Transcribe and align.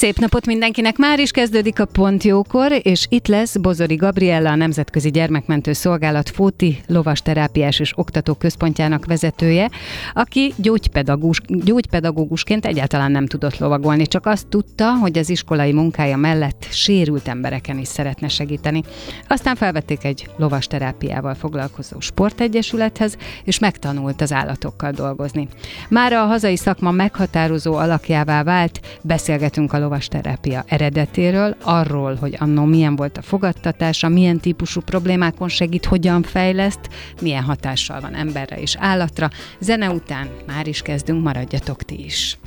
Szép 0.00 0.18
napot 0.18 0.46
mindenkinek! 0.46 0.96
Már 0.96 1.18
is 1.18 1.30
kezdődik 1.30 1.80
a 1.80 1.84
Pont 1.84 2.22
Jókor, 2.22 2.72
és 2.82 3.06
itt 3.08 3.26
lesz 3.26 3.56
Bozori 3.56 3.94
Gabriella, 3.94 4.50
a 4.50 4.54
Nemzetközi 4.54 5.10
Gyermekmentő 5.10 5.72
Szolgálat 5.72 6.28
Fóti 6.28 6.80
Lovasterápiás 6.86 7.78
és 7.78 7.92
Oktató 7.96 8.34
Központjának 8.34 9.06
vezetője, 9.06 9.70
aki 10.12 10.52
gyógypedagógus, 10.56 11.40
gyógypedagógusként 11.48 12.66
egyáltalán 12.66 13.10
nem 13.10 13.26
tudott 13.26 13.58
lovagolni, 13.58 14.06
csak 14.06 14.26
azt 14.26 14.46
tudta, 14.46 14.94
hogy 14.94 15.18
az 15.18 15.30
iskolai 15.30 15.72
munkája 15.72 16.16
mellett 16.16 16.66
sérült 16.70 17.28
embereken 17.28 17.78
is 17.78 17.88
szeretne 17.88 18.28
segíteni. 18.28 18.82
Aztán 19.28 19.56
felvették 19.56 20.04
egy 20.04 20.28
lovasterápiával 20.36 21.34
foglalkozó 21.34 22.00
sportegyesülethez, 22.00 23.16
és 23.44 23.58
megtanult 23.58 24.20
az 24.20 24.32
állatokkal 24.32 24.90
dolgozni. 24.90 25.48
Már 25.88 26.12
a 26.12 26.24
hazai 26.24 26.56
szakma 26.56 26.90
meghatározó 26.90 27.74
alakjává 27.74 28.42
vált, 28.42 28.80
beszélgetünk 29.02 29.72
a 29.72 29.78
lovasterápia 29.90 30.64
eredetéről, 30.66 31.56
arról, 31.62 32.14
hogy 32.14 32.36
annó 32.38 32.64
milyen 32.64 32.96
volt 32.96 33.16
a 33.16 33.22
fogadtatása, 33.22 34.08
milyen 34.08 34.38
típusú 34.38 34.80
problémákon 34.80 35.48
segít, 35.48 35.84
hogyan 35.84 36.22
fejleszt, 36.22 36.80
milyen 37.20 37.42
hatással 37.42 38.00
van 38.00 38.14
emberre 38.14 38.56
és 38.56 38.76
állatra. 38.78 39.30
Zene 39.58 39.90
után 39.90 40.28
már 40.46 40.66
is 40.66 40.82
kezdünk, 40.82 41.22
maradjatok 41.22 41.82
ti 41.82 42.04
is. 42.04 42.38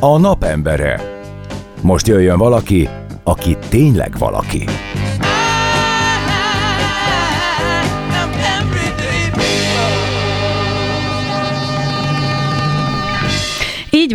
A 0.00 0.18
napembere. 0.18 1.00
Most 1.80 2.06
jöjjön 2.06 2.38
valaki, 2.38 2.88
aki 3.24 3.56
tényleg 3.68 4.18
valaki. 4.18 4.64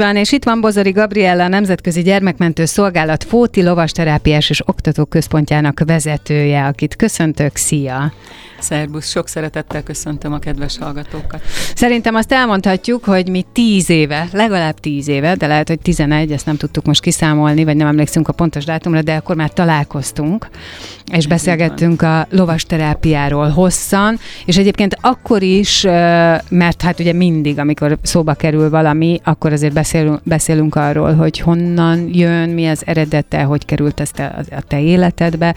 Van, 0.01 0.15
és 0.15 0.31
itt 0.31 0.43
van 0.43 0.61
Bozori 0.61 0.91
Gabriella, 0.91 1.43
a 1.43 1.47
Nemzetközi 1.47 2.01
Gyermekmentő 2.01 2.65
Szolgálat 2.65 3.23
Fóti 3.23 3.63
Lovasterápiás 3.63 4.49
és 4.49 4.67
Oktató 4.67 5.05
Központjának 5.05 5.81
vezetője, 5.85 6.65
akit 6.65 6.95
köszöntök. 6.95 7.55
Szia! 7.55 8.13
Szerbusz, 8.61 9.09
sok 9.09 9.27
szeretettel 9.27 9.83
köszöntöm 9.83 10.33
a 10.33 10.39
kedves 10.39 10.77
hallgatókat. 10.77 11.41
Szerintem 11.75 12.15
azt 12.15 12.31
elmondhatjuk, 12.31 13.03
hogy 13.03 13.29
mi 13.29 13.45
tíz 13.53 13.89
éve, 13.89 14.27
legalább 14.31 14.79
tíz 14.79 15.07
éve, 15.07 15.35
de 15.35 15.47
lehet, 15.47 15.67
hogy 15.67 15.79
tizenegy, 15.79 16.31
ezt 16.31 16.45
nem 16.45 16.57
tudtuk 16.57 16.85
most 16.85 17.01
kiszámolni, 17.01 17.63
vagy 17.63 17.75
nem 17.75 17.87
emlékszünk 17.87 18.27
a 18.27 18.33
pontos 18.33 18.65
dátumra, 18.65 19.01
de 19.01 19.15
akkor 19.15 19.35
már 19.35 19.49
találkoztunk, 19.49 20.49
és 21.11 21.27
beszélgettünk 21.27 22.01
a 22.01 22.27
lovasterápiáról 22.29 23.49
hosszan, 23.49 24.19
és 24.45 24.57
egyébként 24.57 24.97
akkor 25.01 25.41
is, 25.41 25.81
mert 26.49 26.81
hát 26.81 26.99
ugye 26.99 27.13
mindig, 27.13 27.59
amikor 27.59 27.97
szóba 28.01 28.33
kerül 28.33 28.69
valami, 28.69 29.19
akkor 29.23 29.53
azért 29.53 29.73
beszélünk, 29.73 30.19
beszélünk 30.23 30.75
arról, 30.75 31.13
hogy 31.13 31.39
honnan 31.39 32.09
jön, 32.13 32.49
mi 32.49 32.67
az 32.67 32.83
eredete, 32.85 33.41
hogy 33.41 33.65
került 33.65 33.99
ezt 33.99 34.19
a, 34.19 34.23
a 34.51 34.61
te 34.67 34.81
életedbe, 34.81 35.55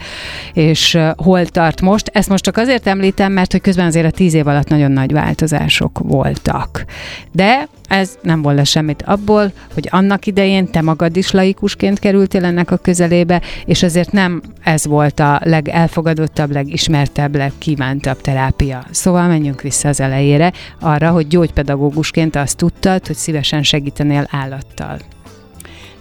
és 0.53 0.97
hol 1.15 1.45
tart 1.45 1.81
most. 1.81 2.09
Ezt 2.13 2.29
most 2.29 2.43
csak 2.43 2.57
azért 2.57 2.87
említem, 2.95 3.31
mert 3.31 3.51
hogy 3.51 3.61
közben 3.61 3.85
azért 3.85 4.05
a 4.05 4.11
tíz 4.11 4.33
év 4.33 4.47
alatt 4.47 4.67
nagyon 4.67 4.91
nagy 4.91 5.11
változások 5.11 5.99
voltak. 6.03 6.85
De 7.31 7.67
ez 7.87 8.17
nem 8.21 8.41
volna 8.41 8.63
semmit 8.63 9.01
abból, 9.01 9.51
hogy 9.73 9.87
annak 9.91 10.25
idején 10.25 10.71
te 10.71 10.81
magad 10.81 11.17
is 11.17 11.31
laikusként 11.31 11.99
kerültél 11.99 12.45
ennek 12.45 12.71
a 12.71 12.77
közelébe, 12.77 13.41
és 13.65 13.83
azért 13.83 14.11
nem 14.11 14.41
ez 14.63 14.85
volt 14.85 15.19
a 15.19 15.39
legelfogadottabb, 15.43 16.51
legismertebb, 16.51 17.35
legkívántabb 17.35 18.21
terápia. 18.21 18.85
Szóval 18.91 19.27
menjünk 19.27 19.61
vissza 19.61 19.87
az 19.87 19.99
elejére, 19.99 20.53
arra, 20.79 21.09
hogy 21.09 21.27
gyógypedagógusként 21.27 22.35
azt 22.35 22.57
tudtad, 22.57 23.07
hogy 23.07 23.15
szívesen 23.15 23.63
segítenél 23.63 24.27
állattal. 24.31 25.14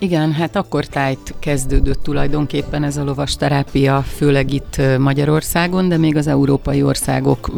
Igen, 0.04 0.32
hát 0.32 0.56
akkor 0.56 0.84
tájt 0.84 1.34
kezdődött 1.38 2.02
tulajdonképpen 2.02 2.84
ez 2.84 2.96
a 2.96 3.04
lovasterápia, 3.04 4.02
főleg 4.02 4.52
itt 4.52 4.80
Magyarországon, 4.98 5.88
de 5.88 5.96
még 5.96 6.16
az 6.16 6.26
európai 6.26 6.82
országok 6.82 7.50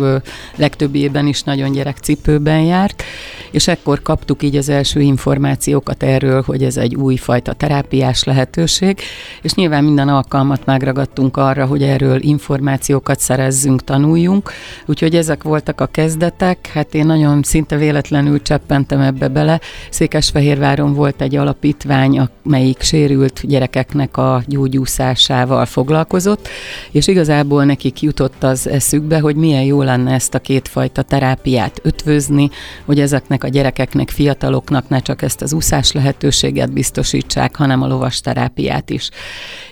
legtöbbében 0.56 1.26
is 1.26 1.42
nagyon 1.42 1.72
gyerekcipőben 1.72 2.60
járt, 2.60 3.02
és 3.50 3.68
ekkor 3.68 4.02
kaptuk 4.02 4.42
így 4.42 4.56
az 4.56 4.68
első 4.68 5.00
információkat 5.00 6.02
erről, 6.02 6.42
hogy 6.42 6.62
ez 6.62 6.76
egy 6.76 6.94
újfajta 6.94 7.52
terápiás 7.52 8.24
lehetőség, 8.24 9.00
és 9.42 9.54
nyilván 9.54 9.84
minden 9.84 10.08
alkalmat 10.08 10.64
megragadtunk 10.64 11.36
arra, 11.36 11.66
hogy 11.66 11.82
erről 11.82 12.22
információkat 12.22 13.20
szerezzünk, 13.20 13.84
tanuljunk, 13.84 14.50
úgyhogy 14.86 15.14
ezek 15.16 15.42
voltak 15.42 15.80
a 15.80 15.86
kezdetek, 15.86 16.66
hát 16.66 16.94
én 16.94 17.06
nagyon 17.06 17.42
szinte 17.42 17.76
véletlenül 17.76 18.42
cseppentem 18.42 19.00
ebbe 19.00 19.28
bele. 19.28 19.60
Székesfehérváron 19.90 20.94
volt 20.94 21.20
egy 21.20 21.36
alapítvány, 21.36 22.20
melyik 22.42 22.80
sérült 22.80 23.40
gyerekeknek 23.46 24.16
a 24.16 24.42
gyógyúszásával 24.46 25.66
foglalkozott, 25.66 26.48
és 26.90 27.06
igazából 27.06 27.64
nekik 27.64 28.02
jutott 28.02 28.42
az 28.42 28.68
eszükbe, 28.68 29.18
hogy 29.20 29.36
milyen 29.36 29.62
jó 29.62 29.82
lenne 29.82 30.12
ezt 30.12 30.34
a 30.34 30.38
kétfajta 30.38 31.02
terápiát 31.02 31.80
ötvözni, 31.82 32.50
hogy 32.84 33.00
ezeknek 33.00 33.44
a 33.44 33.48
gyerekeknek, 33.48 34.10
fiataloknak 34.10 34.88
ne 34.88 35.00
csak 35.00 35.22
ezt 35.22 35.42
az 35.42 35.52
úszás 35.52 35.92
lehetőséget 35.92 36.72
biztosítsák, 36.72 37.56
hanem 37.56 37.82
a 37.82 37.86
lovas 37.86 38.20
terápiát 38.20 38.90
is. 38.90 39.10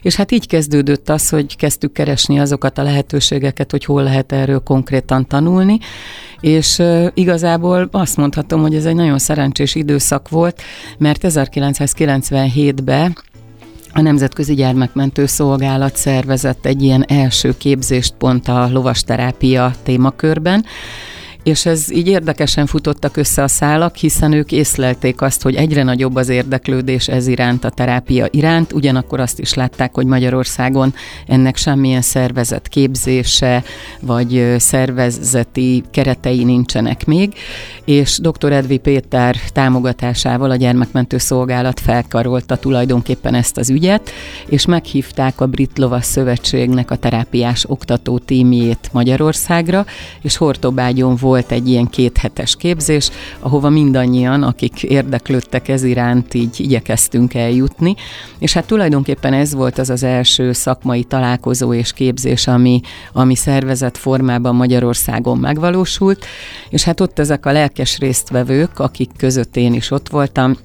És 0.03 0.15
hát 0.15 0.33
így 0.33 0.47
kezdődött 0.47 1.09
az, 1.09 1.29
hogy 1.29 1.57
kezdtük 1.57 1.93
keresni 1.93 2.41
azokat 2.41 2.79
a 2.79 2.83
lehetőségeket, 2.83 3.71
hogy 3.71 3.85
hol 3.85 4.03
lehet 4.03 4.33
erről 4.33 4.61
konkrétan 4.61 5.27
tanulni, 5.27 5.79
és 6.45 6.83
igazából 7.15 7.89
azt 7.93 8.17
mondhatom, 8.17 8.61
hogy 8.61 8.75
ez 8.75 8.85
egy 8.85 8.95
nagyon 8.95 9.19
szerencsés 9.19 9.75
időszak 9.75 10.29
volt, 10.29 10.63
mert 10.99 11.21
1997-ben 11.23 13.17
a 13.93 14.01
Nemzetközi 14.01 14.55
Gyermekmentő 14.55 15.27
Szolgálat 15.27 15.97
szervezett 15.97 16.67
egy 16.67 16.83
ilyen 16.83 17.05
első 17.09 17.57
képzést 17.57 18.15
pont 18.19 18.49
a 18.49 18.69
lovasterápia 18.73 19.73
témakörben, 19.83 20.65
és 21.45 21.67
ez 21.67 21.93
így 21.93 22.09
érdekesen 22.09 22.67
futottak 22.67 23.17
össze 23.17 23.43
a 23.43 23.49
szálak, 23.49 23.97
hiszen 23.97 24.33
ők 24.33 24.53
észlelték 24.53 25.21
azt, 25.21 25.43
hogy 25.43 25.55
egyre 25.55 25.83
nagyobb 25.83 26.15
az 26.15 26.29
érdeklődés 26.29 27.09
ez 27.09 27.27
iránt, 27.27 27.65
a 27.65 27.71
terápia 27.71 28.27
iránt, 28.31 28.73
ugyanakkor 28.73 29.21
azt 29.21 29.39
is 29.39 29.55
látták, 29.55 29.95
hogy 29.95 30.07
Magyarországon 30.07 30.95
ennek 31.27 31.57
semmilyen 31.57 32.03
szervezet 32.03 32.69
képzése, 32.69 33.63
vagy 34.01 34.55
szervezeti 34.59 35.83
keretei 35.91 36.45
nincsenek 36.45 37.07
még, 37.07 37.35
és 37.85 38.19
dr. 38.19 38.53
Edvi 38.53 38.79
Péter 38.79 39.37
támogatásával 39.53 40.51
a 40.51 40.57
Gyermekmentő 40.57 41.19
Szolgálat 41.19 41.81
felkarolta 41.81 42.57
tulajdonképpen 42.57 43.35
ezt 43.35 43.57
az 43.57 43.71
ügyet, 43.71 44.11
és 44.47 44.67
meghívták 44.67 45.41
a 45.41 45.47
Brit 45.47 45.79
Lovas 45.79 46.05
Szövetségnek 46.05 46.91
a 46.91 46.97
terápiás 46.97 47.65
oktató 47.69 48.19
tímjét 48.19 48.89
Magyarországra, 48.93 49.87
és 50.23 50.37
Hortobágyon 50.37 51.17
volt 51.17 51.33
volt 51.35 51.53
egy 51.53 51.69
ilyen 51.69 51.87
kéthetes 51.87 52.57
képzés, 52.57 53.11
ahova 53.39 53.69
mindannyian, 53.69 54.43
akik 54.43 54.83
érdeklődtek 54.83 55.69
ez 55.69 55.83
iránt, 55.83 56.35
így 56.35 56.61
igyekeztünk 56.61 57.35
eljutni, 57.35 57.95
és 58.39 58.53
hát 58.53 58.67
tulajdonképpen 58.67 59.33
ez 59.33 59.55
volt 59.55 59.79
az 59.79 59.91
az 59.91 60.03
első 60.03 60.53
szakmai 60.53 61.05
találkozó 61.05 61.73
és 61.73 61.93
képzés, 61.93 62.47
ami, 62.47 62.81
ami 63.13 63.35
szervezett 63.35 63.97
formában 63.97 64.55
Magyarországon 64.55 65.39
megvalósult, 65.39 66.25
és 66.69 66.85
hát 66.85 67.01
ott 67.01 67.19
ezek 67.19 67.47
a 67.47 67.53
lelkes 67.53 67.99
résztvevők, 67.99 68.79
akik 68.79 69.11
között 69.17 69.57
én 69.57 69.73
is 69.75 69.91
ott 69.91 70.09
voltam, 70.09 70.57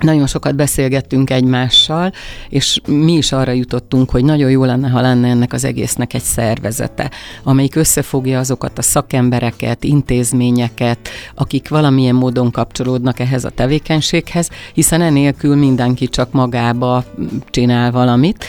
nagyon 0.00 0.26
sokat 0.26 0.54
beszélgettünk 0.54 1.30
egymással, 1.30 2.12
és 2.48 2.80
mi 2.86 3.12
is 3.12 3.32
arra 3.32 3.52
jutottunk, 3.52 4.10
hogy 4.10 4.24
nagyon 4.24 4.50
jó 4.50 4.64
lenne, 4.64 4.88
ha 4.88 5.00
lenne 5.00 5.28
ennek 5.28 5.52
az 5.52 5.64
egésznek 5.64 6.14
egy 6.14 6.22
szervezete, 6.22 7.10
amelyik 7.42 7.74
összefogja 7.74 8.38
azokat 8.38 8.78
a 8.78 8.82
szakembereket, 8.82 9.84
intézményeket, 9.84 11.08
akik 11.34 11.68
valamilyen 11.68 12.14
módon 12.14 12.50
kapcsolódnak 12.50 13.20
ehhez 13.20 13.44
a 13.44 13.50
tevékenységhez, 13.50 14.48
hiszen 14.74 15.00
enélkül 15.00 15.56
mindenki 15.56 16.08
csak 16.08 16.32
magába 16.32 17.04
csinál 17.50 17.90
valamit. 17.90 18.44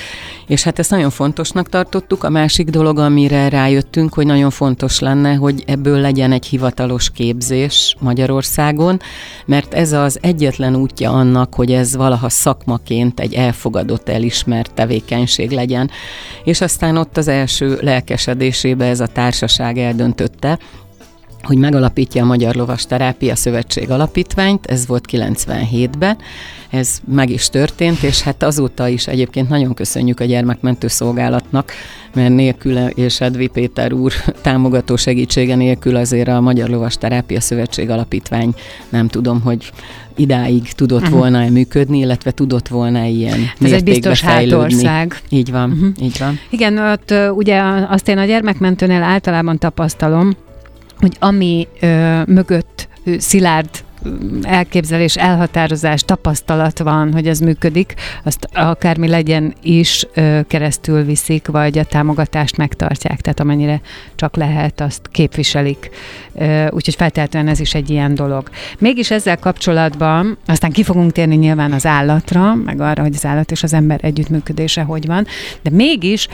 És 0.47 0.63
hát 0.63 0.80
ezt 0.80 0.89
nagyon 0.89 1.09
fontosnak 1.09 1.69
tartottuk. 1.69 2.24
A 2.24 2.30
másik 2.30 2.69
dolog, 2.69 3.00
amire 3.00 3.50
rájöttünk, 3.50 4.13
hogy 4.13 4.25
nagyon 4.25 4.50
fontos 4.50 5.00
lenne, 5.00 5.33
hogy 5.33 5.63
ebből 5.68 6.00
legyen 6.00 6.31
egy 6.31 6.45
hivatalos 6.45 7.09
képzés 7.09 7.95
Magyarországon, 8.00 9.00
mert 9.45 9.74
ez 9.74 9.92
az 9.92 10.18
egyetlen 10.21 10.75
útja 10.75 11.12
annak, 11.12 11.34
annak, 11.35 11.53
hogy 11.53 11.71
ez 11.71 11.95
valaha 11.95 12.29
szakmaként 12.29 13.19
egy 13.19 13.33
elfogadott, 13.33 14.09
elismert 14.09 14.73
tevékenység 14.73 15.51
legyen. 15.51 15.89
És 16.43 16.61
aztán 16.61 16.97
ott 16.97 17.17
az 17.17 17.27
első 17.27 17.77
lelkesedésébe 17.81 18.85
ez 18.85 18.99
a 18.99 19.07
társaság 19.07 19.77
eldöntötte, 19.77 20.59
hogy 21.45 21.57
megalapítja 21.57 22.24
a 22.24 22.25
Magyar 22.25 22.56
Lovas 22.56 22.86
Terápia 22.86 23.36
Szövetség 23.36 23.89
Alapítványt, 23.89 24.65
ez 24.65 24.88
volt 24.88 25.06
97-ben, 25.12 26.18
ez 26.69 27.00
meg 27.13 27.30
is 27.30 27.50
történt, 27.50 28.03
és 28.03 28.21
hát 28.21 28.44
azóta 28.44 28.88
is 28.88 29.07
egyébként 29.07 29.50
nagyon 29.50 29.74
köszönjük 29.74 30.19
a 30.19 30.25
gyermekmentő 30.25 30.88
szolgálatnak, 30.88 31.71
mert 32.13 32.33
nélküle 32.33 32.89
és 32.89 33.21
Edvi 33.21 33.47
Péter 33.47 33.94
úr 33.94 34.13
támogató 34.42 34.95
segítsége 34.95 35.56
nélkül 35.56 35.95
azért 35.95 36.27
a 36.27 36.42
Magyar 36.42 36.69
Lovas 36.69 36.97
Terápia 36.97 37.42
Szövetség 37.42 37.89
Alapítvány 37.89 38.53
nem 38.89 39.07
tudom, 39.07 39.42
hogy 39.42 39.71
idáig 40.15 40.71
tudott 40.71 41.01
uh-huh. 41.01 41.18
volna-e 41.18 41.50
működni, 41.50 41.97
illetve 41.97 42.31
tudott 42.31 42.68
volna 42.68 43.06
ilyen 43.06 43.39
Ez 43.62 43.71
egy 43.71 43.83
biztos 43.83 44.19
fejlődni. 44.19 44.86
hátország. 44.86 45.21
Így 45.30 45.51
van, 45.51 45.71
uh-huh. 45.71 45.89
így 46.01 46.18
van. 46.19 46.39
Igen, 46.50 46.77
ott 46.77 47.13
ugye 47.36 47.62
azt 47.89 48.07
én 48.07 48.18
a 48.18 48.25
gyermekmentőnél 48.25 49.01
általában 49.01 49.57
tapasztalom, 49.57 50.36
hogy 50.97 51.15
ami 51.19 51.68
ö, 51.80 52.21
mögött 52.25 52.88
szilárd 53.18 53.69
elképzelés, 54.42 55.15
elhatározás, 55.15 56.01
tapasztalat 56.01 56.80
van, 56.80 57.13
hogy 57.13 57.27
ez 57.27 57.39
működik, 57.39 57.94
azt 58.24 58.47
akármi 58.53 59.07
legyen 59.07 59.53
is 59.62 60.07
keresztül 60.47 61.03
viszik, 61.03 61.47
vagy 61.47 61.77
a 61.77 61.83
támogatást 61.83 62.57
megtartják, 62.57 63.21
tehát 63.21 63.39
amennyire 63.39 63.81
csak 64.15 64.36
lehet, 64.36 64.81
azt 64.81 65.09
képviselik. 65.12 65.89
Úgyhogy 66.69 66.95
feltétlenül 66.95 67.50
ez 67.50 67.59
is 67.59 67.74
egy 67.74 67.89
ilyen 67.89 68.15
dolog. 68.15 68.50
Mégis 68.80 69.12
ezzel 69.12 69.38
kapcsolatban, 69.38 70.38
aztán 70.45 70.71
ki 70.71 70.83
fogunk 70.83 71.12
térni 71.12 71.36
nyilván 71.36 71.71
az 71.71 71.86
állatra, 71.86 72.56
meg 72.56 72.81
arra, 72.81 73.01
hogy 73.01 73.15
az 73.15 73.25
állat 73.25 73.51
és 73.51 73.63
az 73.63 73.74
ember 73.74 74.00
együttműködése 74.01 74.81
hogy 74.81 75.06
van, 75.06 75.25
de 75.62 75.69
mégis 75.69 76.27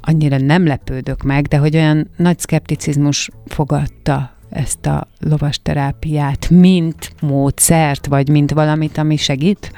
annyira 0.00 0.38
nem 0.38 0.66
lepődök 0.66 1.22
meg, 1.22 1.46
de 1.46 1.56
hogy 1.56 1.76
olyan 1.76 2.10
nagy 2.16 2.38
szkepticizmus 2.38 3.30
fogadta 3.46 4.36
ezt 4.52 4.86
a 4.86 5.08
lovasterápiát, 5.20 6.50
mint 6.50 7.12
módszert, 7.20 8.06
vagy 8.06 8.28
mint 8.28 8.50
valamit, 8.50 8.98
ami 8.98 9.16
segít? 9.16 9.72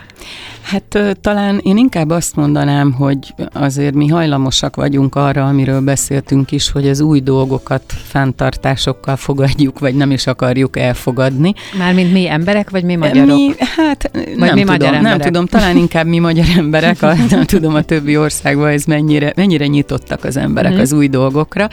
Hát 0.62 0.99
talán 1.21 1.61
én 1.62 1.76
inkább 1.76 2.11
azt 2.11 2.37
mondanám, 2.37 2.93
hogy 2.93 3.35
azért 3.53 3.94
mi 3.94 4.09
hajlamosak 4.09 4.76
vagyunk 4.76 5.15
arra, 5.15 5.47
amiről 5.47 5.81
beszéltünk 5.81 6.53
is, 6.53 6.71
hogy 6.71 6.88
az 6.88 7.00
új 7.00 7.21
dolgokat 7.21 7.82
fenntartásokkal 7.87 9.17
fogadjuk, 9.17 9.79
vagy 9.79 9.94
nem 9.94 10.11
is 10.11 10.26
akarjuk 10.26 10.79
elfogadni. 10.79 11.55
Mármint 11.79 12.12
mi 12.12 12.29
emberek, 12.29 12.70
vagy 12.70 12.85
mi 12.85 12.97
magyarok? 12.97 13.37
Mi, 13.37 13.50
hát 13.77 14.11
vagy 14.12 14.37
nem, 14.37 14.55
mi 14.55 14.61
tudom, 14.61 14.67
magyar 14.67 15.00
nem 15.00 15.19
tudom, 15.19 15.47
talán 15.47 15.77
inkább 15.77 16.06
mi 16.06 16.19
magyar 16.19 16.47
emberek, 16.56 17.03
a, 17.03 17.15
nem 17.31 17.44
tudom 17.44 17.75
a 17.75 17.82
többi 17.82 18.17
országban 18.17 18.69
ez 18.69 18.85
mennyire, 18.85 19.32
mennyire 19.37 19.67
nyitottak 19.67 20.25
az 20.25 20.37
emberek 20.37 20.73
mm-hmm. 20.73 20.81
az 20.81 20.93
új 20.93 21.09
dolgokra. 21.09 21.69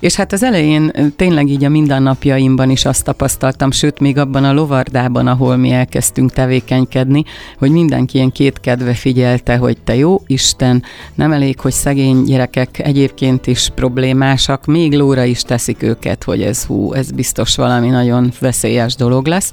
És 0.00 0.14
hát 0.14 0.32
az 0.32 0.42
elején 0.42 1.12
tényleg 1.16 1.48
így 1.48 1.64
a 1.64 1.68
mindennapjaimban 1.68 2.70
is 2.70 2.84
azt 2.84 3.04
tapasztaltam, 3.04 3.70
sőt, 3.70 4.00
még 4.00 4.18
abban 4.18 4.44
a 4.44 4.52
lovardában, 4.52 5.26
ahol 5.26 5.56
mi 5.56 5.70
elkezdtünk 5.70 6.32
tevékenykedni, 6.32 7.24
hogy 7.58 7.70
mindenki 7.70 8.16
ilyen 8.16 8.32
két 8.32 8.60
kedve 8.60 8.94
figyelte, 8.94 9.56
hogy 9.56 9.76
te 9.84 9.96
jó 9.96 10.22
Isten, 10.26 10.82
nem 11.14 11.32
elég, 11.32 11.60
hogy 11.60 11.72
szegény 11.72 12.22
gyerekek 12.22 12.78
egyébként 12.78 13.46
is 13.46 13.70
problémásak, 13.74 14.64
még 14.64 14.92
lóra 14.92 15.24
is 15.24 15.42
teszik 15.42 15.82
őket, 15.82 16.24
hogy 16.24 16.42
ez 16.42 16.64
hú, 16.64 16.92
ez 16.92 17.10
biztos 17.10 17.56
valami 17.56 17.88
nagyon 17.88 18.32
veszélyes 18.40 18.94
dolog 18.94 19.26
lesz. 19.26 19.50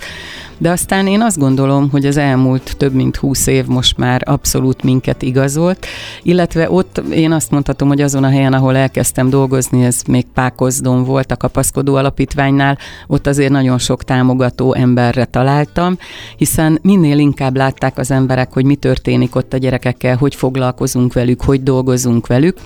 De 0.58 0.70
aztán 0.70 1.08
én 1.08 1.22
azt 1.22 1.38
gondolom, 1.38 1.90
hogy 1.90 2.06
az 2.06 2.18
elmúlt 2.18 2.78
több 2.78 2.94
mint 2.94 3.16
húsz 3.16 3.48
év 3.48 3.66
most 3.66 3.98
már 3.98 4.22
abszolút 4.26 4.84
minket 4.84 5.22
igazolt, 5.22 5.86
illetve 6.24 6.72
ott 6.72 6.98
én 6.98 7.32
azt 7.32 7.52
mondhatom, 7.52 7.88
hogy 7.88 8.02
azon 8.02 8.24
a 8.24 8.30
helyen, 8.30 8.54
ahol 8.54 8.76
elkezdtem 8.76 9.30
dolgozni, 9.30 9.84
ez 9.84 10.02
még 10.08 10.26
Pákozdon 10.34 11.04
volt 11.04 11.32
a 11.32 11.38
Kapaszkodó 11.38 11.96
Alapítványnál, 11.96 12.78
ott 13.08 13.28
azért 13.28 13.52
nagyon 13.52 13.78
sok 13.78 14.04
támogató 14.04 14.74
emberre 14.74 15.26
találtam, 15.26 15.98
hiszen 16.38 16.80
minél 16.82 17.18
inkább 17.18 17.56
látták 17.56 17.98
az 17.98 18.12
emberek, 18.12 18.54
hogy 18.54 18.66
mi 18.66 18.76
történik 18.76 19.36
ott 19.36 19.54
a 19.54 19.58
gyerekekkel, 19.58 20.18
hogy 20.18 20.36
foglalkozunk 20.36 21.14
velük, 21.14 21.42
hogy 21.42 21.64
dolgozunk 21.64 22.28
velük, 22.28 22.58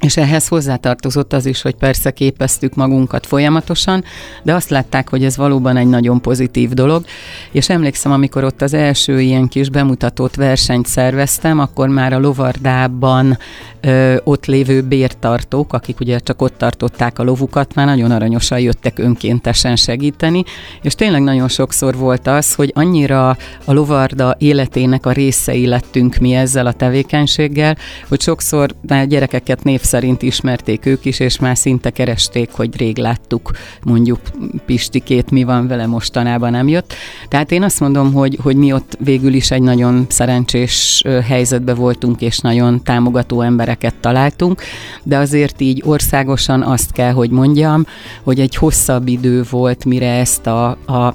és 0.00 0.16
ehhez 0.16 0.48
hozzátartozott 0.48 1.32
az 1.32 1.46
is, 1.46 1.62
hogy 1.62 1.74
persze 1.74 2.10
képeztük 2.10 2.74
magunkat 2.74 3.26
folyamatosan, 3.26 4.04
de 4.42 4.54
azt 4.54 4.70
látták, 4.70 5.08
hogy 5.08 5.24
ez 5.24 5.36
valóban 5.36 5.76
egy 5.76 5.86
nagyon 5.86 6.20
pozitív 6.20 6.70
dolog, 6.70 7.04
és 7.50 7.68
emlékszem, 7.68 8.12
amikor 8.12 8.44
ott 8.44 8.62
az 8.62 8.74
első 8.74 9.20
ilyen 9.20 9.48
kis 9.48 9.70
bemutatott 9.70 10.34
versenyt 10.34 10.86
szerveztem, 10.86 11.58
akkor 11.58 11.88
már 11.88 12.12
a 12.12 12.18
lovardában 12.18 13.38
ö, 13.80 14.16
ott 14.24 14.46
lévő 14.46 14.82
bértartók, 14.82 15.72
akik 15.72 16.00
ugye 16.00 16.18
csak 16.18 16.42
ott 16.42 16.58
tartották 16.58 17.18
a 17.18 17.22
lovukat, 17.22 17.74
már 17.74 17.86
nagyon 17.86 18.10
aranyosan 18.10 18.60
jöttek 18.60 18.98
önkéntesen 18.98 19.76
segíteni, 19.76 20.44
és 20.82 20.94
tényleg 20.94 21.22
nagyon 21.22 21.48
sokszor 21.48 21.96
volt 21.96 22.26
az, 22.26 22.54
hogy 22.54 22.72
annyira 22.74 23.28
a 23.64 23.72
lovarda 23.72 24.34
életének 24.38 25.06
a 25.06 25.12
részei 25.12 25.66
lettünk 25.66 26.16
mi 26.16 26.34
ezzel 26.34 26.66
a 26.66 26.72
tevékenységgel, 26.72 27.76
hogy 28.08 28.20
sokszor 28.20 28.74
már 28.86 29.06
gyerekeket 29.06 29.64
név 29.64 29.80
szerint 29.90 30.22
ismerték 30.22 30.86
ők 30.86 31.04
is, 31.04 31.20
és 31.20 31.38
már 31.38 31.56
szinte 31.56 31.90
keresték, 31.90 32.50
hogy 32.52 32.76
rég 32.76 32.96
láttuk 32.96 33.50
mondjuk 33.82 34.20
Pistikét, 34.66 35.30
mi 35.30 35.44
van 35.44 35.66
vele 35.68 35.86
mostanában 35.86 36.50
nem 36.50 36.68
jött. 36.68 36.94
Tehát 37.28 37.52
én 37.52 37.62
azt 37.62 37.80
mondom, 37.80 38.12
hogy, 38.12 38.38
hogy 38.42 38.56
mi 38.56 38.72
ott 38.72 38.96
végül 38.98 39.34
is 39.34 39.50
egy 39.50 39.62
nagyon 39.62 40.06
szerencsés 40.08 41.04
helyzetbe 41.26 41.74
voltunk, 41.74 42.20
és 42.20 42.38
nagyon 42.38 42.82
támogató 42.82 43.40
embereket 43.40 43.94
találtunk, 43.94 44.62
de 45.02 45.16
azért 45.16 45.60
így 45.60 45.82
országosan 45.84 46.62
azt 46.62 46.92
kell, 46.92 47.12
hogy 47.12 47.30
mondjam, 47.30 47.86
hogy 48.22 48.40
egy 48.40 48.54
hosszabb 48.54 49.08
idő 49.08 49.44
volt, 49.50 49.84
mire 49.84 50.10
ezt 50.10 50.46
a, 50.46 50.68
a 50.70 51.14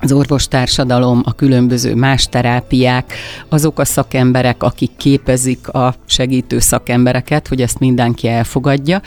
az 0.00 0.12
orvostársadalom, 0.12 1.22
a 1.24 1.32
különböző 1.32 1.94
más 1.94 2.26
terápiák, 2.26 3.12
azok 3.48 3.78
a 3.78 3.84
szakemberek, 3.84 4.62
akik 4.62 4.90
képezik 4.96 5.68
a 5.68 5.94
segítő 6.06 6.58
szakembereket, 6.58 7.48
hogy 7.48 7.62
ezt 7.62 7.78
mindenki 7.78 8.28
elfogadja. 8.28 9.00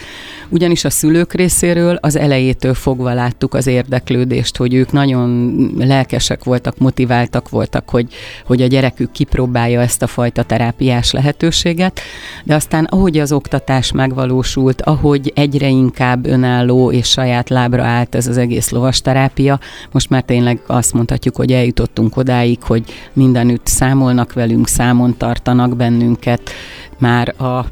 Ugyanis 0.50 0.84
a 0.84 0.90
szülők 0.90 1.34
részéről 1.34 1.98
az 2.02 2.16
elejétől 2.16 2.74
fogva 2.74 3.14
láttuk 3.14 3.54
az 3.54 3.68
érdeklődést, 3.68 4.58
hogy 4.58 4.74
ők 4.74 4.92
nagyon 4.92 5.52
lelkesek 5.78 6.44
voltak, 6.44 6.78
motiváltak 6.78 7.50
voltak, 7.50 7.90
hogy, 7.90 8.14
hogy 8.46 8.62
a 8.62 8.68
gyerekük 8.68 9.12
kipróbálja 9.12 9.82
ezt 9.82 10.02
a 10.02 10.08
fajta 10.08 10.44
terápiás 10.44 11.12
lehetőséget, 11.12 12.00
de 12.44 12.56
aztán 12.56 12.84
ahogy 12.84 13.18
az 13.18 13.32
oktatás 13.32 13.92
megvalósult, 13.92 14.82
ahogy 14.82 15.32
egyre 15.36 15.68
inkább 15.68 16.26
önálló 16.26 16.92
és 16.92 17.08
saját 17.08 17.50
lábra 17.50 17.84
állt 17.84 18.16
ez 18.16 18.28
az 18.28 18.38
egész 18.38 18.70
lovasterápia, 18.70 19.60
most 19.92 20.10
már 20.10 20.24
tényleg 20.24 20.62
a 20.68 20.81
azt 20.82 20.94
mondhatjuk, 20.94 21.36
hogy 21.36 21.52
eljutottunk 21.52 22.18
odáig, 22.18 22.64
hogy 22.64 22.84
mindenütt 23.14 23.68
számolnak 23.68 24.34
velünk, 24.34 24.68
számon 24.68 25.18
tartanak 25.18 25.76
bennünket, 25.76 26.50
már 26.98 27.42
a 27.42 27.66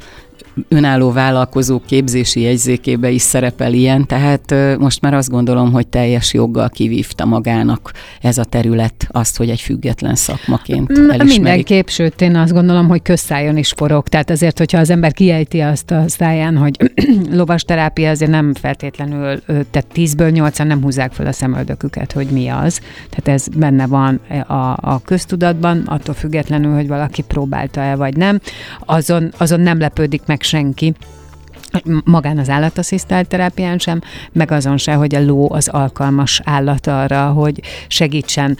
önálló 0.67 1.11
vállalkozók 1.11 1.85
képzési 1.85 2.41
jegyzékébe 2.41 3.09
is 3.09 3.21
szerepel 3.21 3.73
ilyen, 3.73 4.05
tehát 4.05 4.55
most 4.79 5.01
már 5.01 5.13
azt 5.13 5.29
gondolom, 5.29 5.71
hogy 5.71 5.87
teljes 5.87 6.33
joggal 6.33 6.69
kivívta 6.69 7.25
magának 7.25 7.91
ez 8.21 8.37
a 8.37 8.43
terület 8.43 9.07
azt, 9.11 9.37
hogy 9.37 9.49
egy 9.49 9.61
független 9.61 10.15
szakmaként 10.15 10.89
elismerik. 10.89 11.27
Mindenképp, 11.27 11.87
sőt 11.87 12.21
én 12.21 12.35
azt 12.35 12.53
gondolom, 12.53 12.87
hogy 12.87 13.01
közszájon 13.01 13.57
is 13.57 13.73
forog, 13.75 14.07
tehát 14.07 14.29
azért, 14.29 14.57
hogyha 14.57 14.79
az 14.79 14.89
ember 14.89 15.13
kiejti 15.13 15.59
azt 15.59 15.91
a 15.91 16.03
száján, 16.07 16.57
hogy 16.57 16.91
lovas 17.31 17.63
terápia, 17.63 18.09
azért 18.09 18.31
nem 18.31 18.53
feltétlenül, 18.53 19.39
tehát 19.45 19.87
tízből 19.91 20.29
nyolcan 20.29 20.67
nem 20.67 20.81
húzzák 20.81 21.11
fel 21.11 21.25
a 21.25 21.31
szemöldöküket, 21.31 22.11
hogy 22.11 22.27
mi 22.27 22.47
az. 22.47 22.79
Tehát 23.09 23.39
ez 23.39 23.47
benne 23.47 23.87
van 23.87 24.19
a, 24.47 24.53
a 24.81 25.01
köztudatban, 25.05 25.83
attól 25.85 26.15
függetlenül, 26.15 26.73
hogy 26.73 26.87
valaki 26.87 27.21
próbálta-e 27.21 27.95
vagy 27.95 28.17
nem, 28.17 28.39
azon, 28.85 29.33
azon 29.37 29.59
nem 29.59 29.79
lepődik 29.79 30.21
meg 30.25 30.41
senki, 30.49 30.93
magán 32.03 32.37
az 32.37 32.49
állatasszisztált 32.49 33.27
terápián 33.27 33.77
sem, 33.77 34.01
meg 34.31 34.51
azon 34.51 34.77
se, 34.77 34.93
hogy 34.93 35.15
a 35.15 35.25
ló 35.25 35.51
az 35.51 35.67
alkalmas 35.67 36.41
állat 36.43 36.87
arra, 36.87 37.25
hogy 37.25 37.61
segítsen. 37.87 38.57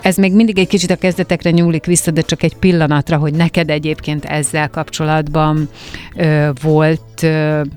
Ez 0.00 0.16
még 0.16 0.34
mindig 0.34 0.58
egy 0.58 0.68
kicsit 0.68 0.90
a 0.90 0.96
kezdetekre 0.96 1.50
nyúlik 1.50 1.84
vissza, 1.84 2.10
de 2.10 2.20
csak 2.20 2.42
egy 2.42 2.56
pillanatra, 2.56 3.16
hogy 3.16 3.34
neked 3.34 3.70
egyébként 3.70 4.24
ezzel 4.24 4.70
kapcsolatban 4.70 5.68
volt 6.62 7.26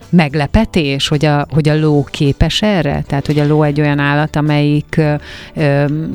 meglepetés, 0.10 1.08
hogy 1.08 1.26
a, 1.26 1.48
hogy 1.50 1.70
a 1.70 1.80
ló 1.80 2.04
képes 2.12 2.62
erre? 2.62 3.04
Tehát, 3.08 3.26
hogy 3.26 3.40
a 3.40 3.48
ló 3.48 3.64
egy 3.64 3.82
olyan 3.82 4.00
állat, 4.00 4.36
amelyik 4.36 5.02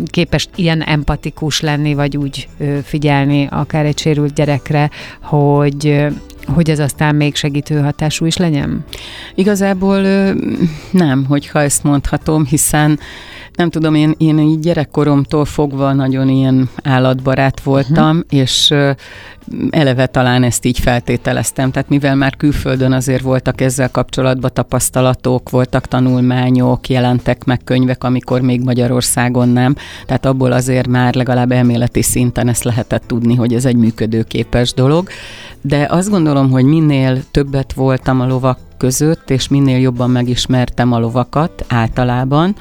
képes 0.07 0.49
ilyen 0.55 0.83
empatikus 0.83 1.61
lenni, 1.61 1.95
vagy 1.95 2.17
úgy 2.17 2.49
figyelni 2.83 3.49
akár 3.51 3.85
egy 3.85 3.99
sérült 3.99 4.35
gyerekre, 4.35 4.91
hogy 5.21 6.07
hogy 6.47 6.71
ez 6.71 6.79
aztán 6.79 7.15
még 7.15 7.35
segítő 7.35 7.81
hatású 7.81 8.27
is 8.27 8.37
legyen? 8.37 8.85
Igazából 9.35 10.01
nem, 10.91 11.25
hogyha 11.29 11.61
ezt 11.61 11.83
mondhatom, 11.83 12.47
hiszen 12.47 12.99
nem 13.57 13.71
tudom, 13.71 13.95
én, 13.95 14.15
én 14.19 14.39
így 14.39 14.61
gyerekkoromtól 14.61 15.45
fogva 15.45 15.93
nagyon 15.93 16.29
ilyen 16.29 16.69
állatbarát 16.83 17.61
voltam, 17.61 18.17
uh-huh. 18.17 18.41
és 18.41 18.75
eleve 19.71 20.07
talán 20.07 20.43
ezt 20.43 20.65
így 20.65 20.79
feltételeztem, 20.79 21.71
tehát 21.71 21.89
mivel 21.89 22.15
már 22.15 22.37
külföldön 22.37 22.93
azért 22.93 23.23
voltak 23.23 23.61
ezzel 23.61 23.91
kapcsolatban 23.91 24.51
tapasztalatok, 24.55 25.51
voltak 25.51 25.87
tanulmányok, 25.87 26.89
jelentek 26.89 27.45
meg 27.45 27.61
könyvek, 27.65 28.05
amikor 28.05 28.41
még 28.41 28.63
Magyarországon 28.63 29.49
nem, 29.49 29.75
tehát 30.07 30.27
abból 30.27 30.53
azért 30.53 30.87
már 30.87 31.15
legalább 31.15 31.53
elméleti 31.53 32.03
szinten 32.03 32.49
ezt 32.49 32.65
lehetett 32.65 33.07
tudni, 33.07 33.35
hogy 33.35 33.55
ez 33.55 33.65
egy 33.65 33.77
működőképes 33.77 34.73
dolog, 34.73 35.09
de 35.61 35.87
azt 35.91 36.11
gondolom, 36.11 36.51
hogy 36.51 36.65
minél 36.65 37.23
többet 37.31 37.73
voltam 37.73 38.21
a 38.21 38.27
lovak 38.27 38.59
között, 38.77 39.31
és 39.31 39.49
minél 39.49 39.79
jobban 39.79 40.11
megismertem 40.11 40.93
a 40.93 40.99
lovakat 40.99 41.65
általában, 41.69 42.57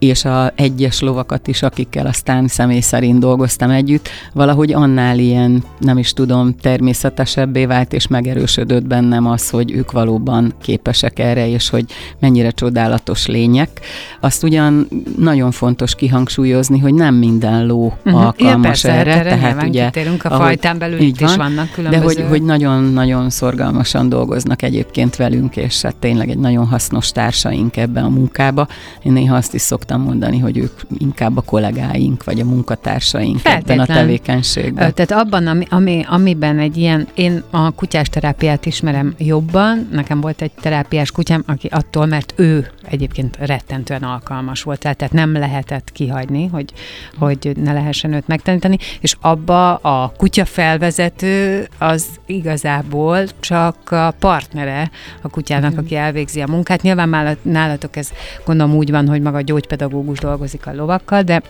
és 0.00 0.24
a 0.24 0.52
egyes 0.54 1.00
lovakat 1.00 1.48
is, 1.48 1.62
akikkel 1.62 2.06
aztán 2.06 2.48
személy 2.48 2.80
szerint 2.80 3.18
dolgoztam 3.18 3.70
együtt, 3.70 4.08
valahogy 4.32 4.72
annál 4.72 5.18
ilyen, 5.18 5.64
nem 5.78 5.98
is 5.98 6.12
tudom, 6.12 6.56
természetesebbé 6.56 7.64
vált, 7.66 7.92
és 7.92 8.06
megerősödött 8.06 8.86
bennem 8.86 9.26
az, 9.26 9.50
hogy 9.50 9.72
ők 9.72 9.92
valóban 9.92 10.54
képesek 10.62 11.18
erre, 11.18 11.48
és 11.48 11.68
hogy 11.68 11.84
mennyire 12.18 12.50
csodálatos 12.50 13.26
lények. 13.26 13.80
Azt 14.20 14.42
ugyan 14.42 14.88
nagyon 15.18 15.50
fontos 15.50 15.94
kihangsúlyozni, 15.94 16.78
hogy 16.78 16.94
nem 16.94 17.14
minden 17.14 17.66
ló 17.66 17.84
uh-huh. 18.04 18.24
alkalmas 18.24 18.82
ja, 18.82 18.90
persze, 18.90 18.92
erre, 18.92 19.22
tehát 19.22 19.62
ugye 19.62 19.90
a 20.22 20.36
fajtán 20.36 20.78
belül 20.78 21.00
itt 21.00 21.20
van, 21.20 21.30
is 21.30 21.36
vannak 21.36 21.70
különböző... 21.70 22.14
De 22.14 22.22
hogy, 22.22 22.28
hogy 22.28 22.42
nagyon-nagyon 22.42 23.30
szorgalmasan 23.30 24.08
dolgoznak 24.08 24.62
egyébként 24.62 25.16
velünk, 25.16 25.56
és 25.56 25.82
hát 25.82 25.96
tényleg 25.96 26.30
egy 26.30 26.38
nagyon 26.38 26.66
hasznos 26.66 27.12
társaink 27.12 27.76
ebben 27.76 28.04
a 28.04 28.08
munkába. 28.08 28.66
Én 29.02 29.12
néha 29.12 29.36
azt 29.36 29.54
is 29.54 29.60
szoktam 29.60 29.89
szoktam 29.90 30.08
mondani, 30.08 30.38
hogy 30.38 30.58
ők 30.58 30.80
inkább 30.98 31.36
a 31.36 31.40
kollégáink, 31.40 32.24
vagy 32.24 32.40
a 32.40 32.44
munkatársaink 32.44 33.38
Feltétlen. 33.38 33.80
ebben 33.80 33.96
a 33.96 33.98
tevékenységben. 33.98 34.94
Tehát 34.94 35.10
abban, 35.10 35.46
ami, 35.46 35.66
ami, 35.70 36.04
amiben 36.08 36.58
egy 36.58 36.76
ilyen, 36.76 37.08
én 37.14 37.42
a 37.50 37.70
kutyás 37.70 38.08
terápiát 38.08 38.66
ismerem 38.66 39.14
jobban, 39.18 39.88
nekem 39.92 40.20
volt 40.20 40.42
egy 40.42 40.50
terápiás 40.60 41.10
kutyám, 41.10 41.42
aki 41.46 41.68
attól, 41.70 42.06
mert 42.06 42.32
ő 42.36 42.70
egyébként 42.84 43.36
rettentően 43.40 44.02
alkalmas 44.02 44.62
volt, 44.62 44.78
tehát 44.78 45.12
nem 45.12 45.32
lehetett 45.32 45.92
kihagyni, 45.92 46.46
hogy, 46.46 46.72
hogy 47.18 47.52
ne 47.62 47.72
lehessen 47.72 48.12
őt 48.12 48.26
megtanítani, 48.26 48.76
és 49.00 49.16
abba 49.20 49.74
a 49.74 50.12
kutya 50.16 50.44
felvezető 50.44 51.68
az 51.78 52.06
igazából 52.26 53.24
csak 53.40 53.90
a 53.90 54.14
partnere 54.18 54.90
a 55.22 55.28
kutyának, 55.28 55.78
aki 55.78 55.94
elvégzi 55.96 56.40
a 56.40 56.46
munkát. 56.46 56.82
Nyilván 56.82 57.38
nálatok 57.42 57.96
ez 57.96 58.10
gondolom 58.44 58.74
úgy 58.74 58.90
van, 58.90 59.08
hogy 59.08 59.20
maga 59.20 59.36
a 59.36 59.40
gyógypedagógus 59.40 59.79
dolgozik 60.20 60.66
a 60.66 60.74
lovakkal, 60.74 61.22
de 61.22 61.42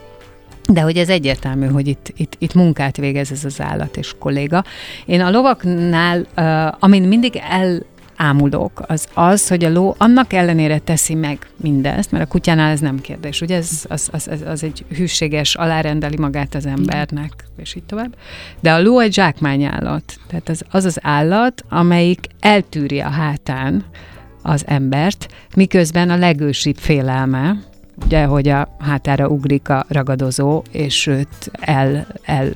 de 0.68 0.80
hogy 0.80 0.96
ez 0.96 1.08
egyértelmű, 1.08 1.66
hogy 1.66 1.86
itt, 1.86 2.12
itt, 2.16 2.36
itt 2.38 2.54
munkát 2.54 2.96
végez 2.96 3.30
ez 3.30 3.44
az 3.44 3.60
állat 3.60 3.96
és 3.96 4.14
kolléga. 4.18 4.64
Én 5.06 5.20
a 5.20 5.30
lovaknál, 5.30 6.26
uh, 6.36 6.84
amin 6.84 7.02
mindig 7.02 7.40
el 7.50 7.82
ámulok, 8.16 8.82
az 8.86 9.06
az, 9.14 9.48
hogy 9.48 9.64
a 9.64 9.70
ló 9.70 9.94
annak 9.98 10.32
ellenére 10.32 10.78
teszi 10.78 11.14
meg 11.14 11.38
mindezt, 11.56 12.10
mert 12.10 12.24
a 12.24 12.28
kutyánál 12.28 12.70
ez 12.70 12.80
nem 12.80 13.00
kérdés, 13.00 13.40
ugye 13.40 13.56
ez 13.56 13.84
az, 13.88 14.08
az, 14.12 14.28
az, 14.28 14.42
az 14.46 14.64
egy 14.64 14.84
hűséges, 14.96 15.54
alárendeli 15.54 16.16
magát 16.16 16.54
az 16.54 16.66
embernek, 16.66 17.32
és 17.56 17.74
így 17.74 17.82
tovább. 17.82 18.14
De 18.60 18.72
a 18.72 18.82
ló 18.82 18.98
egy 18.98 19.12
zsákmányállat, 19.12 20.16
tehát 20.26 20.48
az 20.48 20.64
az, 20.70 20.84
az 20.84 20.98
állat, 21.02 21.64
amelyik 21.68 22.26
eltűri 22.40 23.00
a 23.00 23.08
hátán 23.08 23.84
az 24.42 24.64
embert, 24.66 25.28
miközben 25.56 26.10
a 26.10 26.16
legősibb 26.16 26.76
félelme, 26.76 27.56
ugye, 28.04 28.24
hogy 28.24 28.48
a 28.48 28.76
hátára 28.78 29.28
ugrik 29.28 29.68
a 29.68 29.84
ragadozó, 29.88 30.62
és 30.70 31.06
őt 31.06 31.50
el, 31.60 32.06
el 32.22 32.52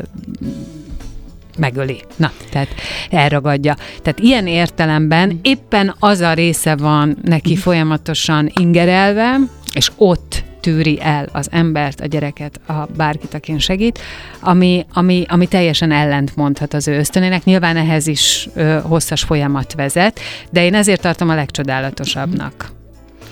megöli. 1.59 2.01
Na, 2.17 2.33
tehát 2.51 2.69
elragadja. 3.11 3.77
Tehát 4.03 4.19
ilyen 4.19 4.47
értelemben 4.47 5.39
éppen 5.43 5.95
az 5.99 6.21
a 6.21 6.33
része 6.33 6.77
van 6.77 7.17
neki 7.23 7.57
folyamatosan 7.57 8.51
ingerelve, 8.61 9.37
és 9.75 9.91
ott 9.97 10.45
tűri 10.61 10.99
el 11.03 11.29
az 11.33 11.49
embert, 11.51 12.01
a 12.01 12.07
gyereket, 12.07 12.61
a 12.67 12.89
bárkit, 12.97 13.35
akin 13.35 13.59
segít, 13.59 13.99
ami, 14.41 14.87
ami, 14.93 15.25
ami 15.29 15.47
teljesen 15.47 15.93
ellent 15.93 16.37
mondhat 16.37 16.75
az 16.75 16.89
ő 16.89 16.99
ösztönének. 16.99 17.45
Nyilván 17.45 17.77
ehhez 17.77 18.07
is 18.07 18.49
ö, 18.55 18.79
hosszas 18.83 19.23
folyamat 19.23 19.75
vezet, 19.75 20.21
de 20.51 20.65
én 20.65 20.75
ezért 20.75 21.01
tartom 21.01 21.29
a 21.29 21.35
legcsodálatosabbnak 21.35 22.73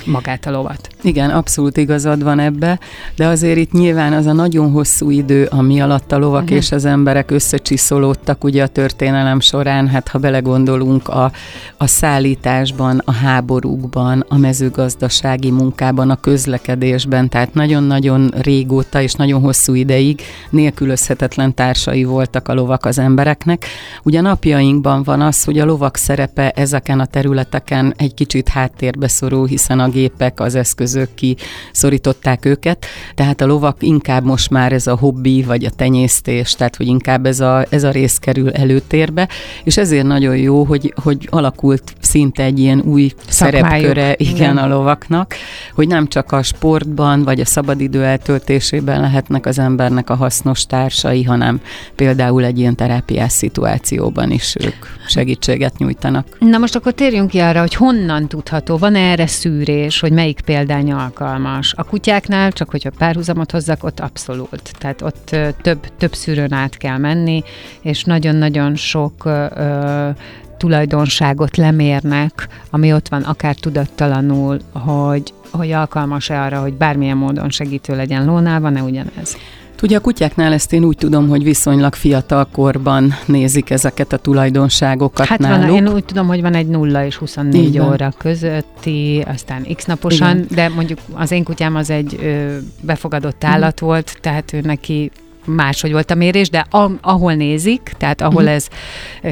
magát 0.06 0.46
a 0.46 0.50
lovat. 0.50 0.88
Igen, 1.02 1.30
abszolút 1.30 1.76
igazad 1.76 2.22
van 2.22 2.38
ebbe, 2.38 2.78
de 3.16 3.26
azért 3.26 3.56
itt 3.56 3.72
nyilván 3.72 4.12
az 4.12 4.26
a 4.26 4.32
nagyon 4.32 4.70
hosszú 4.70 5.10
idő, 5.10 5.44
ami 5.50 5.80
alatt 5.80 6.12
a 6.12 6.18
lovak 6.18 6.42
uh-huh. 6.42 6.56
és 6.56 6.72
az 6.72 6.84
emberek 6.84 7.30
összecsiszolódtak 7.30 8.44
ugye 8.44 8.62
a 8.62 8.66
történelem 8.66 9.40
során, 9.40 9.88
hát 9.88 10.08
ha 10.08 10.18
belegondolunk 10.18 11.08
a, 11.08 11.32
a 11.76 11.86
szállításban, 11.86 13.02
a 13.04 13.12
háborúkban, 13.12 14.24
a 14.28 14.36
mezőgazdasági 14.36 15.50
munkában, 15.50 16.10
a 16.10 16.20
közlekedésben, 16.20 17.28
tehát 17.28 17.54
nagyon-nagyon 17.54 18.32
régóta 18.40 19.00
és 19.02 19.12
nagyon 19.12 19.40
hosszú 19.40 19.74
ideig 19.74 20.20
nélkülözhetetlen 20.50 21.54
társai 21.54 22.04
voltak 22.04 22.48
a 22.48 22.54
lovak 22.54 22.84
az 22.84 22.98
embereknek. 22.98 23.66
Ugye 24.02 24.20
napjainkban 24.20 25.02
van 25.02 25.20
az, 25.20 25.44
hogy 25.44 25.58
a 25.58 25.64
lovak 25.64 25.96
szerepe 25.96 26.50
ezeken 26.50 27.00
a 27.00 27.06
területeken 27.06 27.94
egy 27.96 28.14
kicsit 28.14 28.48
háttérbe 28.48 29.08
szorul, 29.08 29.46
hiszen 29.46 29.80
a 29.80 29.88
gépek, 29.92 30.40
az 30.40 30.54
eszközök 30.54 31.08
kiszorították 31.14 32.44
őket, 32.44 32.86
tehát 33.14 33.40
a 33.40 33.46
lovak 33.46 33.76
inkább 33.80 34.24
most 34.24 34.50
már 34.50 34.72
ez 34.72 34.86
a 34.86 34.96
hobbi, 34.96 35.42
vagy 35.42 35.64
a 35.64 35.70
tenyésztés, 35.70 36.52
tehát 36.52 36.76
hogy 36.76 36.86
inkább 36.86 37.26
ez 37.26 37.40
a, 37.40 37.64
ez 37.68 37.84
a 37.84 37.90
rész 37.90 38.16
kerül 38.18 38.50
előtérbe, 38.50 39.28
és 39.64 39.76
ezért 39.76 40.06
nagyon 40.06 40.36
jó, 40.36 40.64
hogy, 40.64 40.94
hogy 41.02 41.28
alakult 41.30 41.94
szinte 42.00 42.42
egy 42.42 42.58
ilyen 42.58 42.80
új 42.80 43.12
Szakmájuk. 43.28 43.66
szerepköre 43.66 44.14
igen, 44.16 44.34
igen, 44.34 44.56
a 44.56 44.68
lovaknak, 44.68 45.34
hogy 45.74 45.88
nem 45.88 46.06
csak 46.06 46.32
a 46.32 46.42
sportban, 46.42 47.22
vagy 47.22 47.40
a 47.40 47.44
szabadidő 47.44 48.04
eltöltésében 48.04 49.00
lehetnek 49.00 49.46
az 49.46 49.58
embernek 49.58 50.10
a 50.10 50.14
hasznos 50.14 50.66
társai, 50.66 51.22
hanem 51.22 51.60
például 51.94 52.44
egy 52.44 52.58
ilyen 52.58 52.76
terápiás 52.76 53.32
szituációban 53.32 54.30
is 54.30 54.54
ők 54.60 54.86
segítséget 55.08 55.78
nyújtanak. 55.78 56.26
Na 56.38 56.58
most 56.58 56.76
akkor 56.76 56.92
térjünk 56.92 57.30
ki 57.30 57.38
arra, 57.38 57.60
hogy 57.60 57.74
honnan 57.74 58.28
tudható, 58.28 58.76
van 58.76 58.94
erre 58.94 59.26
szűrés, 59.26 59.81
kérdés, 59.82 60.00
hogy 60.00 60.12
melyik 60.12 60.40
példány 60.40 60.92
alkalmas. 60.92 61.74
A 61.76 61.84
kutyáknál, 61.84 62.52
csak 62.52 62.70
hogyha 62.70 62.90
párhuzamot 62.98 63.50
hozzak, 63.50 63.84
ott 63.84 64.00
abszolút. 64.00 64.72
Tehát 64.78 65.02
ott 65.02 65.36
több, 65.62 65.96
több 65.98 66.14
szűrőn 66.14 66.52
át 66.52 66.76
kell 66.76 66.98
menni, 66.98 67.42
és 67.80 68.04
nagyon-nagyon 68.04 68.76
sok 68.76 69.24
ö, 69.24 70.08
tulajdonságot 70.56 71.56
lemérnek, 71.56 72.48
ami 72.70 72.92
ott 72.92 73.08
van 73.08 73.22
akár 73.22 73.54
tudattalanul, 73.54 74.58
hogy, 74.72 75.34
hogy 75.50 75.70
alkalmas-e 75.70 76.42
arra, 76.42 76.60
hogy 76.60 76.74
bármilyen 76.74 77.16
módon 77.16 77.50
segítő 77.50 77.96
legyen 77.96 78.24
lónál, 78.24 78.60
van-e 78.60 78.82
ugyanez? 78.82 79.36
Ugye 79.82 79.96
a 79.96 80.00
kutyáknál 80.00 80.52
ezt 80.52 80.72
én 80.72 80.84
úgy 80.84 80.96
tudom, 80.96 81.28
hogy 81.28 81.44
viszonylag 81.44 81.94
fiatal 81.94 82.48
korban 82.52 83.14
nézik 83.26 83.70
ezeket 83.70 84.12
a 84.12 84.16
tulajdonságokat 84.16 85.26
hát 85.26 85.38
náluk. 85.38 85.66
Van, 85.66 85.76
én 85.76 85.88
úgy 85.88 86.04
tudom, 86.04 86.26
hogy 86.26 86.40
van 86.40 86.54
egy 86.54 86.66
0 86.66 87.04
és 87.04 87.16
24 87.16 87.64
Igen. 87.64 87.86
óra 87.86 88.12
közötti, 88.18 89.24
aztán 89.26 89.66
x 89.74 89.84
naposan, 89.84 90.36
Igen. 90.36 90.46
de 90.50 90.68
mondjuk 90.68 90.98
az 91.12 91.30
én 91.30 91.44
kutyám 91.44 91.76
az 91.76 91.90
egy 91.90 92.18
ö, 92.22 92.56
befogadott 92.80 93.44
állat 93.44 93.80
volt, 93.80 94.18
tehát 94.20 94.52
ő 94.52 94.60
neki 94.60 95.10
máshogy 95.44 95.92
volt 95.92 96.10
a 96.10 96.14
mérés, 96.14 96.50
de 96.50 96.66
a, 96.70 96.90
ahol 97.00 97.34
nézik, 97.34 97.92
tehát 97.98 98.20
ahol 98.20 98.42
uh-huh. 98.42 98.54
ez 98.54 98.68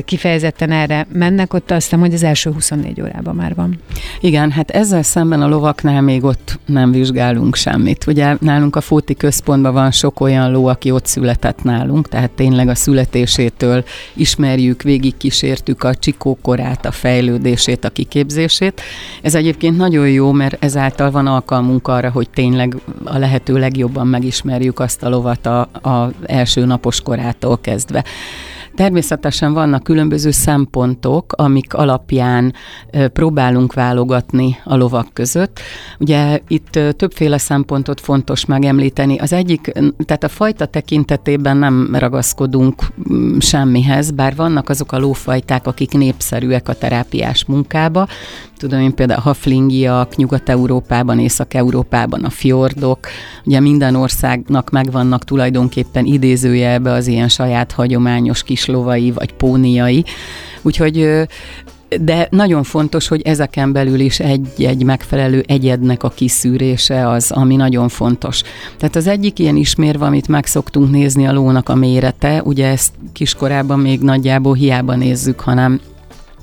kifejezetten 0.04 0.70
erre 0.70 1.06
mennek, 1.12 1.54
ott 1.54 1.70
azt 1.70 1.82
hiszem, 1.82 2.00
hogy 2.00 2.14
az 2.14 2.22
első 2.22 2.52
24 2.52 3.00
órában 3.00 3.34
már 3.34 3.54
van. 3.54 3.78
Igen, 4.20 4.50
hát 4.50 4.70
ezzel 4.70 5.02
szemben 5.02 5.42
a 5.42 5.48
lovaknál 5.48 6.00
még 6.00 6.24
ott 6.24 6.58
nem 6.66 6.90
vizsgálunk 6.90 7.54
semmit. 7.54 8.06
Ugye 8.06 8.36
nálunk 8.40 8.76
a 8.76 8.80
Fóti 8.80 9.14
központban 9.14 9.72
van 9.72 9.90
sok 9.90 10.20
olyan 10.20 10.50
ló, 10.50 10.66
aki 10.66 10.90
ott 10.90 11.06
született 11.06 11.62
nálunk, 11.62 12.08
tehát 12.08 12.30
tényleg 12.30 12.68
a 12.68 12.74
születésétől 12.74 13.84
ismerjük, 14.14 14.82
végig 14.82 15.16
kísértük 15.16 15.82
a 15.82 15.94
csikókorát, 15.94 16.86
a 16.86 16.90
fejlődését, 16.90 17.84
a 17.84 17.90
kiképzését. 17.90 18.80
Ez 19.22 19.34
egyébként 19.34 19.76
nagyon 19.76 20.08
jó, 20.08 20.32
mert 20.32 20.64
ezáltal 20.64 21.10
van 21.10 21.26
alkalmunk 21.26 21.88
arra, 21.88 22.10
hogy 22.10 22.30
tényleg 22.30 22.76
a 23.04 23.18
lehető 23.18 23.58
legjobban 23.58 24.06
megismerjük 24.06 24.80
azt 24.80 25.02
a 25.02 25.08
lovat 25.08 25.46
a, 25.46 25.68
a 25.80 25.99
első 26.26 26.64
napos 26.64 27.00
korától 27.00 27.58
kezdve. 27.60 28.04
Természetesen 28.74 29.52
vannak 29.52 29.82
különböző 29.82 30.30
szempontok, 30.30 31.32
amik 31.36 31.74
alapján 31.74 32.54
próbálunk 33.12 33.72
válogatni 33.72 34.56
a 34.64 34.76
lovak 34.76 35.06
között. 35.12 35.60
Ugye 35.98 36.40
itt 36.48 36.78
többféle 36.96 37.38
szempontot 37.38 38.00
fontos 38.00 38.44
megemlíteni. 38.44 39.18
Az 39.18 39.32
egyik, 39.32 39.72
tehát 40.04 40.24
a 40.24 40.28
fajta 40.28 40.66
tekintetében 40.66 41.56
nem 41.56 41.88
ragaszkodunk 41.92 42.82
mm, 43.12 43.38
semmihez, 43.38 44.10
bár 44.10 44.34
vannak 44.36 44.68
azok 44.68 44.92
a 44.92 44.98
lófajták, 44.98 45.66
akik 45.66 45.92
népszerűek 45.92 46.68
a 46.68 46.74
terápiás 46.74 47.44
munkába. 47.44 48.06
Tudom 48.56 48.80
én 48.80 48.94
például 48.94 49.18
a 49.18 49.22
haflingiak, 49.22 50.16
Nyugat-Európában, 50.16 51.18
Észak-Európában 51.18 52.24
a 52.24 52.30
fjordok. 52.30 52.98
Ugye 53.44 53.60
minden 53.60 53.94
országnak 53.94 54.70
megvannak 54.70 55.24
tulajdonképpen 55.24 56.04
idézőjelbe 56.04 56.92
az 56.92 57.06
ilyen 57.06 57.28
saját 57.28 57.72
hagyományos 57.72 58.42
kis 58.42 58.59
lovai 58.66 59.10
vagy 59.10 59.32
póniai. 59.32 60.04
Úgyhogy 60.62 61.26
de 62.00 62.28
nagyon 62.30 62.62
fontos, 62.62 63.08
hogy 63.08 63.22
ezeken 63.22 63.72
belül 63.72 64.00
is 64.00 64.20
egy-egy 64.20 64.84
megfelelő 64.84 65.44
egyednek 65.46 66.02
a 66.02 66.08
kiszűrése 66.08 67.08
az, 67.08 67.30
ami 67.30 67.56
nagyon 67.56 67.88
fontos. 67.88 68.42
Tehát 68.78 68.96
az 68.96 69.06
egyik 69.06 69.38
ilyen 69.38 69.56
ismérve, 69.56 70.04
amit 70.04 70.28
meg 70.28 70.46
szoktunk 70.46 70.90
nézni 70.90 71.26
a 71.26 71.32
lónak 71.32 71.68
a 71.68 71.74
mérete, 71.74 72.42
ugye 72.44 72.66
ezt 72.66 72.92
kiskorában 73.12 73.78
még 73.78 74.00
nagyjából 74.00 74.54
hiába 74.54 74.94
nézzük, 74.94 75.40
hanem 75.40 75.80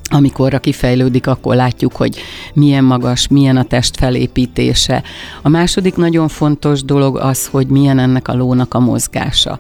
amikor 0.10 0.60
kifejlődik, 0.60 1.28
akkor 1.28 1.56
látjuk, 1.56 1.96
hogy 1.96 2.18
milyen 2.54 2.84
magas, 2.84 3.28
milyen 3.28 3.58
a 3.58 3.64
test 3.64 3.98
felépítése. 3.98 5.04
A 5.42 5.50
második 5.50 5.96
nagyon 5.96 6.28
fontos 6.28 6.84
dolog 6.84 7.18
az, 7.18 7.48
hogy 7.48 7.68
milyen 7.68 8.00
ennek 8.00 8.28
a 8.28 8.34
lónak 8.34 8.74
a 8.74 8.80
mozgása. 8.80 9.60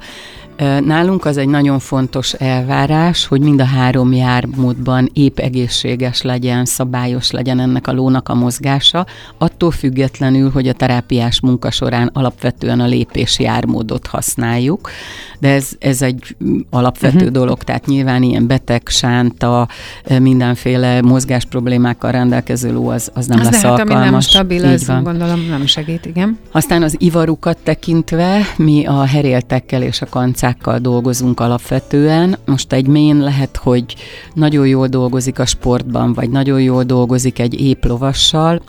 Nálunk 0.85 1.25
az 1.25 1.37
egy 1.37 1.47
nagyon 1.47 1.79
fontos 1.79 2.33
elvárás, 2.33 3.25
hogy 3.25 3.41
mind 3.41 3.61
a 3.61 3.65
három 3.65 4.13
jármódban 4.13 5.09
épp 5.13 5.39
egészséges 5.39 6.21
legyen, 6.21 6.65
szabályos 6.65 7.31
legyen 7.31 7.59
ennek 7.59 7.87
a 7.87 7.93
lónak 7.93 8.29
a 8.29 8.35
mozgása, 8.35 9.05
attól 9.37 9.71
függetlenül, 9.71 10.49
hogy 10.51 10.67
a 10.67 10.73
terápiás 10.73 11.39
munka 11.39 11.71
során 11.71 12.09
alapvetően 12.13 12.79
a 12.79 12.85
lépés 12.85 13.39
jármódot 13.39 14.07
használjuk, 14.07 14.89
de 15.39 15.49
ez, 15.49 15.69
ez 15.79 16.01
egy 16.01 16.35
alapvető 16.69 17.15
uh-huh. 17.15 17.31
dolog, 17.31 17.63
tehát 17.63 17.85
nyilván 17.85 18.23
ilyen 18.23 18.47
beteg, 18.47 18.81
sánta, 18.85 19.67
mindenféle 20.19 21.01
mozgás 21.01 21.45
problémákkal 21.45 22.11
rendelkező 22.11 22.73
ló 22.73 22.89
az, 22.89 23.11
az 23.13 23.27
nem 23.27 23.39
az 23.39 23.45
lesz 23.45 23.61
lehet, 23.61 23.79
alkalmas. 23.79 24.11
Nem 24.11 24.19
stabil, 24.19 24.65
az 24.65 24.87
van. 24.87 25.03
gondolom 25.03 25.45
nem 25.49 25.65
segít, 25.65 26.05
igen. 26.05 26.37
Aztán 26.51 26.83
az 26.83 26.95
ivarukat 26.97 27.57
tekintve 27.63 28.41
mi 28.57 28.85
a 28.85 29.03
heréltekkel 29.03 29.81
és 29.81 30.01
a 30.01 30.05
kancál 30.09 30.46
utcákkal 30.47 30.79
dolgozunk 30.79 31.39
alapvetően. 31.39 32.37
Most 32.45 32.73
egy 32.73 32.87
mén 32.87 33.17
lehet, 33.17 33.57
hogy 33.57 33.95
nagyon 34.33 34.67
jól 34.67 34.87
dolgozik 34.87 35.39
a 35.39 35.45
sportban, 35.45 36.13
vagy 36.13 36.29
nagyon 36.29 36.61
jól 36.61 36.83
dolgozik 36.83 37.39
egy 37.39 37.61
épp 37.61 37.83
lovassal, 37.83 38.61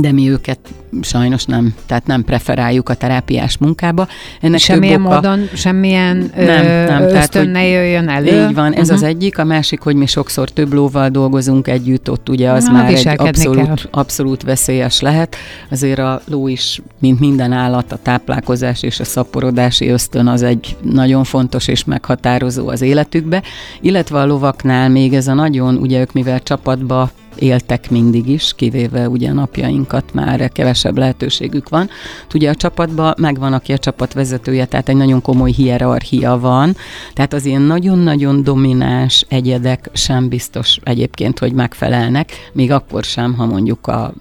de 0.00 0.12
mi 0.12 0.30
őket 0.30 0.58
sajnos 1.02 1.44
nem, 1.44 1.74
tehát 1.86 2.06
nem 2.06 2.24
preferáljuk 2.24 2.88
a 2.88 2.94
terápiás 2.94 3.58
munkába. 3.58 4.06
Ennek 4.40 4.58
semmilyen 4.58 5.04
oka, 5.04 5.14
módon, 5.14 5.48
semmilyen 5.54 6.30
nem, 6.36 6.46
nem, 6.46 7.02
ösztön 7.02 7.08
tehát, 7.08 7.36
hogy 7.36 7.50
ne 7.50 7.66
jöjjön 7.66 8.08
elő. 8.08 8.46
Így 8.48 8.54
van, 8.54 8.72
ez 8.72 8.80
uh-huh. 8.80 8.94
az 8.94 9.02
egyik. 9.02 9.38
A 9.38 9.44
másik, 9.44 9.80
hogy 9.80 9.96
mi 9.96 10.06
sokszor 10.06 10.50
több 10.50 10.72
lóval 10.72 11.08
dolgozunk 11.08 11.68
együtt, 11.68 12.10
ott 12.10 12.28
ugye 12.28 12.50
az 12.50 12.64
Na, 12.64 12.72
már 12.72 12.88
egy 12.88 13.08
abszolút, 13.16 13.88
abszolút 13.90 14.42
veszélyes 14.42 15.00
lehet. 15.00 15.36
Azért 15.70 15.98
a 15.98 16.20
ló 16.24 16.48
is, 16.48 16.82
mint 16.98 17.20
minden 17.20 17.52
állat, 17.52 17.92
a 17.92 17.98
táplálkozás 18.02 18.82
és 18.82 19.00
a 19.00 19.04
szaporodási 19.04 19.88
ösztön 19.88 20.26
az 20.26 20.42
egy 20.42 20.76
nagyon 20.82 21.24
fontos 21.24 21.68
és 21.68 21.84
meghatározó 21.84 22.68
az 22.68 22.82
életükbe, 22.82 23.42
illetve 23.80 24.18
a 24.18 24.26
lovaknál 24.26 24.88
még 24.88 25.14
ez 25.14 25.28
a 25.28 25.34
nagyon, 25.34 25.76
ugye 25.76 26.00
ők 26.00 26.12
mivel 26.12 26.42
csapatba 26.42 27.10
éltek 27.38 27.90
mindig 27.90 28.28
is, 28.28 28.52
kivéve 28.56 29.08
ugye 29.08 29.32
napjainkat 29.32 30.14
már 30.14 30.50
kevesebb 30.52 30.98
lehetőségük 30.98 31.68
van. 31.68 31.88
Ugye 32.34 32.50
a 32.50 32.54
csapatban 32.54 33.14
megvan, 33.18 33.52
aki 33.52 33.72
a 33.72 33.78
csapat 33.78 34.12
vezetője, 34.12 34.64
tehát 34.64 34.88
egy 34.88 34.96
nagyon 34.96 35.22
komoly 35.22 35.50
hierarchia 35.50 36.38
van, 36.38 36.76
tehát 37.12 37.32
az 37.32 37.44
ilyen 37.44 37.62
nagyon-nagyon 37.62 38.42
domináns 38.42 39.24
egyedek 39.28 39.90
sem 39.92 40.28
biztos 40.28 40.78
egyébként, 40.82 41.38
hogy 41.38 41.52
megfelelnek, 41.52 42.32
még 42.52 42.70
akkor 42.70 43.04
sem, 43.04 43.34
ha 43.34 43.46
mondjuk 43.46 43.86
a 43.86 44.12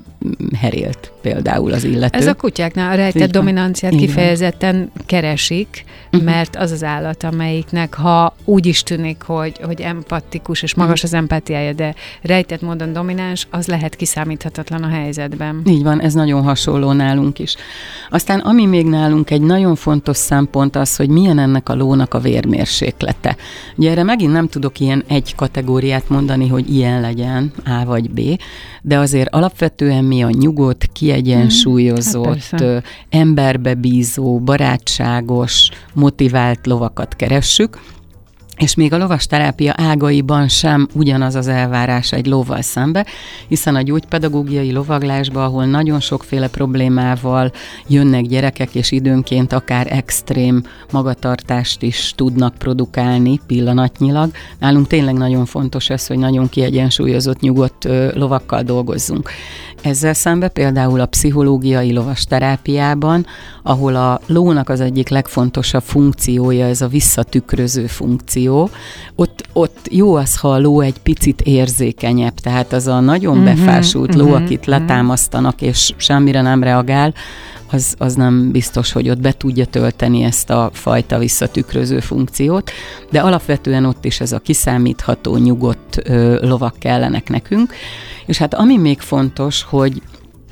herélt 0.59 1.14
például 1.25 1.73
az 1.73 1.83
illető. 1.83 2.17
Ez 2.17 2.27
a 2.27 2.33
kutyáknál 2.33 2.91
a 2.91 2.95
rejtett 2.95 3.31
dominanciát 3.31 3.93
Igen. 3.93 4.05
kifejezetten 4.05 4.91
keresik, 5.05 5.83
uh-huh. 6.05 6.23
mert 6.23 6.55
az 6.55 6.71
az 6.71 6.83
állat, 6.83 7.23
amelyiknek 7.23 7.93
ha 7.93 8.35
úgy 8.43 8.65
is 8.65 8.83
tűnik, 8.83 9.21
hogy, 9.21 9.59
hogy 9.63 9.81
empatikus 9.81 10.61
és 10.61 10.75
magas 10.75 11.03
uh-huh. 11.03 11.13
az 11.13 11.21
empátiája, 11.21 11.73
de 11.73 11.95
rejtett 12.21 12.61
módon 12.61 12.93
domináns, 12.93 13.47
az 13.51 13.67
lehet 13.67 13.95
kiszámíthatatlan 13.95 14.83
a 14.83 14.87
helyzetben. 14.87 15.61
Így 15.67 15.83
van, 15.83 16.01
ez 16.01 16.13
nagyon 16.13 16.43
hasonló 16.43 16.91
nálunk 16.91 17.39
is. 17.39 17.55
Aztán 18.09 18.39
ami 18.39 18.65
még 18.65 18.85
nálunk 18.85 19.29
egy 19.29 19.41
nagyon 19.41 19.75
fontos 19.75 20.17
szempont 20.17 20.75
az, 20.75 20.95
hogy 20.95 21.09
milyen 21.09 21.39
ennek 21.39 21.69
a 21.69 21.75
lónak 21.75 22.13
a 22.13 22.19
vérmérséklete. 22.19 23.35
Ugye 23.75 23.91
erre 23.91 24.03
megint 24.03 24.31
nem 24.31 24.47
tudok 24.47 24.79
ilyen 24.79 25.03
egy 25.07 25.35
kategóriát 25.35 26.09
mondani, 26.09 26.47
hogy 26.47 26.73
ilyen 26.73 27.01
legyen, 27.01 27.51
A 27.65 27.85
vagy 27.85 28.09
B, 28.09 28.21
de 28.81 28.97
azért 28.97 29.33
alapvetően 29.33 30.03
mi 30.03 30.23
a 30.23 30.29
nyugodt, 30.29 30.89
kiegyensúlyozott, 31.21 32.43
hát 32.43 32.83
emberbe 33.09 33.73
bízó, 33.73 34.39
barátságos, 34.39 35.69
motivált 35.93 36.67
lovakat 36.67 37.15
keressük, 37.15 37.79
és 38.57 38.75
még 38.75 38.93
a 38.93 38.97
lovas 38.97 39.25
terápia 39.25 39.73
ágaiban 39.77 40.47
sem 40.47 40.87
ugyanaz 40.93 41.35
az 41.35 41.47
elvárás 41.47 42.11
egy 42.11 42.25
lóval 42.25 42.61
szembe, 42.61 43.05
hiszen 43.47 43.75
a 43.75 43.81
gyógypedagógiai 43.81 44.71
lovaglásban, 44.71 45.43
ahol 45.43 45.65
nagyon 45.65 45.99
sokféle 45.99 46.47
problémával 46.47 47.51
jönnek 47.87 48.25
gyerekek, 48.25 48.75
és 48.75 48.91
időnként 48.91 49.53
akár 49.53 49.87
extrém 49.89 50.63
magatartást 50.91 51.81
is 51.81 52.13
tudnak 52.15 52.55
produkálni 52.55 53.39
pillanatnyilag, 53.47 54.31
nálunk 54.59 54.87
tényleg 54.87 55.13
nagyon 55.13 55.45
fontos 55.45 55.89
ez, 55.89 56.07
hogy 56.07 56.17
nagyon 56.17 56.49
kiegyensúlyozott, 56.49 57.39
nyugodt 57.39 57.87
lovakkal 58.13 58.61
dolgozzunk. 58.61 59.29
Ezzel 59.81 60.13
szembe 60.13 60.47
például 60.47 60.99
a 60.99 61.05
pszichológiai 61.05 61.93
lovas 61.93 62.23
terápiában, 62.23 63.25
ahol 63.63 63.95
a 63.95 64.19
lónak 64.25 64.69
az 64.69 64.79
egyik 64.79 65.09
legfontosabb 65.09 65.83
funkciója, 65.83 66.65
ez 66.65 66.81
a 66.81 66.87
visszatükröző 66.87 67.87
funkció, 67.87 68.44
ott, 69.15 69.43
ott 69.53 69.87
jó 69.89 70.15
az, 70.15 70.37
ha 70.37 70.51
a 70.51 70.59
ló 70.59 70.81
egy 70.81 70.99
picit 70.99 71.41
érzékenyebb, 71.41 72.33
tehát 72.33 72.73
az 72.73 72.87
a 72.87 72.99
nagyon 72.99 73.37
uh-huh, 73.37 73.55
befásult 73.55 74.15
ló, 74.15 74.25
uh-huh, 74.25 74.41
akit 74.41 74.59
uh-huh. 74.59 74.79
letámasztanak, 74.79 75.61
és 75.61 75.93
semmire 75.97 76.41
nem 76.41 76.63
reagál, 76.63 77.13
az, 77.71 77.95
az 77.97 78.15
nem 78.15 78.51
biztos, 78.51 78.91
hogy 78.91 79.09
ott 79.09 79.19
be 79.19 79.31
tudja 79.31 79.65
tölteni 79.65 80.23
ezt 80.23 80.49
a 80.49 80.69
fajta 80.73 81.17
visszatükröző 81.17 81.99
funkciót, 81.99 82.71
de 83.11 83.19
alapvetően 83.19 83.85
ott 83.85 84.05
is 84.05 84.19
ez 84.19 84.31
a 84.31 84.39
kiszámítható, 84.39 85.37
nyugodt 85.37 86.01
ö, 86.03 86.47
lovak 86.47 86.75
kellenek 86.79 87.29
nekünk. 87.29 87.73
És 88.25 88.37
hát 88.37 88.53
ami 88.53 88.77
még 88.77 88.99
fontos, 88.99 89.63
hogy 89.63 90.01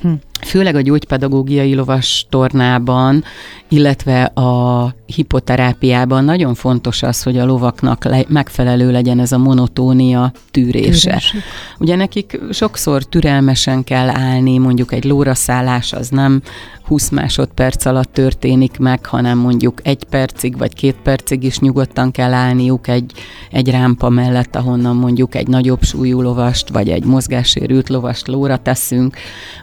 hm 0.00 0.12
főleg 0.44 0.74
a 0.74 0.80
gyógypedagógiai 0.80 1.74
lovas 1.74 2.26
tornában, 2.30 3.24
illetve 3.68 4.22
a 4.24 4.94
hipoterápiában 5.14 6.24
nagyon 6.24 6.54
fontos 6.54 7.02
az, 7.02 7.22
hogy 7.22 7.38
a 7.38 7.44
lovaknak 7.44 8.04
le, 8.04 8.24
megfelelő 8.28 8.90
legyen 8.90 9.20
ez 9.20 9.32
a 9.32 9.38
monotónia 9.38 10.32
tűrése. 10.50 11.10
Tűrésük. 11.10 11.42
Ugye 11.78 11.96
nekik 11.96 12.40
sokszor 12.50 13.02
türelmesen 13.02 13.84
kell 13.84 14.08
állni, 14.08 14.58
mondjuk 14.58 14.92
egy 14.92 15.04
lóraszállás 15.04 15.92
az 15.92 16.08
nem 16.08 16.42
20 16.84 17.08
másodperc 17.08 17.84
alatt 17.84 18.12
történik 18.12 18.78
meg, 18.78 19.06
hanem 19.06 19.38
mondjuk 19.38 19.80
egy 19.82 20.04
percig 20.04 20.58
vagy 20.58 20.74
két 20.74 20.96
percig 21.02 21.42
is 21.42 21.58
nyugodtan 21.58 22.10
kell 22.10 22.32
állniuk 22.32 22.88
egy, 22.88 23.12
egy 23.50 23.70
rámpa 23.70 24.08
mellett, 24.08 24.56
ahonnan 24.56 24.96
mondjuk 24.96 25.34
egy 25.34 25.46
nagyobb 25.46 25.82
súlyú 25.82 26.20
lovast, 26.20 26.68
vagy 26.68 26.88
egy 26.88 27.04
mozgássérült 27.04 27.88
lovast 27.88 28.26
lóra 28.26 28.56
teszünk. 28.56 29.16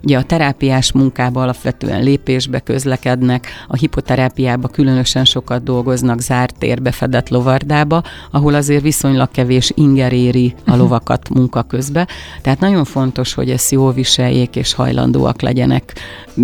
Ugye 0.04 0.18
a 0.18 0.24
terápiás 0.24 0.92
munkába 0.92 1.42
alapvetően 1.42 2.04
lépésbe 2.04 2.60
közlekednek, 2.60 3.48
a 3.68 3.76
hipoterápiába 3.76 4.68
különösen 4.68 5.26
sokat 5.42 5.64
dolgoznak 5.64 6.20
zárt 6.20 6.56
térbe 6.58 6.92
fedett 6.92 7.30
lovardába, 7.30 8.04
ahol 8.32 8.54
azért 8.54 8.82
viszonylag 8.82 9.32
kevés 9.32 9.72
inger 9.76 10.14
éri 10.14 10.54
a 10.66 10.70
mhm. 10.72 10.80
lovakat 10.80 11.30
munka 11.30 11.62
közben. 11.62 12.08
Tehát 12.42 12.60
nagyon 12.60 12.84
fontos, 12.84 13.34
hogy 13.34 13.50
ezt 13.50 13.72
jól 13.72 13.94
viseljék 13.94 14.56
és 14.56 14.74
hajlandóak 14.74 15.42
legyenek 15.42 15.94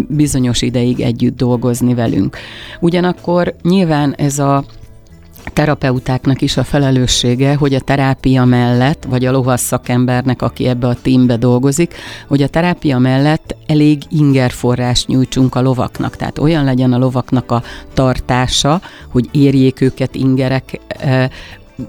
bizonyos 0.08 0.62
ideig 0.62 1.00
együtt 1.00 1.38
dolgozni 1.38 1.94
velünk. 1.94 2.38
Ugyanakkor 2.80 3.56
nyilván 3.62 4.14
ez 4.18 4.40
a 4.40 4.64
terapeutáknak 5.58 6.42
is 6.42 6.58
a 6.58 6.64
felelőssége, 6.64 7.56
hogy 7.56 7.74
a 7.74 7.80
terápia 7.80 8.46
mellett, 8.46 9.04
vagy 9.04 9.26
a 9.26 9.32
lovas 9.32 9.60
szakembernek, 9.60 10.42
aki 10.42 10.68
ebbe 10.68 10.88
a 10.88 10.96
tímbe 11.02 11.38
dolgozik, 11.38 11.94
hogy 12.28 12.42
a 12.42 12.48
terápia 12.48 12.98
mellett 12.98 13.56
elég 13.68 14.02
ingerforrás 14.10 15.06
nyújtsunk 15.06 15.56
a 15.56 15.62
lovaknak. 15.62 16.16
Tehát 16.16 16.38
olyan 16.38 16.64
legyen 16.64 16.94
a 16.94 16.98
lovaknak 16.98 17.52
a 17.52 17.64
tartása, 17.94 18.82
hogy 19.10 19.30
érjék 19.32 19.82
őket 19.82 20.16
ingerek, 20.16 20.80
eh, 20.88 21.30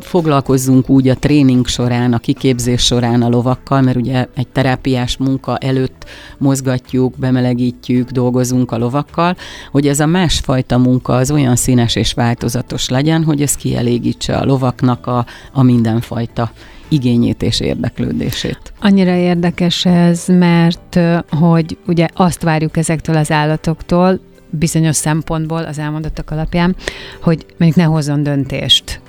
foglalkozzunk 0.01 0.89
úgy 0.89 1.09
a 1.09 1.15
tréning 1.15 1.67
során, 1.67 2.13
a 2.13 2.19
kiképzés 2.19 2.85
során 2.85 3.23
a 3.23 3.29
lovakkal, 3.29 3.81
mert 3.81 3.97
ugye 3.97 4.27
egy 4.35 4.49
terápiás 4.49 5.17
munka 5.17 5.57
előtt 5.57 6.05
mozgatjuk, 6.39 7.15
bemelegítjük, 7.17 8.11
dolgozunk 8.11 8.73
a 8.73 8.79
lovakkal, 8.79 9.37
hogy 9.71 9.89
ez 9.89 10.01
a 10.01 10.07
másfajta 10.07 10.79
munka 10.79 11.15
az 11.15 11.31
olyan 11.31 11.57
színes 11.57 11.97
és 11.97 12.13
változatos 12.13 12.89
legyen, 12.89 13.25
hogy 13.25 13.43
ez 13.43 13.55
kielégítse 13.55 14.37
a 14.37 14.45
lovaknak 14.45 15.07
a, 15.07 15.27
a 15.53 15.63
mindenfajta 15.63 16.51
igényét 16.89 17.43
és 17.43 17.61
érdeklődését. 17.61 18.73
Annyira 18.81 19.15
érdekes 19.15 19.85
ez, 19.85 20.25
mert 20.27 20.99
hogy 21.31 21.79
ugye 21.87 22.07
azt 22.15 22.43
várjuk 22.43 22.77
ezektől 22.77 23.17
az 23.17 23.31
állatoktól, 23.31 24.21
bizonyos 24.51 24.97
szempontból 24.97 25.65
az 25.65 25.79
elmondottak 25.79 26.31
alapján, 26.31 26.77
hogy 27.23 27.47
mondjuk 27.59 27.87
ne 27.87 27.93
hozzon 27.93 28.23
döntést 28.23 29.01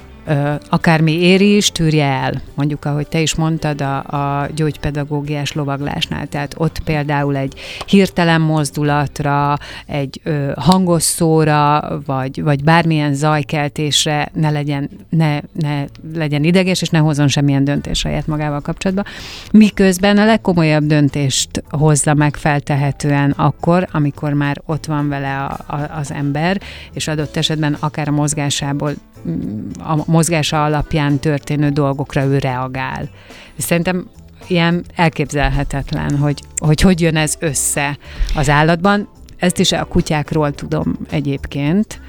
akármi 0.70 1.12
éri 1.12 1.56
is, 1.56 1.72
tűrje 1.72 2.06
el. 2.06 2.42
Mondjuk, 2.54 2.86
ahogy 2.86 3.08
te 3.08 3.22
is 3.22 3.36
mondtad, 3.36 3.82
a, 3.82 3.98
a 3.98 4.48
gyógypedagógiás 4.56 5.54
lovaglásnál. 5.54 6.28
Tehát 6.28 6.56
ott 6.58 6.80
például 6.84 7.36
egy 7.36 7.54
hirtelen 7.86 8.42
mozdulatra, 8.42 9.58
egy 9.86 10.20
ö, 10.24 10.52
hangos 10.56 11.04
szóra, 11.04 11.84
vagy, 12.06 12.44
vagy 12.44 12.64
bármilyen 12.64 13.14
zajkeltésre 13.14 14.30
ne 14.34 14.50
legyen, 14.50 14.90
ne, 15.10 15.40
ne 15.54 15.84
legyen 16.14 16.44
ideges, 16.44 16.82
és 16.82 16.90
ne 16.90 17.00
hozzon 17.00 17.28
semmilyen 17.28 17.64
döntés 17.64 18.00
saját 18.00 18.28
magával 18.28 18.62
kapcsolatban. 18.62 19.06
Miközben 19.52 20.18
a 20.18 20.26
legkomolyabb 20.26 20.84
döntést 20.84 21.64
hozza 21.70 22.14
meg 22.14 22.36
feltehetően 22.36 23.32
akkor, 23.32 23.88
amikor 23.92 24.34
már 24.34 24.62
ott 24.66 24.86
van 24.86 25.10
vele 25.10 25.38
a, 25.38 25.74
a, 25.76 25.98
az 26.00 26.12
ember, 26.12 26.62
és 26.94 27.08
adott 27.08 27.38
esetben 27.38 27.78
akár 27.80 28.08
a 28.08 28.12
mozgásából 28.12 28.94
a 29.80 30.04
mozgása 30.06 30.64
alapján 30.64 31.20
történő 31.20 31.70
dolgokra 31.70 32.24
ő 32.24 32.38
reagál. 32.38 33.10
Szerintem 33.58 34.10
ilyen 34.48 34.86
elképzelhetetlen, 34.96 36.18
hogy, 36.18 36.42
hogy 36.58 36.82
hogy 36.82 37.02
jön 37.02 37.16
ez 37.16 37.36
össze 37.40 37.98
az 38.36 38.50
állatban. 38.50 39.10
Ezt 39.38 39.60
is 39.60 39.72
a 39.72 39.86
kutyákról 39.86 40.52
tudom 40.52 40.98
egyébként, 41.10 42.02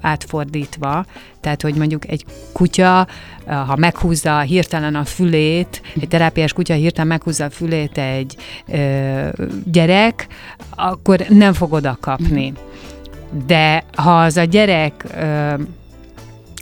átfordítva. 0.00 1.04
Tehát, 1.40 1.62
hogy 1.62 1.74
mondjuk 1.74 2.08
egy 2.08 2.24
kutya, 2.52 3.06
ha 3.46 3.76
meghúzza 3.76 4.40
hirtelen 4.40 4.94
a 4.94 5.04
fülét, 5.04 5.82
egy 6.00 6.08
terápiás 6.08 6.52
kutya 6.52 6.74
hirtelen 6.74 7.06
meghúzza 7.06 7.44
a 7.44 7.50
fülét 7.50 7.98
egy 7.98 8.36
ö, 8.66 9.28
gyerek, 9.64 10.26
akkor 10.70 11.24
nem 11.28 11.52
fog 11.52 11.72
oda 11.72 11.98
kapni. 12.00 12.52
De 13.46 13.84
ha 13.96 14.20
az 14.20 14.36
a 14.36 14.44
gyerek 14.44 15.04
ö, 15.14 15.54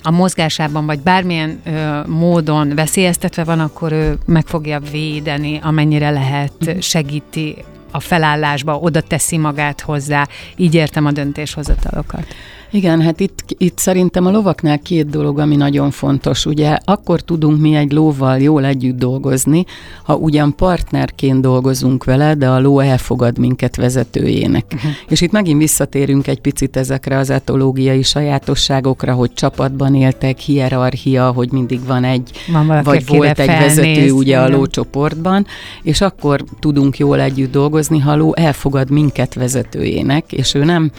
a 0.09 0.11
mozgásában, 0.11 0.87
vagy 0.87 1.01
bármilyen 1.01 1.61
ö, 1.65 2.01
módon 2.07 2.75
veszélyeztetve 2.75 3.45
van, 3.45 3.61
akkor 3.61 3.93
ő 3.93 4.19
meg 4.27 4.47
fogja 4.47 4.81
védeni, 4.91 5.59
amennyire 5.63 6.11
lehet, 6.11 6.53
mhm. 6.59 6.79
segíti 6.79 7.57
a 7.91 8.01
felállásba, 8.01 8.79
oda 8.79 9.01
teszi 9.01 9.37
magát 9.37 9.81
hozzá. 9.81 10.27
Így 10.57 10.75
értem 10.75 11.07
a 11.07 11.13
döntéshozatalokat. 11.13 12.27
Igen, 12.71 13.01
hát 13.01 13.21
itt, 13.21 13.45
itt 13.59 13.79
szerintem 13.79 14.27
a 14.27 14.31
lovaknál 14.31 14.79
két 14.79 15.09
dolog, 15.09 15.39
ami 15.39 15.57
nagyon 15.57 15.91
fontos. 15.91 16.47
Ugye 16.47 16.79
akkor 16.85 17.21
tudunk 17.21 17.61
mi 17.61 17.75
egy 17.75 17.93
lóval 17.93 18.39
jól 18.39 18.65
együtt 18.65 18.99
dolgozni, 18.99 19.65
ha 20.03 20.15
ugyan 20.15 20.55
partnerként 20.57 21.41
dolgozunk 21.41 22.05
vele, 22.05 22.35
de 22.35 22.49
a 22.49 22.61
ló 22.61 22.81
elfogad 22.81 23.39
minket 23.39 23.77
vezetőjének. 23.77 24.65
Uh-huh. 24.75 24.91
És 25.09 25.21
itt 25.21 25.31
megint 25.31 25.59
visszatérünk 25.59 26.27
egy 26.27 26.41
picit 26.41 26.77
ezekre 26.77 27.17
az 27.17 27.31
etológiai 27.31 28.03
sajátosságokra, 28.03 29.13
hogy 29.15 29.33
csapatban 29.35 29.95
éltek, 29.95 30.39
hierarchia, 30.39 31.31
hogy 31.31 31.53
mindig 31.53 31.85
van 31.87 32.05
egy, 32.05 32.31
van 32.53 32.81
vagy 32.83 33.07
volt 33.07 33.39
egy 33.39 33.47
felnéz, 33.47 33.77
vezető 33.77 34.11
ugye 34.11 34.39
a 34.39 34.49
lócsoportban, 34.49 35.47
és 35.83 36.01
akkor 36.01 36.45
tudunk 36.59 36.99
jól 36.99 37.21
együtt 37.21 37.53
dolgozni, 37.53 37.99
ha 37.99 38.11
a 38.11 38.17
ló 38.17 38.37
elfogad 38.37 38.91
minket 38.91 39.35
vezetőjének, 39.35 40.33
és 40.33 40.55
ő 40.55 40.65
nem 40.65 40.91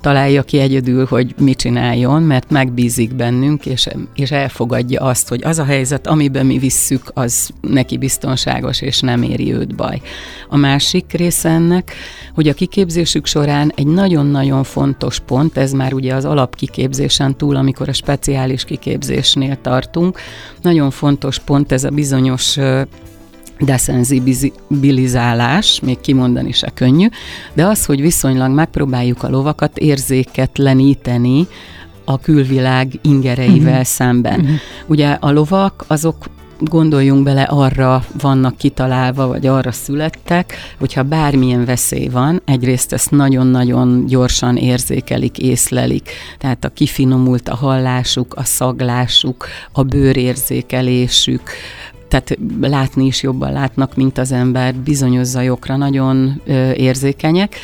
találja 0.00 0.42
ki 0.42 0.58
egyedül, 0.58 1.06
hogy 1.06 1.34
mit 1.38 1.58
csináljon, 1.58 2.22
mert 2.22 2.50
megbízik 2.50 3.14
bennünk, 3.14 3.66
és, 3.66 3.88
és 4.14 4.30
elfogadja 4.30 5.00
azt, 5.00 5.28
hogy 5.28 5.44
az 5.44 5.58
a 5.58 5.64
helyzet, 5.64 6.06
amiben 6.06 6.46
mi 6.46 6.58
visszük, 6.58 7.10
az 7.14 7.50
neki 7.60 7.96
biztonságos, 7.96 8.80
és 8.80 9.00
nem 9.00 9.22
éri 9.22 9.52
őt 9.52 9.74
baj. 9.74 10.00
A 10.48 10.56
másik 10.56 11.12
része 11.12 11.48
ennek, 11.48 11.92
hogy 12.34 12.48
a 12.48 12.54
kiképzésük 12.54 13.26
során 13.26 13.72
egy 13.76 13.86
nagyon-nagyon 13.86 14.64
fontos 14.64 15.18
pont, 15.18 15.56
ez 15.56 15.72
már 15.72 15.92
ugye 15.92 16.14
az 16.14 16.24
alapkiképzésen 16.24 17.36
túl, 17.36 17.56
amikor 17.56 17.88
a 17.88 17.92
speciális 17.92 18.64
kiképzésnél 18.64 19.60
tartunk, 19.60 20.18
nagyon 20.62 20.90
fontos 20.90 21.38
pont 21.38 21.72
ez 21.72 21.84
a 21.84 21.90
bizonyos 21.90 22.56
deszenzibilizálás, 23.60 25.80
még 25.80 26.00
kimondani 26.00 26.52
se 26.52 26.70
könnyű, 26.74 27.08
de 27.52 27.66
az, 27.66 27.84
hogy 27.84 28.00
viszonylag 28.00 28.50
megpróbáljuk 28.50 29.22
a 29.22 29.28
lovakat 29.28 29.78
érzéketleníteni 29.78 31.46
a 32.04 32.18
külvilág 32.18 32.98
ingereivel 33.02 33.70
uh-huh. 33.70 33.84
szemben. 33.84 34.40
Uh-huh. 34.40 34.56
Ugye 34.86 35.16
a 35.20 35.30
lovak 35.30 35.84
azok 35.86 36.16
gondoljunk 36.60 37.22
bele, 37.22 37.42
arra 37.42 38.04
vannak 38.20 38.56
kitalálva, 38.56 39.26
vagy 39.26 39.46
arra 39.46 39.72
születtek, 39.72 40.54
hogyha 40.78 41.02
bármilyen 41.02 41.64
veszély 41.64 42.08
van, 42.08 42.42
egyrészt 42.44 42.92
ezt 42.92 43.10
nagyon-nagyon 43.10 44.06
gyorsan 44.06 44.56
érzékelik, 44.56 45.38
észlelik. 45.38 46.10
Tehát 46.38 46.64
a 46.64 46.68
kifinomult 46.68 47.48
a 47.48 47.54
hallásuk, 47.54 48.34
a 48.34 48.44
szaglásuk, 48.44 49.46
a 49.72 49.82
bőrérzékelésük, 49.82 51.42
tehát 52.10 52.38
látni 52.60 53.06
is 53.06 53.22
jobban 53.22 53.52
látnak, 53.52 53.96
mint 53.96 54.18
az 54.18 54.32
ember, 54.32 54.74
bizonyos 54.74 55.26
zajokra 55.26 55.76
nagyon 55.76 56.40
ö, 56.46 56.72
érzékenyek. 56.72 57.56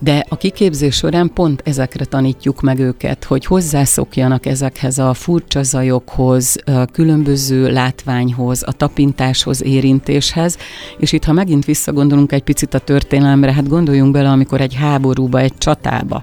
De 0.00 0.24
a 0.28 0.36
kiképzés 0.36 0.96
során 0.96 1.30
pont 1.34 1.62
ezekre 1.64 2.04
tanítjuk 2.04 2.60
meg 2.60 2.78
őket, 2.78 3.24
hogy 3.24 3.44
hozzászokjanak 3.44 4.46
ezekhez 4.46 4.98
a 4.98 5.14
furcsa 5.14 5.62
zajokhoz, 5.62 6.56
a 6.64 6.84
különböző 6.84 7.72
látványhoz, 7.72 8.62
a 8.66 8.72
tapintáshoz, 8.72 9.64
érintéshez, 9.64 10.56
és 10.98 11.12
itt, 11.12 11.24
ha 11.24 11.32
megint 11.32 11.64
visszagondolunk 11.64 12.32
egy 12.32 12.42
picit 12.42 12.74
a 12.74 12.78
történelemre, 12.78 13.52
hát 13.52 13.68
gondoljunk 13.68 14.12
bele, 14.12 14.28
amikor 14.28 14.60
egy 14.60 14.74
háborúba, 14.74 15.38
egy 15.38 15.58
csatába, 15.58 16.22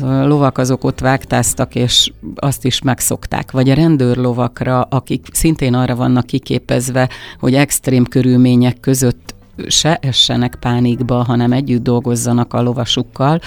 a 0.00 0.26
lovak 0.26 0.58
azok 0.58 0.84
ott 0.84 1.00
vágtáztak, 1.00 1.74
és 1.74 2.12
azt 2.34 2.64
is 2.64 2.82
megszokták. 2.82 3.50
Vagy 3.50 3.70
a 3.70 3.74
rendőrlovakra, 3.74 4.80
akik 4.80 5.26
szintén 5.32 5.74
arra 5.74 5.96
vannak 5.96 6.26
kiképezve, 6.26 7.08
hogy 7.38 7.54
extrém 7.54 8.04
körülmények 8.04 8.80
között 8.80 9.34
se 9.68 9.96
essenek 9.96 10.56
pánikba, 10.60 11.22
hanem 11.22 11.52
együtt 11.52 11.82
dolgozzanak 11.82 12.54
a 12.54 12.62
lovasukkal. 12.62 13.40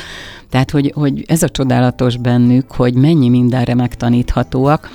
Tehát, 0.50 0.72
hogy, 0.72 0.92
hogy 0.96 1.24
ez 1.28 1.44
a 1.44 1.50
csodálatos 1.50 2.18
bennük, 2.18 2.72
hogy 2.72 2.94
mennyi 2.94 3.30
mindenre 3.30 3.74
megtaníthatóak, 3.74 4.90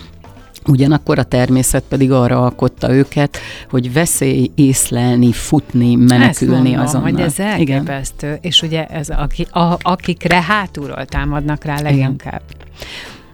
Ugyanakkor 0.70 1.18
a 1.18 1.22
természet 1.22 1.85
pedig 1.88 2.12
arra 2.12 2.42
alkotta 2.42 2.92
őket, 2.92 3.38
hogy 3.70 3.92
veszély 3.92 4.50
észlelni, 4.54 5.33
futni, 5.33 5.94
menekülni 5.94 6.72
Ezt 6.74 6.83
azonnal. 6.83 7.11
hogy 7.11 7.20
ez 7.20 7.38
elképesztő, 7.38 8.26
Igen. 8.26 8.38
és 8.40 8.62
ugye 8.62 8.87
ez 8.87 9.09
aki, 9.09 9.46
a, 9.50 9.76
akikre 9.83 10.42
hátulról 10.42 11.04
támadnak 11.04 11.64
rá 11.64 11.80
leginkább. 11.80 12.42
Igen. 12.48 12.68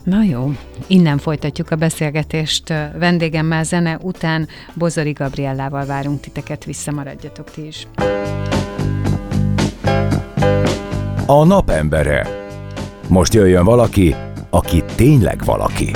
Na 0.04 0.22
jó, 0.22 0.52
innen 0.86 1.18
folytatjuk 1.18 1.70
a 1.70 1.76
beszélgetést. 1.76 2.68
Vendégemmel 2.98 3.64
zene 3.64 3.98
után 4.02 4.48
Bozori 4.74 5.12
Gabriellával 5.12 5.86
várunk 5.86 6.20
titeket, 6.20 6.64
visszamaradjatok 6.64 7.50
ti 7.50 7.66
is. 7.66 7.86
A 11.26 11.44
napembere. 11.44 12.26
Most 13.08 13.34
jöjjön 13.34 13.64
valaki, 13.64 14.14
aki 14.50 14.84
tényleg 14.94 15.44
valaki. 15.44 15.90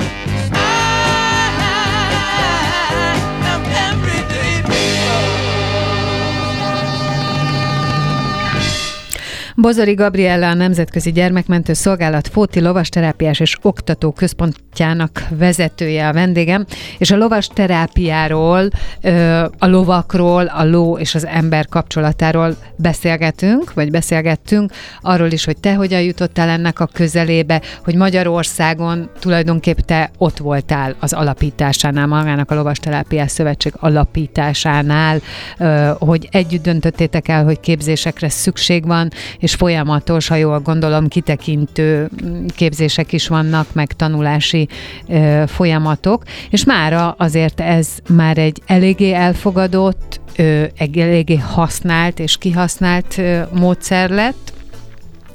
Bozori 9.61 9.93
Gabriella 9.93 10.49
a 10.49 10.53
Nemzetközi 10.53 11.11
Gyermekmentő 11.11 11.73
Szolgálat 11.73 12.27
Fóti 12.27 12.61
Lovasterápiás 12.61 13.39
és 13.39 13.57
Oktató 13.61 14.11
Központjának 14.11 15.23
vezetője 15.29 16.07
a 16.07 16.13
vendégem, 16.13 16.65
és 16.97 17.11
a 17.11 17.17
lovasterápiáról, 17.17 18.69
a 19.57 19.67
lovakról, 19.67 20.45
a 20.45 20.63
ló 20.63 20.97
és 20.97 21.15
az 21.15 21.25
ember 21.25 21.67
kapcsolatáról 21.67 22.55
beszélgetünk, 22.75 23.73
vagy 23.73 23.91
beszélgettünk, 23.91 24.71
arról 25.01 25.31
is, 25.31 25.45
hogy 25.45 25.57
te 25.57 25.73
hogyan 25.73 26.01
jutottál 26.01 26.49
ennek 26.49 26.79
a 26.79 26.89
közelébe, 26.93 27.61
hogy 27.83 27.95
Magyarországon 27.95 29.09
tulajdonképp 29.19 29.77
te 29.77 30.11
ott 30.17 30.37
voltál 30.37 30.95
az 30.99 31.13
alapításánál, 31.13 32.07
magának 32.07 32.51
a 32.51 32.55
Lovasterápiás 32.55 33.31
Szövetség 33.31 33.73
alapításánál, 33.75 35.21
hogy 35.99 36.27
együtt 36.31 36.63
döntöttétek 36.63 37.27
el, 37.27 37.43
hogy 37.43 37.59
képzésekre 37.59 38.29
szükség 38.29 38.85
van, 38.85 39.09
és 39.39 39.50
folyamatos, 39.55 40.27
ha 40.27 40.35
jól 40.35 40.59
gondolom, 40.59 41.07
kitekintő 41.07 42.09
képzések 42.55 43.13
is 43.13 43.27
vannak, 43.27 43.73
meg 43.73 43.93
tanulási 43.93 44.67
ö, 45.07 45.43
folyamatok, 45.47 46.23
és 46.49 46.65
mára 46.65 47.15
azért 47.17 47.59
ez 47.59 47.87
már 48.09 48.37
egy 48.37 48.61
eléggé 48.65 49.13
elfogadott, 49.13 50.19
ö, 50.35 50.63
eléggé 50.77 51.35
használt 51.35 52.19
és 52.19 52.37
kihasznált 52.37 53.17
ö, 53.17 53.41
módszer 53.53 54.09
lett, 54.09 54.53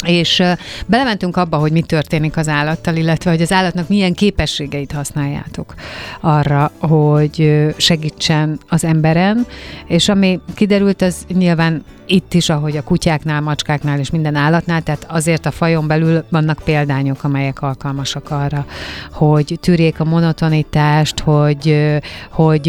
és 0.06 0.42
belementünk 0.86 1.36
abba, 1.36 1.56
hogy 1.56 1.72
mi 1.72 1.82
történik 1.82 2.36
az 2.36 2.48
állattal, 2.48 2.96
illetve 2.96 3.30
hogy 3.30 3.42
az 3.42 3.52
állatnak 3.52 3.88
milyen 3.88 4.14
képességeit 4.14 4.92
használjátok 4.92 5.74
arra, 6.20 6.72
hogy 6.78 7.66
segítsen 7.76 8.58
az 8.68 8.84
emberen, 8.84 9.46
és 9.86 10.08
ami 10.08 10.40
kiderült, 10.54 11.02
az 11.02 11.24
nyilván 11.28 11.84
itt 12.06 12.34
is, 12.34 12.48
ahogy 12.48 12.76
a 12.76 12.82
kutyáknál, 12.82 13.40
macskáknál 13.40 13.98
és 13.98 14.10
minden 14.10 14.34
állatnál, 14.34 14.82
tehát 14.82 15.06
azért 15.08 15.46
a 15.46 15.50
fajon 15.50 15.86
belül 15.86 16.24
vannak 16.30 16.62
példányok, 16.64 17.24
amelyek 17.24 17.62
alkalmasak 17.62 18.30
arra, 18.30 18.66
hogy 19.12 19.58
tűrjék 19.60 20.00
a 20.00 20.04
monotonitást, 20.04 21.20
hogy, 21.20 21.94
hogy 22.30 22.62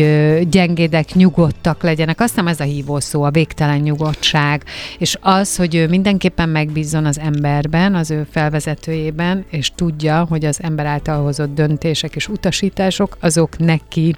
gyengédek, 0.49 1.13
nyugodtak 1.13 1.83
legyenek. 1.83 2.21
Aztán 2.21 2.47
ez 2.47 2.59
a 2.59 2.63
hívó 2.63 2.99
szó, 2.99 3.23
a 3.23 3.31
végtelen 3.31 3.79
nyugodtság, 3.79 4.63
és 4.97 5.17
az, 5.21 5.55
hogy 5.55 5.75
ő 5.75 5.87
mindenképpen 5.87 6.49
megbízzon 6.49 7.05
az 7.05 7.19
emberben, 7.27 7.95
az 7.95 8.11
ő 8.11 8.27
felvezetőjében, 8.31 9.45
és 9.49 9.71
tudja, 9.75 10.25
hogy 10.29 10.45
az 10.45 10.63
ember 10.63 10.85
által 10.85 11.23
hozott 11.23 11.53
döntések 11.53 12.15
és 12.15 12.27
utasítások, 12.27 13.17
azok 13.19 13.57
neki 13.57 14.15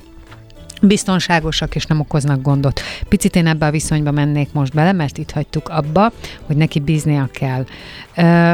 biztonságosak 0.81 1.75
és 1.75 1.85
nem 1.85 1.99
okoznak 1.99 2.41
gondot. 2.41 2.81
Picit 3.09 3.35
én 3.35 3.47
ebbe 3.47 3.65
a 3.65 3.71
viszonyba 3.71 4.11
mennék 4.11 4.51
most 4.51 4.73
bele, 4.73 4.91
mert 4.91 5.17
itt 5.17 5.31
hagytuk 5.31 5.69
abba, 5.69 6.11
hogy 6.45 6.57
neki 6.57 6.79
bíznia 6.79 7.29
kell. 7.31 7.65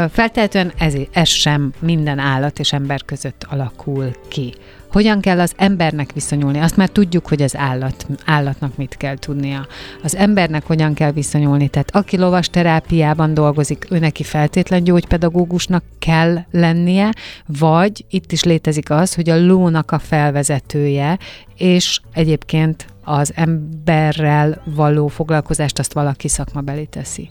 Feltehetően 0.10 0.72
ez, 0.78 0.94
ez 1.12 1.28
sem 1.28 1.74
minden 1.80 2.20
állat 2.20 2.60
és 2.60 2.74
ember 2.74 3.06
között 3.06 3.46
alakul 3.50 4.12
ki. 4.28 4.54
Hogyan 4.96 5.22
kell 5.22 5.40
az 5.40 5.54
embernek 5.58 6.12
viszonyulni? 6.12 6.60
Azt 6.60 6.78
már 6.78 6.90
tudjuk, 6.90 7.28
hogy 7.28 7.42
az 7.42 7.56
állat, 7.56 8.08
állatnak 8.26 8.78
mit 8.78 8.98
kell 8.98 9.18
tudnia. 9.18 9.68
Az 10.04 10.16
embernek 10.16 10.66
hogyan 10.66 10.94
kell 10.94 11.12
viszonyulni? 11.12 11.68
Tehát 11.68 11.96
aki 11.96 12.18
lovas 12.18 12.48
terápiában 12.48 13.34
dolgozik, 13.34 13.88
ő 13.90 14.00
neki 14.00 14.24
feltétlen 14.24 14.84
gyógypedagógusnak 14.84 15.84
kell 16.00 16.38
lennie, 16.52 17.14
vagy 17.46 18.06
itt 18.10 18.32
is 18.32 18.44
létezik 18.44 18.90
az, 18.90 19.14
hogy 19.16 19.30
a 19.30 19.46
lónak 19.46 19.92
a 19.92 20.00
felvezetője, 20.00 21.20
és 21.58 22.00
egyébként 22.14 22.86
az 23.04 23.32
emberrel 23.36 24.62
való 24.66 25.08
foglalkozást 25.08 25.80
azt 25.80 25.94
valaki 25.94 26.28
szakmabeli 26.28 26.86
teszi. 26.86 27.30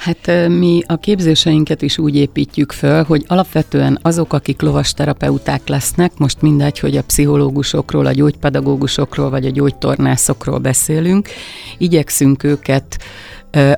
Hát 0.00 0.48
mi 0.48 0.82
a 0.86 0.96
képzéseinket 0.96 1.82
is 1.82 1.98
úgy 1.98 2.16
építjük 2.16 2.72
föl, 2.72 3.04
hogy 3.04 3.24
alapvetően 3.26 3.98
azok, 4.02 4.32
akik 4.32 4.60
lovasterapeuták 4.60 5.68
lesznek, 5.68 6.12
most 6.16 6.42
mindegy, 6.42 6.78
hogy 6.78 6.96
a 6.96 7.02
pszichológusokról, 7.02 8.06
a 8.06 8.12
gyógypedagógusokról 8.12 9.30
vagy 9.30 9.46
a 9.46 9.50
gyógytornászokról 9.50 10.58
beszélünk, 10.58 11.28
igyekszünk 11.78 12.42
őket 12.42 12.98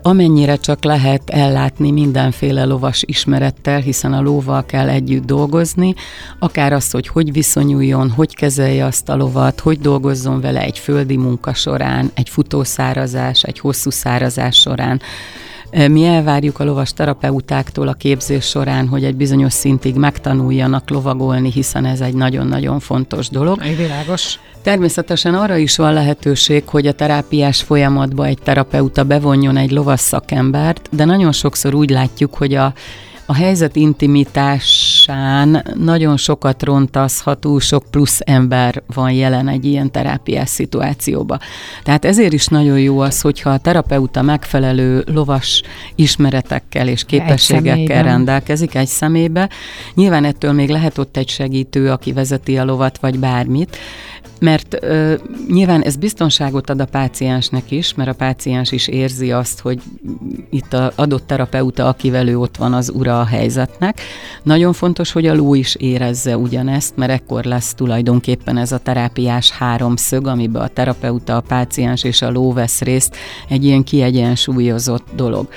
amennyire 0.03 0.57
csak 0.57 0.85
lehet 0.85 1.31
ellátni 1.31 1.91
mindenféle 1.91 2.65
lovas 2.65 3.03
ismerettel, 3.07 3.81
hiszen 3.81 4.13
a 4.13 4.23
lóval 4.23 4.65
kell 4.67 4.89
együtt 4.89 5.25
dolgozni, 5.25 5.95
akár 6.39 6.73
az, 6.73 6.91
hogy 6.91 7.07
hogy 7.07 7.33
viszonyuljon, 7.33 8.11
hogy 8.11 8.35
kezelje 8.35 8.85
azt 8.85 9.09
a 9.09 9.17
lovat, 9.17 9.61
hogy 9.61 9.81
dolgozzon 9.81 10.41
vele 10.41 10.61
egy 10.61 10.79
földi 10.79 11.17
munka 11.17 11.55
során, 11.55 12.11
egy 12.15 12.29
futószárazás, 12.29 13.43
egy 13.43 13.59
hosszú 13.59 13.91
szárazás 13.91 14.57
során, 14.57 15.01
mi 15.89 16.05
elvárjuk 16.05 16.59
a 16.59 16.65
lovas 16.65 16.93
terapeutáktól 16.93 17.89
a 17.89 17.93
képzés 17.93 18.45
során, 18.45 18.89
hogy 18.89 19.05
egy 19.05 19.15
bizonyos 19.15 19.53
szintig 19.53 19.95
megtanuljanak 19.95 20.91
lovagolni, 20.91 21.51
hiszen 21.51 21.85
ez 21.85 22.01
egy 22.01 22.15
nagyon-nagyon 22.15 22.81
fontos 22.81 23.29
dolog. 23.29 23.61
Egy 23.63 23.77
világos. 23.77 24.39
Természetesen 24.63 25.35
arra 25.35 25.57
is 25.57 25.77
van 25.77 25.93
lehetőség, 25.93 26.63
hogy 26.67 26.87
a 26.87 26.93
terápiás 26.93 27.63
folyamatba 27.63 28.27
egy 28.27 28.39
terapeuta 28.43 29.05
bevonjon 29.05 29.57
egy 29.57 29.71
lovas 29.71 30.01
szakembert, 30.01 30.89
de 30.91 31.05
nagyon 31.05 31.33
sokszor 31.33 31.75
úgy 31.75 31.91
látjuk, 31.91 32.35
hogy 32.35 32.55
a 32.55 32.73
a 33.27 33.35
helyzet 33.35 33.77
intimitásán 35.07 35.65
nagyon 35.79 36.17
sokat 36.17 36.63
rontaszhat, 36.63 37.39
túl 37.39 37.61
sok 37.61 37.85
plusz 37.91 38.21
ember 38.25 38.83
van 38.95 39.13
jelen 39.13 39.49
egy 39.49 39.65
ilyen 39.65 39.91
terápiás 39.91 40.49
szituációba. 40.49 41.39
Tehát 41.83 42.05
ezért 42.05 42.33
is 42.33 42.47
nagyon 42.47 42.79
jó 42.79 42.99
az, 42.99 43.21
hogyha 43.21 43.51
a 43.51 43.59
terapeuta 43.59 44.23
megfelelő 44.23 45.05
lovas 45.07 45.63
ismeretekkel 45.95 46.89
és 46.89 47.05
képességekkel 47.05 48.03
rendelkezik 48.03 48.75
egy 48.75 48.87
szemébe. 48.87 49.49
Nyilván 49.95 50.25
ettől 50.25 50.53
még 50.53 50.69
lehet 50.69 50.99
ott 50.99 51.17
egy 51.17 51.29
segítő, 51.29 51.91
aki 51.91 52.13
vezeti 52.13 52.59
a 52.59 52.65
lovat, 52.65 52.99
vagy 52.99 53.19
bármit, 53.19 53.77
mert 54.43 54.77
ö, 54.81 55.15
nyilván 55.49 55.83
ez 55.83 55.97
biztonságot 55.97 56.71
ad 56.71 56.81
a 56.81 56.85
páciensnek 56.85 57.71
is, 57.71 57.95
mert 57.95 58.11
a 58.11 58.15
páciens 58.15 58.73
is 58.73 58.89
érzi 58.89 59.33
azt, 59.33 59.61
hogy 59.61 59.83
itt 60.51 60.73
a 60.73 60.93
adott 60.95 61.27
terapeuta, 61.27 61.87
akivel 61.87 62.29
ő 62.29 62.39
ott 62.39 62.57
van, 62.57 62.75
az 62.75 62.91
ura 62.95 63.21
a 63.21 63.25
helyzetnek. 63.25 64.01
Nagyon 64.43 64.73
fontos, 64.73 65.13
hogy 65.13 65.27
a 65.27 65.35
ló 65.35 65.55
is 65.55 65.75
érezze 65.75 66.37
ugyanezt, 66.37 66.97
mert 66.97 67.13
ekkor 67.13 67.45
lesz 67.45 67.75
tulajdonképpen 67.75 68.57
ez 68.57 68.73
a 68.73 68.79
terápiás 68.79 69.51
háromszög, 69.51 70.27
amiben 70.27 70.63
a 70.63 70.69
terapeuta, 70.69 71.37
a 71.37 71.41
páciens 71.41 72.05
és 72.05 72.23
a 72.23 72.31
ló 72.31 72.53
vesz 72.53 72.81
részt, 72.81 73.17
egy 73.49 73.65
ilyen 73.65 73.85
kiegyensúlyozott 73.85 75.07
dolog. 75.15 75.49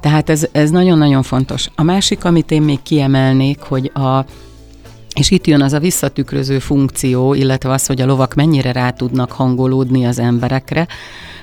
Tehát 0.00 0.30
ez, 0.30 0.46
ez 0.52 0.70
nagyon-nagyon 0.70 1.22
fontos. 1.22 1.68
A 1.74 1.82
másik, 1.82 2.24
amit 2.24 2.50
én 2.50 2.62
még 2.62 2.82
kiemelnék, 2.82 3.60
hogy 3.60 3.90
a 3.94 4.24
és 5.18 5.30
itt 5.30 5.46
jön 5.46 5.62
az 5.62 5.72
a 5.72 5.78
visszatükröző 5.78 6.58
funkció, 6.58 7.34
illetve 7.34 7.70
az, 7.70 7.86
hogy 7.86 8.00
a 8.00 8.06
lovak 8.06 8.34
mennyire 8.34 8.72
rá 8.72 8.90
tudnak 8.90 9.32
hangolódni 9.32 10.06
az 10.06 10.18
emberekre, 10.18 10.86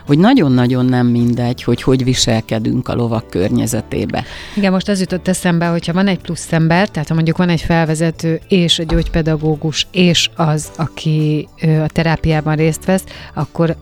hogy 0.05 0.19
nagyon-nagyon 0.19 0.85
nem 0.85 1.07
mindegy, 1.07 1.63
hogy 1.63 1.81
hogy 1.81 2.03
viselkedünk 2.03 2.87
a 2.87 2.95
lovak 2.95 3.29
környezetébe. 3.29 4.23
Igen, 4.55 4.71
most 4.71 4.89
az 4.89 4.99
jutott 4.99 5.27
eszembe, 5.27 5.65
hogyha 5.65 5.93
van 5.93 6.07
egy 6.07 6.19
plusz 6.19 6.51
ember, 6.51 6.89
tehát 6.89 7.07
ha 7.09 7.13
mondjuk 7.13 7.37
van 7.37 7.49
egy 7.49 7.61
felvezető 7.61 8.41
és 8.47 8.79
egy 8.79 8.87
gyógypedagógus, 8.87 9.87
és 9.91 10.29
az, 10.35 10.71
aki 10.77 11.47
a 11.61 11.87
terápiában 11.87 12.55
részt 12.55 12.85
vesz, 12.85 13.03
akkor 13.33 13.75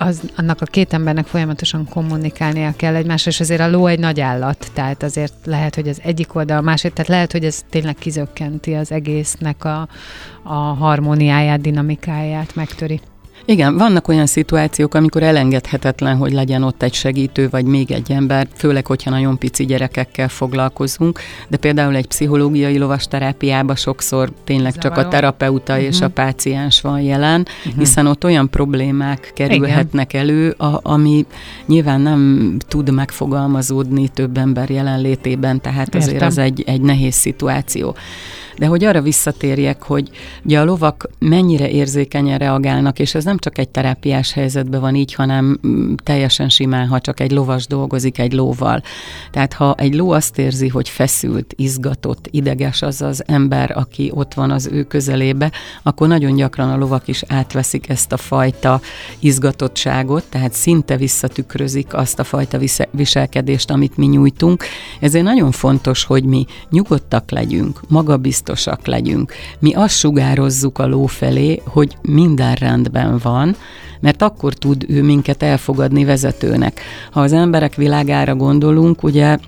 az, 0.00 0.20
annak 0.36 0.60
a 0.60 0.64
két 0.64 0.92
embernek 0.92 1.26
folyamatosan 1.26 1.88
kommunikálnia 1.88 2.72
kell 2.76 2.94
egymásra, 2.94 3.30
és 3.30 3.40
azért 3.40 3.60
a 3.60 3.70
ló 3.70 3.86
egy 3.86 3.98
nagy 3.98 4.20
állat, 4.20 4.70
tehát 4.72 5.02
azért 5.02 5.34
lehet, 5.44 5.74
hogy 5.74 5.88
az 5.88 6.00
egyik 6.02 6.34
oldal, 6.34 6.56
a 6.56 6.60
másik, 6.60 6.92
tehát 6.92 7.10
lehet, 7.10 7.32
hogy 7.32 7.44
ez 7.44 7.64
tényleg 7.70 7.94
kizökkenti 7.94 8.74
az 8.74 8.92
egésznek 8.92 9.64
a, 9.64 9.88
a 10.42 10.54
harmóniáját, 10.54 11.60
dinamikáját, 11.60 12.54
megtöri. 12.54 13.00
Igen, 13.44 13.76
vannak 13.76 14.08
olyan 14.08 14.26
szituációk, 14.26 14.94
amikor 14.94 15.22
elengedhetetlen, 15.22 16.16
hogy 16.16 16.32
legyen 16.32 16.62
ott 16.62 16.82
egy 16.82 16.94
segítő, 16.94 17.48
vagy 17.48 17.64
még 17.64 17.90
egy 17.90 18.12
ember, 18.12 18.48
főleg, 18.54 18.86
hogyha 18.86 19.10
nagyon 19.10 19.38
pici 19.38 19.64
gyerekekkel 19.64 20.28
foglalkozunk, 20.28 21.20
de 21.48 21.56
például 21.56 21.94
egy 21.94 22.06
pszichológiai 22.06 22.78
lovasterápiában 22.78 23.76
sokszor 23.76 24.32
tényleg 24.44 24.72
Zavaró. 24.72 24.94
csak 24.94 25.06
a 25.06 25.08
terapeuta 25.08 25.72
uh-huh. 25.72 25.88
és 25.88 26.00
a 26.00 26.04
mhm. 26.04 26.14
páciens 26.14 26.80
van 26.80 27.00
jelen, 27.00 27.40
uh-huh. 27.40 27.78
hiszen 27.78 28.06
ott 28.06 28.24
olyan 28.24 28.50
problémák 28.50 29.30
kerülhetnek 29.34 30.12
Igen. 30.12 30.24
elő, 30.24 30.50
a, 30.50 30.80
ami 30.82 31.26
nyilván 31.66 32.00
nem 32.00 32.56
tud 32.68 32.92
megfogalmazódni 32.92 34.08
több 34.08 34.36
ember 34.36 34.70
jelenlétében, 34.70 35.60
tehát 35.60 35.94
azért 35.94 36.12
Értem. 36.12 36.28
az 36.28 36.38
egy, 36.38 36.62
egy 36.66 36.80
nehéz 36.80 37.14
szituáció. 37.14 37.94
De 38.60 38.66
hogy 38.66 38.84
arra 38.84 39.02
visszatérjek, 39.02 39.82
hogy 39.82 40.10
ugye 40.44 40.60
a 40.60 40.64
lovak 40.64 41.08
mennyire 41.18 41.70
érzékenyen 41.70 42.38
reagálnak, 42.38 42.98
és 42.98 43.14
ez 43.14 43.24
nem 43.24 43.38
csak 43.38 43.58
egy 43.58 43.68
terápiás 43.68 44.32
helyzetben 44.32 44.80
van 44.80 44.94
így, 44.94 45.14
hanem 45.14 45.58
mm, 45.66 45.94
teljesen 46.02 46.48
simán, 46.48 46.86
ha 46.86 47.00
csak 47.00 47.20
egy 47.20 47.30
lovas 47.30 47.66
dolgozik 47.66 48.18
egy 48.18 48.32
lóval. 48.32 48.82
Tehát 49.30 49.52
ha 49.52 49.74
egy 49.78 49.94
ló 49.94 50.10
azt 50.10 50.38
érzi, 50.38 50.68
hogy 50.68 50.88
feszült, 50.88 51.52
izgatott, 51.56 52.28
ideges 52.30 52.82
az 52.82 53.02
az 53.02 53.22
ember, 53.26 53.72
aki 53.76 54.10
ott 54.14 54.34
van 54.34 54.50
az 54.50 54.68
ő 54.72 54.82
közelébe, 54.82 55.52
akkor 55.82 56.08
nagyon 56.08 56.34
gyakran 56.34 56.70
a 56.70 56.76
lovak 56.76 57.08
is 57.08 57.22
átveszik 57.28 57.88
ezt 57.88 58.12
a 58.12 58.16
fajta 58.16 58.80
izgatottságot, 59.18 60.24
tehát 60.28 60.52
szinte 60.52 60.96
visszatükrözik 60.96 61.94
azt 61.94 62.18
a 62.18 62.24
fajta 62.24 62.58
viselkedést, 62.90 63.70
amit 63.70 63.96
mi 63.96 64.06
nyújtunk. 64.06 64.64
Ezért 65.00 65.24
nagyon 65.24 65.50
fontos, 65.50 66.04
hogy 66.04 66.24
mi 66.24 66.46
nyugodtak 66.70 67.30
legyünk, 67.30 67.80
magabiztosak 68.50 68.86
legyünk. 68.86 69.32
Mi 69.58 69.74
azt 69.74 69.98
sugározzuk 69.98 70.78
a 70.78 70.86
ló 70.86 71.06
felé, 71.06 71.62
hogy 71.64 71.96
minden 72.02 72.54
rendben 72.54 73.18
van, 73.22 73.56
mert 74.00 74.22
akkor 74.22 74.54
tud 74.54 74.84
ő 74.88 75.02
minket 75.02 75.42
elfogadni 75.42 76.04
vezetőnek. 76.04 76.80
Ha 77.10 77.20
az 77.20 77.32
emberek 77.32 77.74
világára 77.74 78.34
gondolunk, 78.34 79.02
ugye 79.02 79.38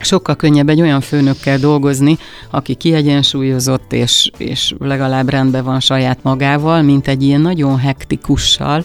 sokkal 0.00 0.36
könnyebb 0.36 0.68
egy 0.68 0.80
olyan 0.80 1.00
főnökkel 1.00 1.58
dolgozni, 1.58 2.18
aki 2.50 2.74
kiegyensúlyozott 2.74 3.92
és, 3.92 4.30
és 4.38 4.74
legalább 4.78 5.28
rendben 5.28 5.64
van 5.64 5.80
saját 5.80 6.18
magával, 6.22 6.82
mint 6.82 7.08
egy 7.08 7.22
ilyen 7.22 7.40
nagyon 7.40 7.78
hektikussal, 7.78 8.84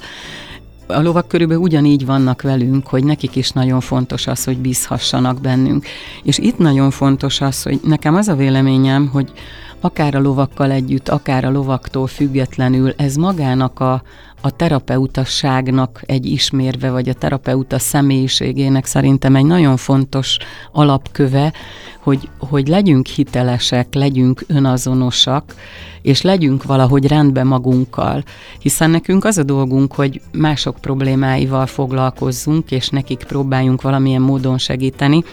a 0.87 1.01
lovak 1.01 1.27
körülbelül 1.27 1.63
ugyanígy 1.63 2.05
vannak 2.05 2.41
velünk, 2.41 2.87
hogy 2.87 3.03
nekik 3.03 3.35
is 3.35 3.51
nagyon 3.51 3.79
fontos 3.79 4.27
az, 4.27 4.43
hogy 4.43 4.57
bízhassanak 4.57 5.41
bennünk. 5.41 5.85
És 6.23 6.37
itt 6.37 6.57
nagyon 6.57 6.91
fontos 6.91 7.41
az, 7.41 7.63
hogy 7.63 7.79
nekem 7.83 8.15
az 8.15 8.27
a 8.27 8.35
véleményem, 8.35 9.07
hogy 9.07 9.31
akár 9.79 10.15
a 10.15 10.21
lovakkal 10.21 10.71
együtt, 10.71 11.09
akár 11.09 11.45
a 11.45 11.51
lovaktól 11.51 12.07
függetlenül, 12.07 12.93
ez 12.97 13.15
magának 13.15 13.79
a, 13.79 14.01
a 14.47 14.51
terapeutasságnak 14.51 16.01
egy 16.05 16.25
ismérve, 16.25 16.91
vagy 16.91 17.09
a 17.09 17.13
terapeuta 17.13 17.79
személyiségének 17.79 18.85
szerintem 18.85 19.35
egy 19.35 19.45
nagyon 19.45 19.77
fontos 19.77 20.37
alapköve, 20.71 21.53
hogy, 21.99 22.29
hogy 22.39 22.67
legyünk 22.67 23.05
hitelesek, 23.07 23.93
legyünk 23.93 24.43
önazonosak, 24.47 25.55
és 26.01 26.21
legyünk 26.21 26.63
valahogy 26.63 27.07
rendben 27.07 27.47
magunkkal, 27.47 28.23
hiszen 28.59 28.89
nekünk 28.89 29.25
az 29.25 29.37
a 29.37 29.43
dolgunk, 29.43 29.93
hogy 29.93 30.21
mások 30.31 30.77
problémáival 30.81 31.65
foglalkozzunk, 31.65 32.71
és 32.71 32.89
nekik 32.89 33.23
próbáljunk 33.23 33.81
valamilyen 33.81 34.21
módon 34.21 34.57
segíteni. 34.57 35.23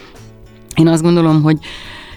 Én 0.75 0.87
azt 0.87 1.03
gondolom, 1.03 1.41
hogy 1.41 1.57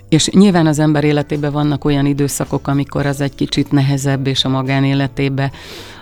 és 0.08 0.28
nyilván 0.28 0.66
az 0.66 0.78
ember 0.78 1.04
életében 1.04 1.52
vannak 1.52 1.84
olyan 1.84 2.06
időszakok, 2.06 2.68
amikor 2.68 3.06
az 3.06 3.20
egy 3.20 3.34
kicsit 3.34 3.72
nehezebb, 3.72 4.26
és 4.26 4.44
a 4.44 4.48
magánéletébe 4.48 5.50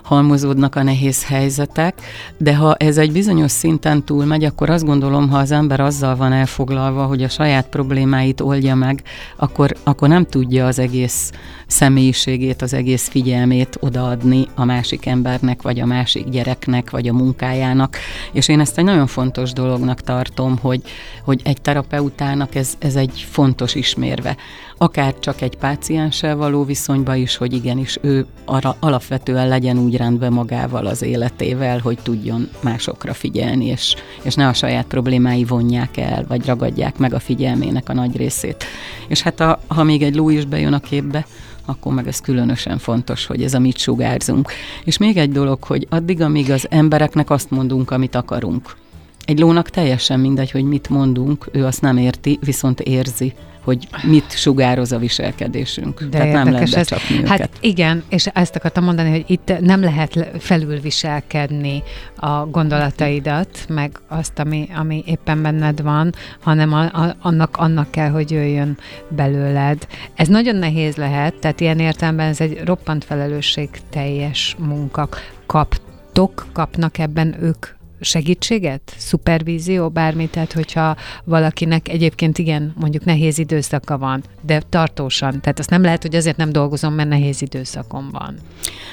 halmozódnak 0.06 0.74
a 0.74 0.82
nehéz 0.82 1.24
helyzetek, 1.24 2.00
de 2.38 2.56
ha 2.56 2.74
ez 2.74 2.98
egy 2.98 3.12
bizonyos 3.12 3.50
szinten 3.50 4.04
túlmegy, 4.04 4.44
akkor 4.44 4.70
azt 4.70 4.84
gondolom, 4.84 5.28
ha 5.28 5.38
az 5.38 5.50
ember 5.50 5.80
azzal 5.80 6.16
van 6.16 6.32
elfoglalva, 6.32 7.04
hogy 7.04 7.22
a 7.22 7.28
saját 7.28 7.68
problémáit 7.68 8.40
oldja 8.40 8.74
meg, 8.74 9.02
akkor, 9.36 9.70
akkor 9.82 10.08
nem 10.08 10.26
tudja 10.26 10.66
az 10.66 10.78
egész 10.78 11.32
személyiségét, 11.66 12.62
az 12.62 12.72
egész 12.72 13.08
figyelmét 13.08 13.76
odaadni 13.80 14.46
a 14.54 14.64
másik 14.64 15.06
embernek, 15.06 15.62
vagy 15.62 15.80
a 15.80 15.86
másik 15.86 16.28
gyereknek, 16.28 16.90
vagy 16.90 17.08
a 17.08 17.12
munkájának. 17.12 17.96
És 18.32 18.48
én 18.48 18.60
ezt 18.60 18.78
egy 18.78 18.84
nagyon 18.84 19.06
fontos 19.06 19.52
dolognak 19.52 20.00
tartom, 20.00 20.58
hogy, 20.60 20.82
hogy 21.24 21.40
egy 21.44 21.60
terapeutának 21.60 22.54
ez, 22.54 22.74
ez 22.78 22.96
egy 22.96 23.26
fontos 23.30 23.74
ismérve 23.74 24.36
akár 24.78 25.18
csak 25.18 25.40
egy 25.40 25.56
pácienssel 25.56 26.36
való 26.36 26.64
viszonyba 26.64 27.14
is, 27.14 27.36
hogy 27.36 27.52
igenis 27.52 27.98
ő 28.02 28.26
arra 28.44 28.76
alapvetően 28.80 29.48
legyen 29.48 29.78
úgy 29.78 29.95
rendben 29.96 30.32
magával 30.32 30.86
az 30.86 31.02
életével, 31.02 31.78
hogy 31.78 31.98
tudjon 32.02 32.48
másokra 32.60 33.14
figyelni, 33.14 33.66
és, 33.66 33.94
és 34.22 34.34
ne 34.34 34.46
a 34.48 34.52
saját 34.52 34.86
problémái 34.86 35.44
vonják 35.44 35.96
el, 35.96 36.24
vagy 36.28 36.46
ragadják 36.46 36.98
meg 36.98 37.14
a 37.14 37.18
figyelmének 37.18 37.88
a 37.88 37.94
nagy 37.94 38.16
részét. 38.16 38.64
És 39.08 39.22
hát 39.22 39.40
a, 39.40 39.60
ha 39.66 39.82
még 39.82 40.02
egy 40.02 40.14
ló 40.14 40.30
is 40.30 40.44
bejön 40.44 40.72
a 40.72 40.80
képbe, 40.80 41.26
akkor 41.64 41.94
meg 41.94 42.06
ez 42.06 42.20
különösen 42.20 42.78
fontos, 42.78 43.26
hogy 43.26 43.42
ez 43.42 43.54
a 43.54 43.58
mit 43.58 43.78
sugárzunk. 43.78 44.52
És 44.84 44.98
még 44.98 45.16
egy 45.16 45.32
dolog, 45.32 45.62
hogy 45.64 45.86
addig, 45.90 46.20
amíg 46.20 46.50
az 46.50 46.66
embereknek 46.70 47.30
azt 47.30 47.50
mondunk, 47.50 47.90
amit 47.90 48.14
akarunk. 48.14 48.76
Egy 49.24 49.38
lónak 49.38 49.70
teljesen 49.70 50.20
mindegy, 50.20 50.50
hogy 50.50 50.64
mit 50.64 50.88
mondunk, 50.88 51.48
ő 51.52 51.64
azt 51.64 51.80
nem 51.80 51.96
érti, 51.96 52.38
viszont 52.40 52.80
érzi 52.80 53.34
hogy 53.66 53.88
mit 54.02 54.38
sugároz 54.38 54.92
a 54.92 54.98
viselkedésünk. 54.98 56.00
De 56.02 56.08
Tehát 56.08 56.32
nem 56.32 56.52
lehet 56.52 56.70
becsapni 56.70 57.22
ez. 57.22 57.28
Hát 57.28 57.50
igen, 57.60 58.02
és 58.08 58.26
ezt 58.26 58.56
akartam 58.56 58.84
mondani, 58.84 59.10
hogy 59.10 59.24
itt 59.26 59.52
nem 59.60 59.80
lehet 59.80 60.28
felülviselkedni 60.38 61.82
a 62.16 62.46
gondolataidat, 62.46 63.64
meg 63.68 64.00
azt, 64.08 64.38
ami, 64.38 64.68
ami 64.76 65.02
éppen 65.06 65.42
benned 65.42 65.82
van, 65.82 66.14
hanem 66.40 66.72
a, 66.72 66.82
a, 66.82 67.16
annak, 67.20 67.56
annak 67.56 67.90
kell, 67.90 68.10
hogy 68.10 68.30
jöjjön 68.30 68.78
belőled. 69.08 69.86
Ez 70.14 70.28
nagyon 70.28 70.56
nehéz 70.56 70.96
lehet, 70.96 71.34
tehát 71.34 71.60
ilyen 71.60 71.78
értelemben 71.78 72.28
ez 72.28 72.40
egy 72.40 72.60
roppant 72.64 73.04
felelősség 73.04 73.68
teljes 73.90 74.56
munka. 74.58 75.08
Kaptok, 75.46 76.46
kapnak 76.52 76.98
ebben 76.98 77.36
ők 77.40 77.75
segítséget, 78.00 78.94
szupervízió, 78.96 79.88
bármi, 79.88 80.28
tehát 80.28 80.52
hogyha 80.52 80.96
valakinek 81.24 81.88
egyébként 81.88 82.38
igen, 82.38 82.74
mondjuk 82.78 83.04
nehéz 83.04 83.38
időszaka 83.38 83.98
van, 83.98 84.22
de 84.40 84.62
tartósan, 84.68 85.40
tehát 85.40 85.58
azt 85.58 85.70
nem 85.70 85.82
lehet, 85.82 86.02
hogy 86.02 86.14
azért 86.14 86.36
nem 86.36 86.52
dolgozom, 86.52 86.94
mert 86.94 87.08
nehéz 87.08 87.42
időszakom 87.42 88.08
van. 88.12 88.34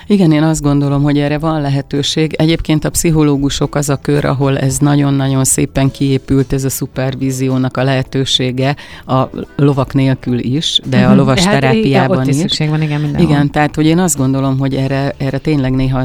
Igen, 0.07 0.31
én 0.31 0.43
azt 0.43 0.61
gondolom, 0.61 1.03
hogy 1.03 1.19
erre 1.19 1.37
van 1.37 1.61
lehetőség. 1.61 2.33
Egyébként 2.33 2.85
a 2.85 2.89
pszichológusok 2.89 3.75
az 3.75 3.89
a 3.89 3.95
kör, 3.95 4.25
ahol 4.25 4.57
ez 4.57 4.77
nagyon-nagyon 4.77 5.43
szépen 5.43 5.91
kiépült, 5.91 6.53
ez 6.53 6.63
a 6.63 6.69
szupervíziónak 6.69 7.77
a 7.77 7.83
lehetősége, 7.83 8.75
a 9.05 9.23
lovak 9.55 9.93
nélkül 9.93 10.39
is, 10.39 10.79
de 10.89 11.05
a 11.05 11.07
mhm. 11.07 11.17
lovas 11.17 11.43
hát, 11.43 11.53
terápiában 11.53 12.17
ott 12.17 12.27
is. 12.27 12.35
szükség 12.35 12.69
van, 12.69 12.81
igen, 12.81 13.01
mindenhol. 13.01 13.29
Igen, 13.31 13.51
tehát 13.51 13.75
hogy 13.75 13.85
én 13.85 13.99
azt 13.99 14.17
gondolom, 14.17 14.59
hogy 14.59 14.75
erre, 14.75 15.13
erre 15.17 15.37
tényleg 15.37 15.71
néha 15.71 16.03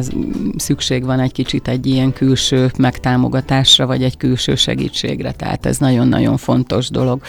szükség 0.56 1.04
van 1.04 1.20
egy 1.20 1.32
kicsit 1.32 1.68
egy 1.68 1.86
ilyen 1.86 2.12
külső 2.12 2.70
megtámogatásra, 2.88 3.86
vagy 3.86 4.02
egy 4.02 4.16
külső 4.16 4.54
segítségre, 4.54 5.32
tehát 5.32 5.66
ez 5.66 5.78
nagyon-nagyon 5.78 6.36
fontos 6.36 6.88
dolog. 6.90 7.22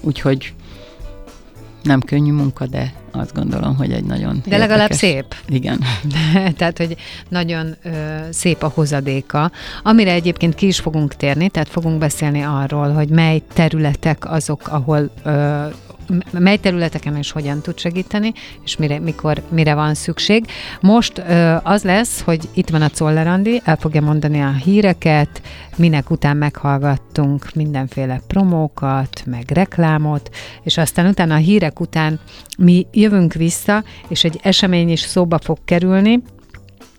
Úgyhogy 0.00 0.52
nem 1.82 2.00
könnyű 2.00 2.32
munka, 2.32 2.66
de 2.66 2.92
azt 3.12 3.34
gondolom, 3.34 3.76
hogy 3.76 3.92
egy 3.92 4.04
nagyon 4.04 4.32
De 4.32 4.36
érdekes. 4.36 4.58
legalább 4.58 4.90
szép. 4.90 5.34
Igen. 5.46 5.80
De, 6.12 6.50
tehát, 6.50 6.78
hogy 6.78 6.96
nagyon 7.28 7.76
ö, 7.82 7.90
szép 8.30 8.62
a 8.62 8.70
hozadéka, 8.74 9.50
amire 9.82 10.12
egyébként 10.12 10.54
ki 10.54 10.66
is 10.66 10.78
fogunk 10.78 11.14
térni, 11.16 11.48
tehát 11.48 11.68
fogunk 11.68 11.98
beszélni 11.98 12.42
arról, 12.42 12.92
hogy 12.92 13.08
mely 13.08 13.42
területek 13.52 14.30
azok, 14.30 14.68
ahol 14.68 15.10
ö, 15.24 15.64
mely 16.30 16.56
területeken 16.56 17.16
és 17.16 17.30
hogyan 17.30 17.60
tud 17.60 17.78
segíteni, 17.78 18.32
és 18.64 18.76
mire, 18.76 18.98
mikor, 18.98 19.42
mire 19.48 19.74
van 19.74 19.94
szükség. 19.94 20.46
Most 20.80 21.18
ö, 21.18 21.54
az 21.62 21.82
lesz, 21.82 22.20
hogy 22.20 22.48
itt 22.54 22.68
van 22.68 22.82
a 22.82 22.90
Czollerandi, 22.90 23.60
el 23.64 23.76
fogja 23.76 24.00
mondani 24.00 24.40
a 24.40 24.52
híreket, 24.52 25.42
minek 25.76 26.10
után 26.10 26.36
meghallgattunk 26.36 27.54
mindenféle 27.54 28.20
promókat, 28.26 29.22
meg 29.26 29.50
reklámot, 29.50 30.30
és 30.62 30.76
aztán 30.76 31.06
utána 31.06 31.34
a 31.34 31.38
hírek 31.38 31.80
után 31.80 32.20
mi 32.58 32.86
jövünk 32.92 33.32
vissza, 33.32 33.84
és 34.08 34.24
egy 34.24 34.40
esemény 34.42 34.90
is 34.90 35.00
szóba 35.00 35.38
fog 35.38 35.58
kerülni, 35.64 36.22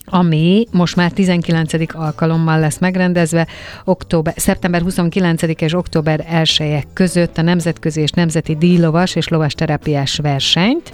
ami 0.05 0.67
most 0.71 0.95
már 0.95 1.11
19. 1.11 1.73
alkalommal 1.93 2.59
lesz 2.59 2.77
megrendezve, 2.77 3.47
október, 3.83 4.33
szeptember 4.37 4.81
29 4.81 5.41
és 5.41 5.73
október 5.73 6.25
1 6.29 6.87
között 6.93 7.37
a 7.37 7.41
nemzetközi 7.41 8.01
és 8.01 8.11
nemzeti 8.11 8.55
díjlovas 8.55 9.15
és 9.15 9.27
lovas 9.27 9.53
terápiás 9.53 10.17
versenyt, 10.17 10.91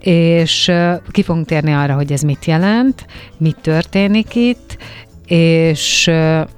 és 0.00 0.72
ki 1.10 1.22
fogunk 1.22 1.46
térni 1.46 1.72
arra, 1.72 1.94
hogy 1.94 2.12
ez 2.12 2.22
mit 2.22 2.44
jelent, 2.44 3.06
mit 3.36 3.56
történik 3.56 4.34
itt, 4.34 4.76
és 5.26 6.10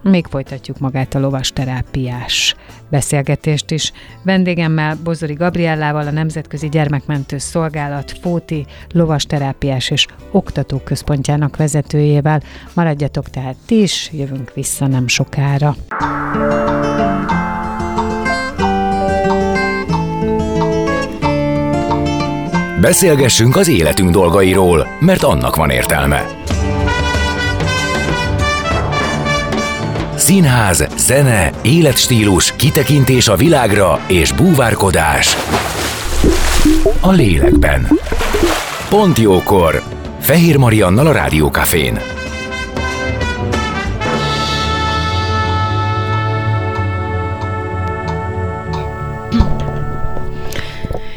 még 0.03 0.27
folytatjuk 0.27 0.79
magát 0.79 1.15
a 1.15 1.19
lovas 1.19 1.53
terápiás 1.53 2.55
beszélgetést 2.91 3.71
is. 3.71 3.93
Vendégemmel 4.23 4.99
Bozori 5.05 5.35
Gabriellával, 5.35 6.07
a 6.07 6.11
Nemzetközi 6.11 6.69
Gyermekmentő 6.69 7.39
Szolgálat 7.39 8.19
Fóti 8.21 8.67
lovasterápiás 8.93 9.91
és 9.91 10.07
oktatóközpontjának 10.31 11.57
vezetőjével. 11.57 12.43
Maradjatok 12.75 13.31
tehát 13.31 13.57
ti 13.67 13.83
is, 13.83 14.11
jövünk 14.13 14.55
vissza 14.55 14.87
nem 14.87 15.09
sokára. 15.09 15.77
Beszélgessünk 22.81 23.57
az 23.57 23.69
életünk 23.69 24.11
dolgairól, 24.11 24.87
mert 25.01 25.23
annak 25.23 25.57
van 25.57 25.71
értelme. 25.71 26.27
Színház, 30.21 30.87
zene, 30.97 31.51
életstílus, 31.63 32.57
kitekintés 32.57 33.29
a 33.29 33.37
világra 33.37 34.01
és 34.07 34.33
búvárkodás. 34.33 35.37
A 37.01 37.11
lélekben. 37.11 37.87
Pont 38.89 39.19
jókor. 39.19 39.83
Fehér 40.19 40.57
Mariannal 40.57 41.07
a 41.07 41.13
Rádiókafén. 41.13 41.99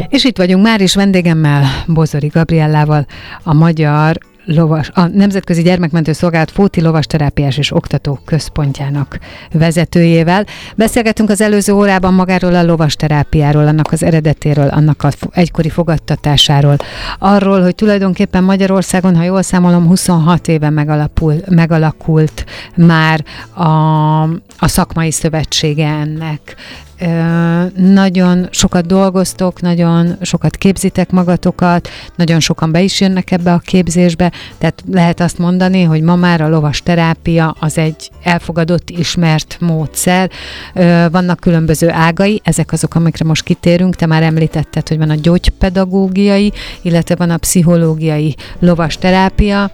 És 0.10 0.24
itt 0.24 0.38
vagyunk 0.38 0.64
már 0.64 0.82
is 0.82 0.96
vendégemmel, 0.96 1.64
Bozori 1.88 2.28
Gabriellával, 2.28 3.06
a 3.44 3.54
Magyar 3.54 4.18
lovas, 4.46 4.90
a 4.94 5.08
Nemzetközi 5.08 5.62
Gyermekmentő 5.62 6.12
Szolgálat 6.12 6.52
Fóti 6.52 6.82
Lovasterápiás 6.82 7.58
és 7.58 7.72
Oktató 7.72 8.20
Központjának 8.26 9.20
vezetőjével. 9.52 10.46
Beszélgetünk 10.76 11.30
az 11.30 11.42
előző 11.42 11.74
órában 11.74 12.14
magáról 12.14 12.56
a 12.56 12.64
lovasterápiáról, 12.64 13.68
annak 13.68 13.92
az 13.92 14.04
eredetéről, 14.04 14.68
annak 14.68 15.04
az 15.04 15.16
egykori 15.32 15.70
fogadtatásáról, 15.70 16.76
arról, 17.20 17.62
hogy 17.62 17.76
tulajdonképpen 17.76 18.44
Magyarországon, 18.44 19.16
ha 19.16 19.24
jól 19.24 19.42
számolom, 19.42 19.88
26 19.88 20.48
éve 20.48 20.70
megalapul, 20.70 21.36
megalakult 21.50 22.46
már 22.76 23.24
a, 23.54 24.22
a 24.58 24.68
szakmai 24.68 25.12
szövetsége 25.12 25.88
ennek 25.88 26.56
nagyon 27.76 28.48
sokat 28.52 28.86
dolgoztok, 28.86 29.62
nagyon 29.62 30.18
sokat 30.22 30.56
képzitek 30.56 31.12
magatokat, 31.12 31.90
nagyon 32.16 32.40
sokan 32.40 32.72
be 32.72 32.82
is 32.82 33.02
jönnek 33.02 33.32
ebbe 33.32 33.54
a 33.54 33.58
képzésbe, 33.58 34.32
tehát 34.58 34.84
lehet 34.92 35.20
azt 35.20 35.38
mondani, 35.38 35.84
hogy 35.84 36.02
ma 36.02 36.16
már 36.16 36.42
a 36.42 36.50
lovas 36.50 36.82
terápia 36.82 37.56
az 37.60 37.78
egy 37.78 38.10
elfogadott, 38.24 38.90
ismert 38.90 39.58
módszer. 39.60 40.30
Vannak 41.12 41.40
különböző 41.40 41.90
ágai, 41.90 42.42
ezek 42.44 42.72
azok, 42.72 42.96
amikre 42.96 43.26
most 43.26 43.44
kitérünk. 43.44 43.96
Te 43.96 44.06
már 44.06 44.24
említetted, 44.24 44.88
hogy 44.88 44.98
van 44.98 45.10
a 45.10 45.16
gyógypedagógiai, 45.16 46.54
illetve 46.82 47.16
van 47.16 47.30
a 47.30 47.38
pszichológiai 47.38 48.36
lovas 48.60 48.98
terápia, 48.98 49.72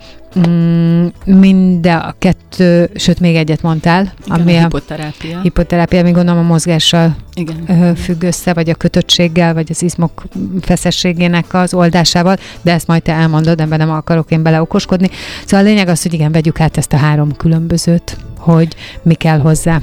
mind 1.26 1.86
a 1.86 2.16
kettő, 2.20 2.90
sőt 2.96 3.20
még 3.20 3.36
egyet 3.36 3.62
mondtál. 3.62 4.14
Igen, 4.26 4.40
ami 4.40 4.56
a 4.56 4.60
hipoterápia. 4.60 5.40
Hipoterápia, 5.42 6.00
ami 6.00 6.12
gondolom 6.12 6.40
a 6.40 6.48
mozgással 6.48 7.16
Igen. 7.34 7.96
függ 7.96 8.24
össze, 8.24 8.54
vagy 8.54 8.70
a 8.70 8.76
kötöttséggel, 8.76 9.54
vagy 9.54 9.68
az 9.70 9.82
izmok 9.82 10.24
feszességének 10.62 11.54
az 11.54 11.74
oldásával, 11.74 12.38
de 12.62 12.74
ezt 12.74 12.88
majd 12.88 13.02
te 13.02 13.14
elmondod, 13.14 13.62
ebben 13.62 13.78
nem 13.78 13.92
akarok 13.92 14.32
én 14.32 14.44
beleokoskodni. 14.44 15.10
Szóval 15.46 15.66
a 15.66 15.70
lényeg 15.70 15.88
az, 15.88 16.02
hogy 16.02 16.14
igen, 16.14 16.32
vegyük 16.32 16.60
át 16.60 16.78
ezt 16.78 16.94
a 16.94 16.98
három 16.98 17.36
különbözőt, 17.36 18.18
hogy 18.38 18.76
mi 19.02 19.14
kell 19.14 19.40
hozzá. 19.40 19.80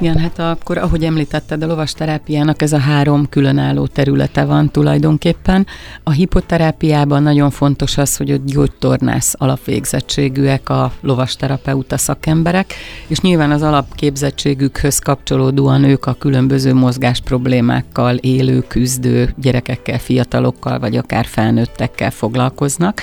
Igen, 0.00 0.18
hát 0.18 0.38
akkor, 0.38 0.78
ahogy 0.78 1.04
említetted, 1.04 1.62
a 1.62 1.66
lovasterápiának 1.66 2.62
ez 2.62 2.72
a 2.72 2.78
három 2.78 3.28
különálló 3.28 3.86
területe 3.86 4.44
van 4.44 4.70
tulajdonképpen. 4.70 5.66
A 6.02 6.10
hipoterápiában 6.10 7.22
nagyon 7.22 7.50
fontos 7.50 7.98
az, 7.98 8.16
hogy 8.16 8.30
a 8.30 8.36
gyógytornász 8.44 9.34
alapvégzettségűek 9.38 10.68
a 10.68 10.92
lovasterapeuta 11.00 11.98
szakemberek, 11.98 12.74
és 13.06 13.20
nyilván 13.20 13.50
az 13.50 13.62
alapképzettségükhöz 13.62 14.98
kapcsolódóan 14.98 15.84
ők 15.84 16.06
a 16.06 16.16
különböző 16.18 16.74
mozgás 16.74 17.20
problémákkal 17.20 18.16
élő, 18.16 18.64
küzdő 18.68 19.34
gyerekekkel, 19.36 19.98
fiatalokkal, 19.98 20.78
vagy 20.78 20.96
akár 20.96 21.26
felnőttekkel 21.26 22.10
foglalkoznak. 22.10 23.02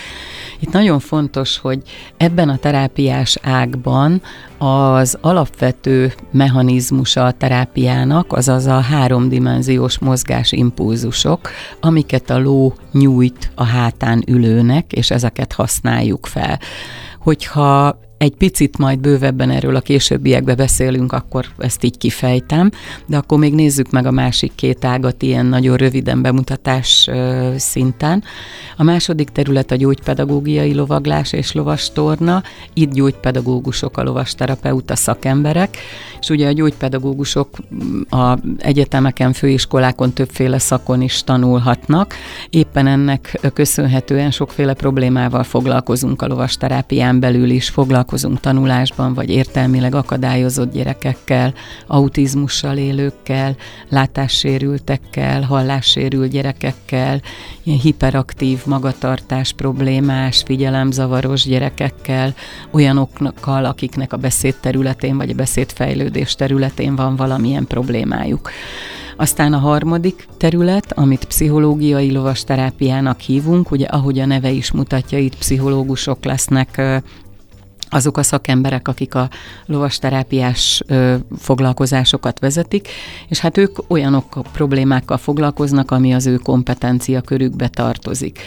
Itt 0.59 0.71
nagyon 0.71 0.99
fontos, 0.99 1.57
hogy 1.57 1.81
ebben 2.17 2.49
a 2.49 2.57
terápiás 2.57 3.37
ágban 3.41 4.21
az 4.57 5.17
alapvető 5.21 6.13
mechanizmusa 6.31 7.25
a 7.25 7.31
terápiának, 7.31 8.33
azaz 8.33 8.65
a 8.65 8.79
háromdimenziós 8.79 9.99
mozgás 9.99 10.51
impulzusok, 10.51 11.49
amiket 11.81 12.29
a 12.29 12.39
ló 12.39 12.73
nyújt 12.91 13.51
a 13.55 13.63
hátán 13.63 14.23
ülőnek, 14.27 14.93
és 14.93 15.11
ezeket 15.11 15.53
használjuk 15.53 16.25
fel. 16.25 16.59
Hogyha 17.19 17.99
egy 18.17 18.35
picit 18.35 18.77
majd 18.77 18.99
bővebben 18.99 19.49
erről 19.49 19.75
a 19.75 19.81
későbbiekbe 19.81 20.55
beszélünk, 20.55 21.11
akkor 21.11 21.45
ezt 21.57 21.83
így 21.83 21.97
kifejtem, 21.97 22.71
de 23.05 23.17
akkor 23.17 23.37
még 23.37 23.53
nézzük 23.53 23.91
meg 23.91 24.05
a 24.05 24.11
másik 24.11 24.51
két 24.55 24.85
ágat 24.85 25.21
ilyen 25.21 25.45
nagyon 25.45 25.77
röviden 25.77 26.21
bemutatás 26.21 27.09
szinten. 27.55 28.23
A 28.77 28.83
második 28.83 29.29
terület 29.29 29.71
a 29.71 29.75
gyógypedagógiai 29.75 30.73
lovaglás 30.73 31.33
és 31.33 31.51
lovastorna, 31.51 32.43
itt 32.73 32.91
gyógypedagógusok, 32.91 33.97
a 33.97 34.03
lovasterapeuta 34.03 34.95
szakemberek, 34.95 35.77
és 36.19 36.29
ugye 36.29 36.47
a 36.47 36.51
gyógypedagógusok 36.51 37.49
a 38.09 38.37
egyetemeken, 38.57 39.33
főiskolákon 39.33 40.13
többféle 40.13 40.59
szakon 40.59 41.01
is 41.01 41.23
tanulhatnak. 41.23 42.13
Éppen 42.49 42.87
ennek 42.87 43.39
köszönhetően 43.53 44.31
sokféle 44.31 44.73
problémával 44.73 45.43
foglalkozunk 45.43 46.21
a 46.21 46.27
lovasterápián 46.27 47.19
belül 47.19 47.49
is, 47.49 47.69
foglalkozunk 47.69 48.05
foglalkozunk 48.07 48.39
tanulásban, 48.39 49.13
vagy 49.13 49.29
értelmileg 49.29 49.95
akadályozott 49.95 50.71
gyerekekkel, 50.71 51.53
autizmussal 51.87 52.77
élőkkel, 52.77 53.55
látássérültekkel, 53.89 55.41
hallássérült 55.41 56.31
gyerekekkel, 56.31 57.21
ilyen 57.63 57.79
hiperaktív 57.79 58.65
magatartás 58.65 59.53
problémás, 59.53 60.43
figyelemzavaros 60.45 61.43
gyerekekkel, 61.43 62.33
olyanokkal, 62.71 63.65
akiknek 63.65 64.13
a 64.13 64.17
beszéd 64.17 64.55
területén 64.61 65.17
vagy 65.17 65.29
a 65.29 65.35
beszédfejlődés 65.35 66.35
területén 66.35 66.95
van 66.95 67.15
valamilyen 67.15 67.67
problémájuk. 67.67 68.49
Aztán 69.19 69.53
a 69.53 69.57
harmadik 69.57 70.27
terület, 70.37 70.91
amit 70.91 71.25
pszichológiai 71.25 72.11
lovasterápiának 72.11 73.19
hívunk, 73.19 73.71
ugye 73.71 73.85
ahogy 73.85 74.19
a 74.19 74.25
neve 74.25 74.49
is 74.51 74.71
mutatja, 74.71 75.17
itt 75.17 75.37
pszichológusok 75.37 76.25
lesznek 76.25 77.01
azok 77.89 78.17
a 78.17 78.23
szakemberek, 78.23 78.87
akik 78.87 79.15
a 79.15 79.29
lovasterápiás 79.65 80.81
ö, 80.87 81.15
foglalkozásokat 81.37 82.39
vezetik, 82.39 82.87
és 83.27 83.39
hát 83.39 83.57
ők 83.57 83.77
olyanok 83.87 84.41
problémákkal 84.51 85.17
foglalkoznak, 85.17 85.91
ami 85.91 86.13
az 86.13 86.25
ő 86.25 86.35
kompetencia 86.35 87.21
körükbe 87.21 87.67
tartozik. 87.67 88.39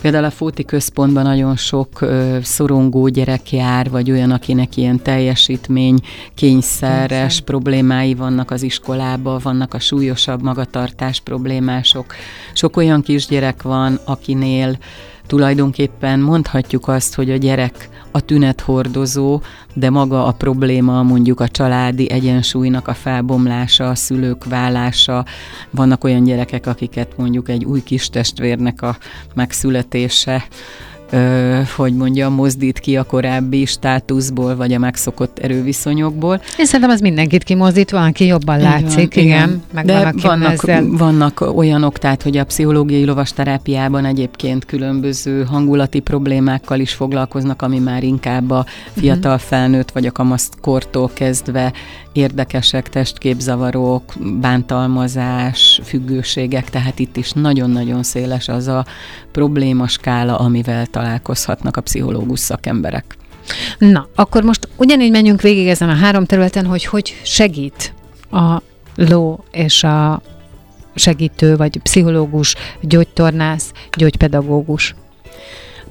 Például 0.00 0.24
a 0.24 0.30
Fóti 0.30 0.64
Központban 0.64 1.22
nagyon 1.22 1.56
sok 1.56 2.00
ö, 2.00 2.38
szorongó 2.42 3.08
gyerek 3.08 3.52
jár, 3.52 3.90
vagy 3.90 4.10
olyan, 4.10 4.30
akinek 4.30 4.76
ilyen 4.76 5.02
teljesítmény, 5.02 5.98
kényszeres 6.34 7.08
Kényszer. 7.08 7.44
problémái 7.44 8.14
vannak 8.14 8.50
az 8.50 8.62
iskolában, 8.62 9.40
vannak 9.42 9.74
a 9.74 9.78
súlyosabb 9.78 10.42
magatartás 10.42 11.20
problémások. 11.20 12.14
Sok 12.54 12.76
olyan 12.76 13.02
kisgyerek 13.02 13.62
van, 13.62 14.00
akinél 14.04 14.78
tulajdonképpen 15.26 16.20
mondhatjuk 16.20 16.88
azt, 16.88 17.14
hogy 17.14 17.30
a 17.30 17.36
gyerek 17.36 17.88
a 18.10 18.20
tünethordozó, 18.20 19.40
de 19.74 19.90
maga 19.90 20.26
a 20.26 20.32
probléma 20.32 21.02
mondjuk 21.02 21.40
a 21.40 21.48
családi 21.48 22.10
egyensúlynak 22.10 22.88
a 22.88 22.94
felbomlása, 22.94 23.88
a 23.88 23.94
szülők 23.94 24.44
vállása. 24.44 25.24
Vannak 25.70 26.04
olyan 26.04 26.24
gyerekek, 26.24 26.66
akiket 26.66 27.16
mondjuk 27.16 27.48
egy 27.48 27.64
új 27.64 27.82
kis 27.82 28.08
testvérnek 28.08 28.82
a 28.82 28.96
megszületése 29.34 30.44
ö, 31.10 31.60
hogy 31.76 31.94
mondjam, 31.94 32.32
mozdít 32.32 32.78
ki 32.78 32.96
a 32.96 33.02
korábbi 33.02 33.64
státuszból, 33.64 34.56
vagy 34.56 34.72
a 34.72 34.78
megszokott 34.78 35.38
erőviszonyokból. 35.38 36.40
Én 36.58 36.66
szerintem 36.66 36.90
az 36.90 37.00
mindenkit 37.00 37.44
kimozdít, 37.44 37.90
van, 37.90 38.02
aki 38.02 38.26
jobban 38.26 38.60
látszik, 38.60 39.16
igen. 39.16 39.26
igen. 39.26 39.62
Meg 39.72 39.84
De 39.84 40.02
van, 40.02 40.14
vannak, 40.22 40.52
ezzel... 40.52 40.84
vannak 40.90 41.40
olyanok, 41.56 41.98
tehát 41.98 42.22
hogy 42.22 42.36
a 42.36 42.44
pszichológiai 42.44 43.04
lovasterápiában 43.04 44.04
egyébként 44.04 44.64
különböző 44.64 45.44
hangulati 45.44 46.00
problémákkal 46.00 46.80
is 46.80 46.92
foglalkoznak, 46.92 47.62
ami 47.62 47.78
már 47.78 48.02
inkább 48.02 48.50
a 48.50 48.64
fiatal 48.92 49.34
mhm. 49.34 49.44
felnőtt 49.44 49.90
vagy 49.90 50.06
a 50.06 50.12
kamaszkortól 50.12 51.10
kezdve 51.14 51.72
érdekesek, 52.14 52.88
testképzavarok, 52.88 54.12
bántalmazás, 54.40 55.80
függőségek, 55.84 56.70
tehát 56.70 56.98
itt 56.98 57.16
is 57.16 57.32
nagyon-nagyon 57.32 58.02
széles 58.02 58.48
az 58.48 58.66
a 58.66 58.84
problémaskála, 59.32 60.38
amivel 60.38 60.86
találkozhatnak 60.86 61.76
a 61.76 61.80
pszichológus 61.80 62.40
szakemberek. 62.40 63.16
Na, 63.78 64.08
akkor 64.14 64.42
most 64.42 64.68
ugyanígy 64.76 65.10
menjünk 65.10 65.40
végig 65.40 65.68
ezen 65.68 65.88
a 65.88 65.94
három 65.94 66.24
területen, 66.24 66.66
hogy 66.66 66.84
hogy 66.84 67.20
segít 67.22 67.94
a 68.30 68.62
ló 68.96 69.44
és 69.50 69.84
a 69.84 70.22
segítő, 70.94 71.56
vagy 71.56 71.78
pszichológus, 71.82 72.54
gyógytornász, 72.80 73.72
gyógypedagógus. 73.96 74.94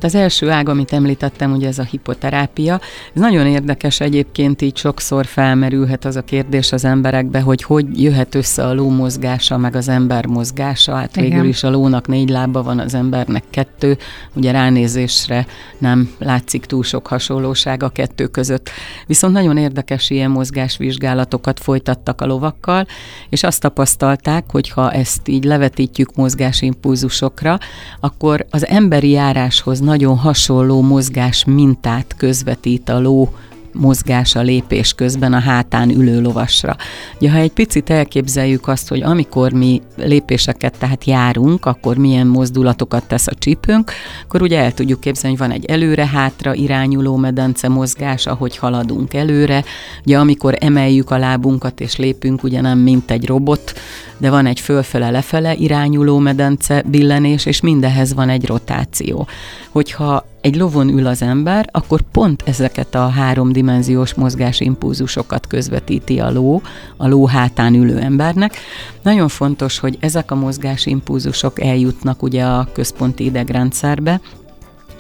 Hát 0.04 0.14
az 0.14 0.20
első 0.20 0.50
ág, 0.50 0.70
amit 0.70 0.94
említettem, 0.94 1.52
ugye 1.52 1.68
ez 1.68 1.80
a 1.80 1.84
hipoterápia. 1.84 2.74
Ez 3.14 3.22
nagyon 3.22 3.48
érdekes 3.48 4.00
egyébként, 4.00 4.62
így 4.62 4.78
sokszor 4.78 5.26
felmerülhet 5.26 6.06
az 6.06 6.16
a 6.16 6.22
kérdés 6.22 6.72
az 6.72 6.86
emberekbe, 6.86 7.40
hogy 7.40 7.64
hogy 7.64 8.02
jöhet 8.02 8.36
össze 8.36 8.66
a 8.66 8.74
ló 8.74 8.90
mozgása, 8.90 9.58
meg 9.58 9.76
az 9.76 9.88
ember 9.90 10.26
mozgása. 10.26 10.96
Hát 10.96 11.16
végül 11.16 11.32
Igen. 11.32 11.46
is 11.46 11.64
a 11.64 11.70
lónak 11.70 12.08
négy 12.08 12.30
lába 12.30 12.64
van, 12.64 12.80
az 12.80 12.94
embernek 12.94 13.44
kettő. 13.50 13.98
Ugye 14.34 14.52
ránézésre 14.52 15.46
nem 15.78 16.10
látszik 16.20 16.66
túl 16.66 16.84
sok 16.84 17.08
hasonlóság 17.08 17.84
a 17.84 17.90
kettő 17.90 18.28
között. 18.28 18.70
Viszont 19.08 19.34
nagyon 19.34 19.58
érdekes 19.58 20.10
ilyen 20.10 20.32
mozgásvizsgálatokat 20.32 21.60
folytattak 21.60 22.22
a 22.22 22.26
lovakkal, 22.26 22.88
és 23.30 23.44
azt 23.44 23.62
tapasztalták, 23.62 24.44
hogy 24.52 24.70
ha 24.70 24.92
ezt 24.92 25.28
így 25.28 25.44
levetítjük 25.44 26.16
mozgásimpulzusokra, 26.16 27.58
akkor 28.00 28.46
az 28.50 28.68
emberi 28.68 29.10
járáshoz 29.10 29.80
nagyon 29.94 30.18
hasonló 30.18 30.82
mozgás 30.82 31.46
mintát 31.46 32.14
közvetít 32.18 32.90
a 32.90 33.00
ló 33.00 33.34
mozgása 33.74 34.42
lépés 34.42 34.94
közben 34.94 35.34
a 35.34 35.40
hátán 35.40 35.90
ülő 35.90 36.22
lovasra. 36.22 36.76
Ugye, 37.20 37.32
ha 37.32 37.38
egy 37.38 37.52
picit 37.52 37.90
elképzeljük 37.90 38.68
azt, 38.68 38.88
hogy 38.90 39.02
amikor 39.02 39.52
mi 39.52 39.82
lépéseket 39.96 40.78
tehát 40.78 41.06
járunk, 41.06 41.66
akkor 41.66 41.98
milyen 41.98 42.28
mozdulatokat 42.28 43.08
tesz 43.08 43.28
a 43.28 43.34
csípőnk, 43.38 43.92
akkor 44.24 44.42
ugye 44.42 44.60
el 44.60 44.74
tudjuk 44.74 45.00
képzelni, 45.00 45.38
hogy 45.38 45.48
van 45.48 45.58
egy 45.58 45.66
előre-hátra 45.66 46.54
irányuló 46.54 47.16
medence 47.16 47.68
mozgás, 47.68 48.26
ahogy 48.26 48.58
haladunk 48.58 49.14
előre. 49.14 49.64
Ugye 50.06 50.18
amikor 50.18 50.56
emeljük 50.60 51.12
a 51.12 51.18
lábunkat 51.18 51.80
és 51.80 51.96
lépünk, 51.96 52.44
ugye 52.44 52.62
nem 52.62 52.80
mint 52.80 53.12
egy 53.12 53.26
robot, 53.26 53.74
de 54.18 54.30
van 54.30 54.46
egy 54.46 54.60
fölfele-lefele 54.60 55.54
irányuló 55.56 56.18
medence 56.18 56.84
billenés, 56.86 57.46
és 57.46 57.62
mindehez 57.62 58.14
van 58.14 58.30
egy 58.30 58.46
rotáció. 58.46 59.28
Hogyha 59.70 60.26
egy 60.44 60.56
lovon 60.56 60.90
ül 60.90 61.08
az 61.08 61.22
ember, 61.22 61.70
akkor 61.72 62.02
pont 62.12 62.44
ezeket 62.46 62.96
a 62.96 63.08
háromdimenziós 63.08 64.14
mozgásimpulzusokat 64.14 65.48
közvetíti 65.48 66.20
a 66.20 66.32
ló, 66.32 66.62
a 66.98 67.08
ló 67.08 67.26
hátán 67.26 67.74
ülő 67.74 68.00
embernek. 68.00 68.58
Nagyon 69.02 69.28
fontos, 69.28 69.80
hogy 69.80 69.98
ezek 70.00 70.32
a 70.32 70.36
mozgásimpulzusok 70.36 71.62
eljutnak 71.62 72.24
ugye 72.24 72.46
a 72.46 72.68
központi 72.74 73.26
idegrendszerbe, 73.26 74.22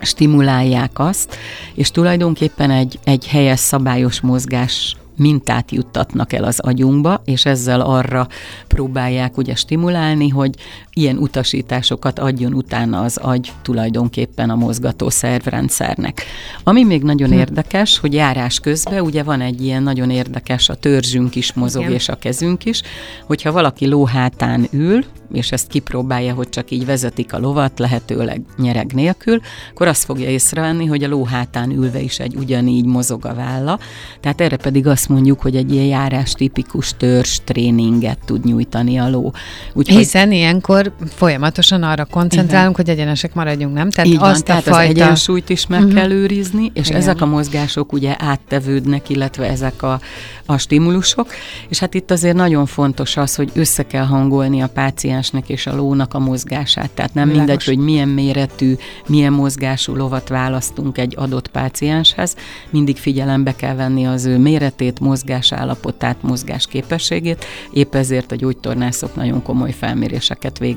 stimulálják 0.02 0.92
azt, 0.94 1.36
és 1.74 1.92
tulajdonképpen 1.92 2.72
egy, 2.72 3.00
egy 3.04 3.28
helyes 3.28 3.60
szabályos 3.60 4.22
mozgás 4.22 4.98
mintát 5.18 5.72
juttatnak 5.72 6.34
el 6.34 6.44
az 6.44 6.60
agyunkba, 6.60 7.22
és 7.26 7.46
ezzel 7.46 7.82
arra 7.82 8.28
próbálják 8.68 9.38
ugye 9.38 9.56
stimulálni, 9.56 10.30
hogy 10.30 10.56
ilyen 10.94 11.18
utasításokat 11.18 12.20
adjon 12.20 12.54
utána 12.54 13.02
az 13.02 13.18
agy 13.18 13.52
tulajdonképpen 13.62 14.50
a 14.50 14.56
mozgató 14.56 15.10
szervrendszernek. 15.10 16.24
Ami 16.64 16.84
még 16.84 17.04
nagyon 17.04 17.30
hm. 17.30 17.38
érdekes, 17.38 18.00
hogy 18.00 18.14
járás 18.14 18.60
közben 18.60 19.02
ugye 19.02 19.24
van 19.24 19.42
egy 19.42 19.62
ilyen 19.62 19.84
nagyon 19.84 20.10
érdekes, 20.10 20.70
a 20.70 20.76
törzsünk 20.76 21.36
is 21.36 21.54
mozog, 21.54 21.82
Igen. 21.82 21.94
és 21.94 22.10
a 22.10 22.16
kezünk 22.16 22.66
is, 22.66 22.82
hogyha 23.26 23.52
valaki 23.52 23.88
lóhátán 23.88 24.68
ül, 24.72 25.06
és 25.34 25.52
ezt 25.52 25.68
kipróbálja, 25.68 26.34
hogy 26.34 26.50
csak 26.50 26.72
így 26.72 26.86
vezetik 26.86 27.34
a 27.34 27.40
lovat, 27.40 27.80
lehetőleg 27.80 28.42
nyereg 28.58 28.94
nélkül, 28.94 29.40
akkor 29.70 29.88
azt 29.88 30.04
fogja 30.04 30.30
észrevenni, 30.30 30.86
hogy 30.86 31.04
a 31.04 31.08
ló 31.08 31.26
hátán 31.26 31.72
ülve 31.72 32.00
is 32.00 32.20
egy 32.20 32.36
ugyanígy 32.36 32.86
mozog 32.86 33.26
a 33.26 33.34
válla. 33.34 33.80
Tehát 34.20 34.42
erre 34.42 34.58
pedig 34.58 34.88
azt 34.88 35.10
mondjuk, 35.10 35.42
hogy 35.42 35.56
egy 35.56 35.74
ilyen 35.74 35.86
járás 35.86 36.32
tipikus 36.32 36.94
törzs 36.98 37.40
tréninget 37.44 38.20
tud 38.26 38.46
nyújtani 38.46 38.98
a 38.98 39.10
ló. 39.10 39.32
Úgyhogy... 39.74 39.98
Hiszen 39.98 40.32
ilyenkor 40.32 40.83
folyamatosan 41.16 41.84
arra 41.84 42.06
koncentrálunk, 42.06 42.78
Igen. 42.80 42.86
hogy 42.86 42.96
egyenesek 43.00 43.34
maradjunk, 43.34 43.74
nem? 43.74 43.90
Tehát, 43.90 44.10
így 44.10 44.18
van, 44.18 44.30
azt 44.30 44.46
tehát 44.46 44.68
a 44.68 44.74
fajta... 44.74 44.90
az 44.90 44.90
egyensúlyt 44.90 45.50
is 45.50 45.68
meg 45.68 45.80
uh-huh. 45.80 45.94
kell 45.96 46.12
őrizni, 46.12 46.72
és 46.74 46.88
Igen. 46.88 47.02
ezek 47.02 47.22
a 47.22 47.26
mozgások 47.26 47.94
ugye 47.94 48.16
áttevődnek, 48.20 49.10
illetve 49.10 49.50
ezek 49.50 49.84
a, 49.84 50.00
a 50.46 50.58
stimulusok, 50.58 51.28
és 51.70 51.80
hát 51.80 51.94
itt 51.94 52.12
azért 52.12 52.36
nagyon 52.36 52.66
fontos 52.66 53.18
az, 53.18 53.36
hogy 53.36 53.52
össze 53.54 53.84
kell 53.84 54.06
hangolni 54.06 54.62
a 54.62 54.68
páciensnek 54.68 55.50
és 55.50 55.68
a 55.68 55.76
lónak 55.76 56.14
a 56.14 56.20
mozgását. 56.20 56.92
Tehát 56.92 57.14
nem 57.14 57.28
Világos. 57.28 57.48
mindegy, 57.48 57.76
hogy 57.76 57.86
milyen 57.86 58.08
méretű, 58.08 58.76
milyen 59.08 59.34
mozgású 59.34 59.96
lovat 59.96 60.30
választunk 60.30 60.98
egy 60.98 61.14
adott 61.18 61.48
pácienshez, 61.48 62.36
mindig 62.70 62.98
figyelembe 62.98 63.56
kell 63.56 63.76
venni 63.76 64.06
az 64.06 64.26
ő 64.26 64.38
méretét, 64.38 65.00
mozgásállapotát, 65.00 66.18
mozgásképességét, 66.22 67.46
épp 67.72 67.96
ezért 67.96 68.32
a 68.32 68.36
gyógytornászok 68.36 69.16
nagyon 69.16 69.42
komoly 69.42 69.72
felméréseket 69.72 70.58
végeznek 70.58 70.73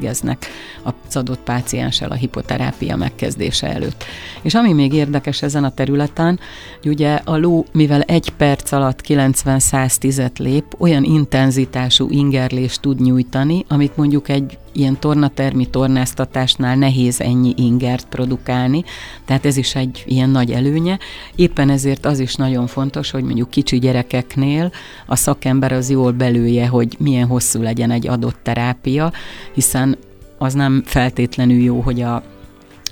az 0.82 1.16
adott 1.16 1.40
pácienssel 1.40 2.10
a 2.10 2.14
hipoterápia 2.14 2.96
megkezdése 2.96 3.66
előtt. 3.74 4.04
És 4.42 4.54
ami 4.54 4.72
még 4.72 4.92
érdekes 4.92 5.42
ezen 5.42 5.64
a 5.64 5.74
területen, 5.74 6.40
hogy 6.82 6.90
ugye 6.90 7.20
a 7.24 7.36
ló, 7.36 7.64
mivel 7.72 8.00
egy 8.00 8.30
perc 8.36 8.72
alatt 8.72 9.00
90 9.00 9.56
50-110-et 9.60 10.38
lép, 10.38 10.74
olyan 10.78 11.04
intenzitású 11.04 12.10
ingerlést 12.10 12.80
tud 12.80 13.00
nyújtani, 13.00 13.64
amit 13.68 13.96
mondjuk 13.96 14.28
egy 14.28 14.58
ilyen 14.76 15.00
tornatermi 15.00 15.66
tornáztatásnál 15.66 16.76
nehéz 16.76 17.20
ennyi 17.20 17.54
ingert 17.56 18.06
produkálni, 18.08 18.84
tehát 19.24 19.46
ez 19.46 19.56
is 19.56 19.74
egy 19.74 20.04
ilyen 20.06 20.30
nagy 20.30 20.50
előnye. 20.50 20.98
Éppen 21.34 21.70
ezért 21.70 22.06
az 22.06 22.18
is 22.18 22.34
nagyon 22.34 22.66
fontos, 22.66 23.10
hogy 23.10 23.22
mondjuk 23.22 23.50
kicsi 23.50 23.78
gyerekeknél 23.78 24.72
a 25.06 25.16
szakember 25.16 25.72
az 25.72 25.90
jól 25.90 26.12
belője, 26.12 26.66
hogy 26.66 26.96
milyen 26.98 27.26
hosszú 27.26 27.62
legyen 27.62 27.90
egy 27.90 28.08
adott 28.08 28.38
terápia, 28.42 29.12
hiszen 29.54 29.98
az 30.38 30.54
nem 30.54 30.82
feltétlenül 30.84 31.62
jó, 31.62 31.80
hogy 31.80 32.00
a 32.00 32.22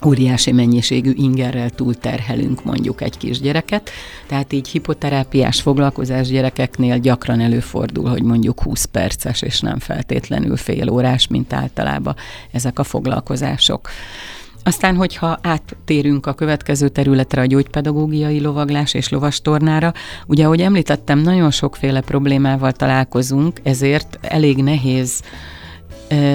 óriási 0.06 0.52
mennyiségű 0.52 1.12
ingerrel 1.14 1.70
túlterhelünk 1.70 2.64
mondjuk 2.64 3.00
egy 3.00 3.16
kisgyereket, 3.18 3.90
tehát 4.26 4.52
így 4.52 4.68
hipoterápiás 4.68 5.60
foglalkozás 5.60 6.28
gyerekeknél 6.28 6.98
gyakran 6.98 7.40
előfordul, 7.40 8.08
hogy 8.08 8.22
mondjuk 8.22 8.62
20 8.62 8.84
perces, 8.84 9.42
és 9.42 9.60
nem 9.60 9.78
feltétlenül 9.78 10.56
fél 10.56 10.88
órás, 10.88 11.26
mint 11.26 11.52
általában 11.52 12.14
ezek 12.52 12.78
a 12.78 12.84
foglalkozások. 12.84 13.88
Aztán, 14.66 14.96
hogyha 14.96 15.38
áttérünk 15.42 16.26
a 16.26 16.34
következő 16.34 16.88
területre, 16.88 17.40
a 17.40 17.46
gyógypedagógiai 17.46 18.40
lovaglás 18.40 18.94
és 18.94 19.08
lovastornára, 19.08 19.92
ugye, 20.26 20.44
ahogy 20.44 20.60
említettem, 20.60 21.18
nagyon 21.18 21.50
sokféle 21.50 22.00
problémával 22.00 22.72
találkozunk, 22.72 23.60
ezért 23.62 24.18
elég 24.22 24.62
nehéz 24.62 25.22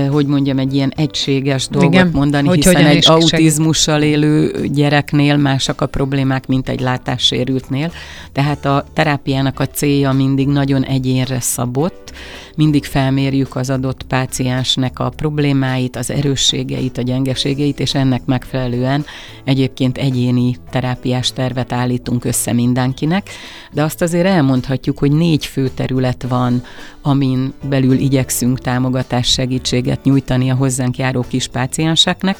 hogy 0.09 0.25
mondjam, 0.25 0.57
egy 0.59 0.73
ilyen 0.73 0.93
egységes 0.95 1.67
dolgot 1.67 1.93
Igen, 1.93 2.09
mondani, 2.13 2.47
hogy 2.47 2.65
hiszen 2.65 2.85
egy 2.85 3.05
autizmussal 3.07 4.01
élő 4.01 4.67
gyereknél 4.67 5.37
másak 5.37 5.81
a 5.81 5.85
problémák, 5.85 6.47
mint 6.47 6.69
egy 6.69 6.79
látássérültnél. 6.79 7.91
Tehát 8.31 8.65
a 8.65 8.85
terápiának 8.93 9.59
a 9.59 9.65
célja 9.65 10.11
mindig 10.11 10.47
nagyon 10.47 10.83
egyénre 10.83 11.39
szabott, 11.39 12.13
mindig 12.55 12.85
felmérjük 12.85 13.55
az 13.55 13.69
adott 13.69 14.03
páciensnek 14.03 14.99
a 14.99 15.09
problémáit, 15.09 15.95
az 15.95 16.11
erősségeit, 16.11 16.97
a 16.97 17.01
gyengeségeit, 17.01 17.79
és 17.79 17.93
ennek 17.95 18.25
megfelelően 18.25 19.05
egyébként 19.43 19.97
egyéni 19.97 20.55
terápiás 20.69 21.33
tervet 21.33 21.71
állítunk 21.71 22.25
össze 22.25 22.53
mindenkinek, 22.53 23.29
de 23.71 23.83
azt 23.83 24.01
azért 24.01 24.25
elmondhatjuk, 24.25 24.97
hogy 24.97 25.11
négy 25.11 25.45
fő 25.45 25.69
terület 25.75 26.25
van, 26.29 26.63
amin 27.01 27.53
belül 27.69 27.97
igyekszünk 27.97 28.59
támogatás 28.59 29.27
segítséget 29.65 30.03
nyújtani 30.03 30.49
a 30.49 30.55
hozzánk 30.55 30.97
járó 30.97 31.25
kis 31.27 31.47
pácienseknek, 31.47 32.37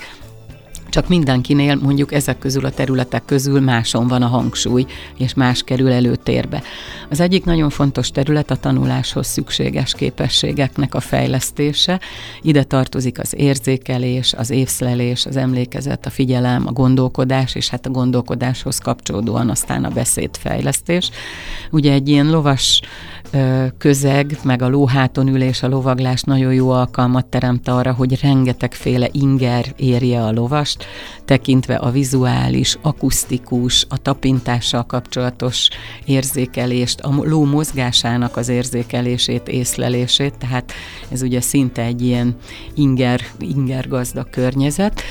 csak 0.89 1.07
mindenkinél 1.07 1.75
mondjuk 1.75 2.13
ezek 2.13 2.39
közül 2.39 2.65
a 2.65 2.71
területek 2.71 3.25
közül 3.25 3.59
máson 3.59 4.07
van 4.07 4.21
a 4.21 4.27
hangsúly, 4.27 4.85
és 5.17 5.33
más 5.33 5.63
kerül 5.63 5.91
előtérbe. 5.91 6.61
Az 7.09 7.19
egyik 7.19 7.45
nagyon 7.45 7.69
fontos 7.69 8.09
terület 8.11 8.51
a 8.51 8.55
tanuláshoz 8.55 9.27
szükséges 9.27 9.93
képességeknek 9.93 10.95
a 10.95 10.99
fejlesztése. 10.99 11.99
Ide 12.41 12.63
tartozik 12.63 13.19
az 13.19 13.33
érzékelés, 13.37 14.33
az 14.33 14.49
észlelés, 14.49 15.25
az 15.25 15.35
emlékezet, 15.35 16.05
a 16.05 16.09
figyelem, 16.09 16.67
a 16.67 16.71
gondolkodás, 16.71 17.55
és 17.55 17.69
hát 17.69 17.85
a 17.85 17.89
gondolkodáshoz 17.89 18.77
kapcsolódóan 18.77 19.49
aztán 19.49 19.83
a 19.83 19.89
beszédfejlesztés. 19.89 21.09
Ugye 21.71 21.91
egy 21.91 22.09
ilyen 22.09 22.29
lovas 22.29 22.81
közeg, 23.77 24.39
meg 24.43 24.61
a 24.61 24.67
lóháton 24.67 25.27
ülés, 25.27 25.63
a 25.63 25.67
lovaglás 25.67 26.21
nagyon 26.21 26.53
jó 26.53 26.69
alkalmat 26.69 27.25
teremt 27.25 27.67
arra, 27.67 27.93
hogy 27.93 28.21
rengetegféle 28.21 29.07
inger 29.11 29.65
érje 29.75 30.23
a 30.23 30.31
lovast, 30.31 30.85
tekintve 31.25 31.75
a 31.75 31.91
vizuális, 31.91 32.77
akusztikus, 32.81 33.85
a 33.89 33.97
tapintással 33.97 34.85
kapcsolatos 34.85 35.69
érzékelést, 36.05 36.99
a 36.99 37.13
ló 37.23 37.45
mozgásának 37.45 38.37
az 38.37 38.49
érzékelését, 38.49 39.47
észlelését, 39.47 40.33
tehát 40.37 40.71
ez 41.09 41.21
ugye 41.21 41.41
szinte 41.41 41.81
egy 41.81 42.01
ilyen 42.01 42.35
inger, 42.73 43.21
inger 43.39 43.87
gazdag 43.87 44.29
környezet. 44.29 45.01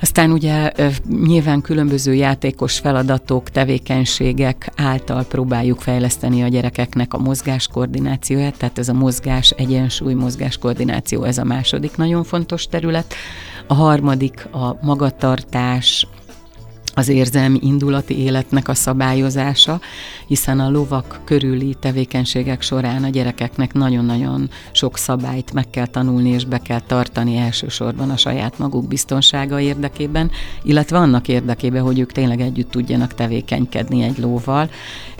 Aztán 0.00 0.32
ugye 0.32 0.72
nyilván 1.08 1.60
különböző 1.60 2.14
játékos 2.14 2.78
feladatok, 2.78 3.50
tevékenységek 3.50 4.72
által 4.76 5.24
próbáljuk 5.24 5.80
fejleszteni 5.80 6.42
a 6.42 6.48
gyerekeknek 6.48 7.14
a 7.14 7.18
mozgás 7.18 7.68
koordinációját, 7.68 8.56
tehát 8.56 8.78
ez 8.78 8.88
a 8.88 8.92
mozgás, 8.92 9.50
egyensúly, 9.50 10.14
mozgás 10.14 10.58
koordináció, 10.58 11.22
ez 11.22 11.38
a 11.38 11.44
második 11.44 11.96
nagyon 11.96 12.24
fontos 12.24 12.66
terület. 12.66 13.14
A 13.66 13.74
harmadik 13.74 14.48
a 14.52 14.76
magatartás, 14.80 16.06
az 16.98 17.08
érzelmi 17.08 17.58
indulati 17.62 18.18
életnek 18.18 18.68
a 18.68 18.74
szabályozása, 18.74 19.80
hiszen 20.26 20.60
a 20.60 20.70
lovak 20.70 21.20
körüli 21.24 21.76
tevékenységek 21.80 22.62
során 22.62 23.04
a 23.04 23.08
gyerekeknek 23.08 23.72
nagyon-nagyon 23.72 24.50
sok 24.72 24.98
szabályt 24.98 25.52
meg 25.52 25.70
kell 25.70 25.86
tanulni 25.86 26.30
és 26.30 26.44
be 26.44 26.58
kell 26.58 26.80
tartani 26.80 27.36
elsősorban 27.36 28.10
a 28.10 28.16
saját 28.16 28.58
maguk 28.58 28.88
biztonsága 28.88 29.60
érdekében, 29.60 30.30
illetve 30.62 30.98
annak 30.98 31.28
érdekében, 31.28 31.82
hogy 31.82 31.98
ők 31.98 32.12
tényleg 32.12 32.40
együtt 32.40 32.70
tudjanak 32.70 33.14
tevékenykedni 33.14 34.02
egy 34.02 34.18
lóval. 34.18 34.70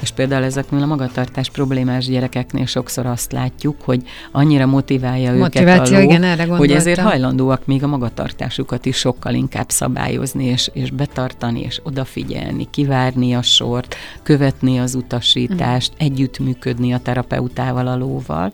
És 0.01 0.11
például 0.11 0.45
ezeknél 0.45 0.83
a 0.83 0.87
magatartás 0.87 1.51
problémás 1.51 2.07
gyerekeknél 2.07 2.67
sokszor 2.67 3.07
azt 3.07 3.33
látjuk, 3.33 3.77
hogy 3.81 4.03
annyira 4.33 4.67
motiválja 4.67 5.35
Motiváció, 5.35 5.75
őket 5.75 5.89
a 5.89 5.99
ló, 5.99 6.01
igen, 6.01 6.23
erre 6.23 6.45
hogy 6.47 6.71
ezért 6.71 7.01
hajlandóak 7.01 7.67
még 7.67 7.83
a 7.83 7.87
magatartásukat 7.87 8.87
is 8.87 8.97
sokkal 8.97 9.35
inkább 9.35 9.71
szabályozni 9.71 10.45
és, 10.45 10.71
és 10.73 10.91
betartani 10.91 11.65
és 11.67 11.81
odafigyelni, 11.83 12.67
kivárni 12.71 13.35
a 13.35 13.43
sort, 13.43 13.97
követni 14.23 14.79
az 14.79 14.95
utasítást, 14.95 15.93
uh-huh. 15.93 16.07
együttműködni 16.07 16.93
a 16.93 16.99
terapeutával, 16.99 17.87
a 17.87 17.97
lóval. 17.97 18.53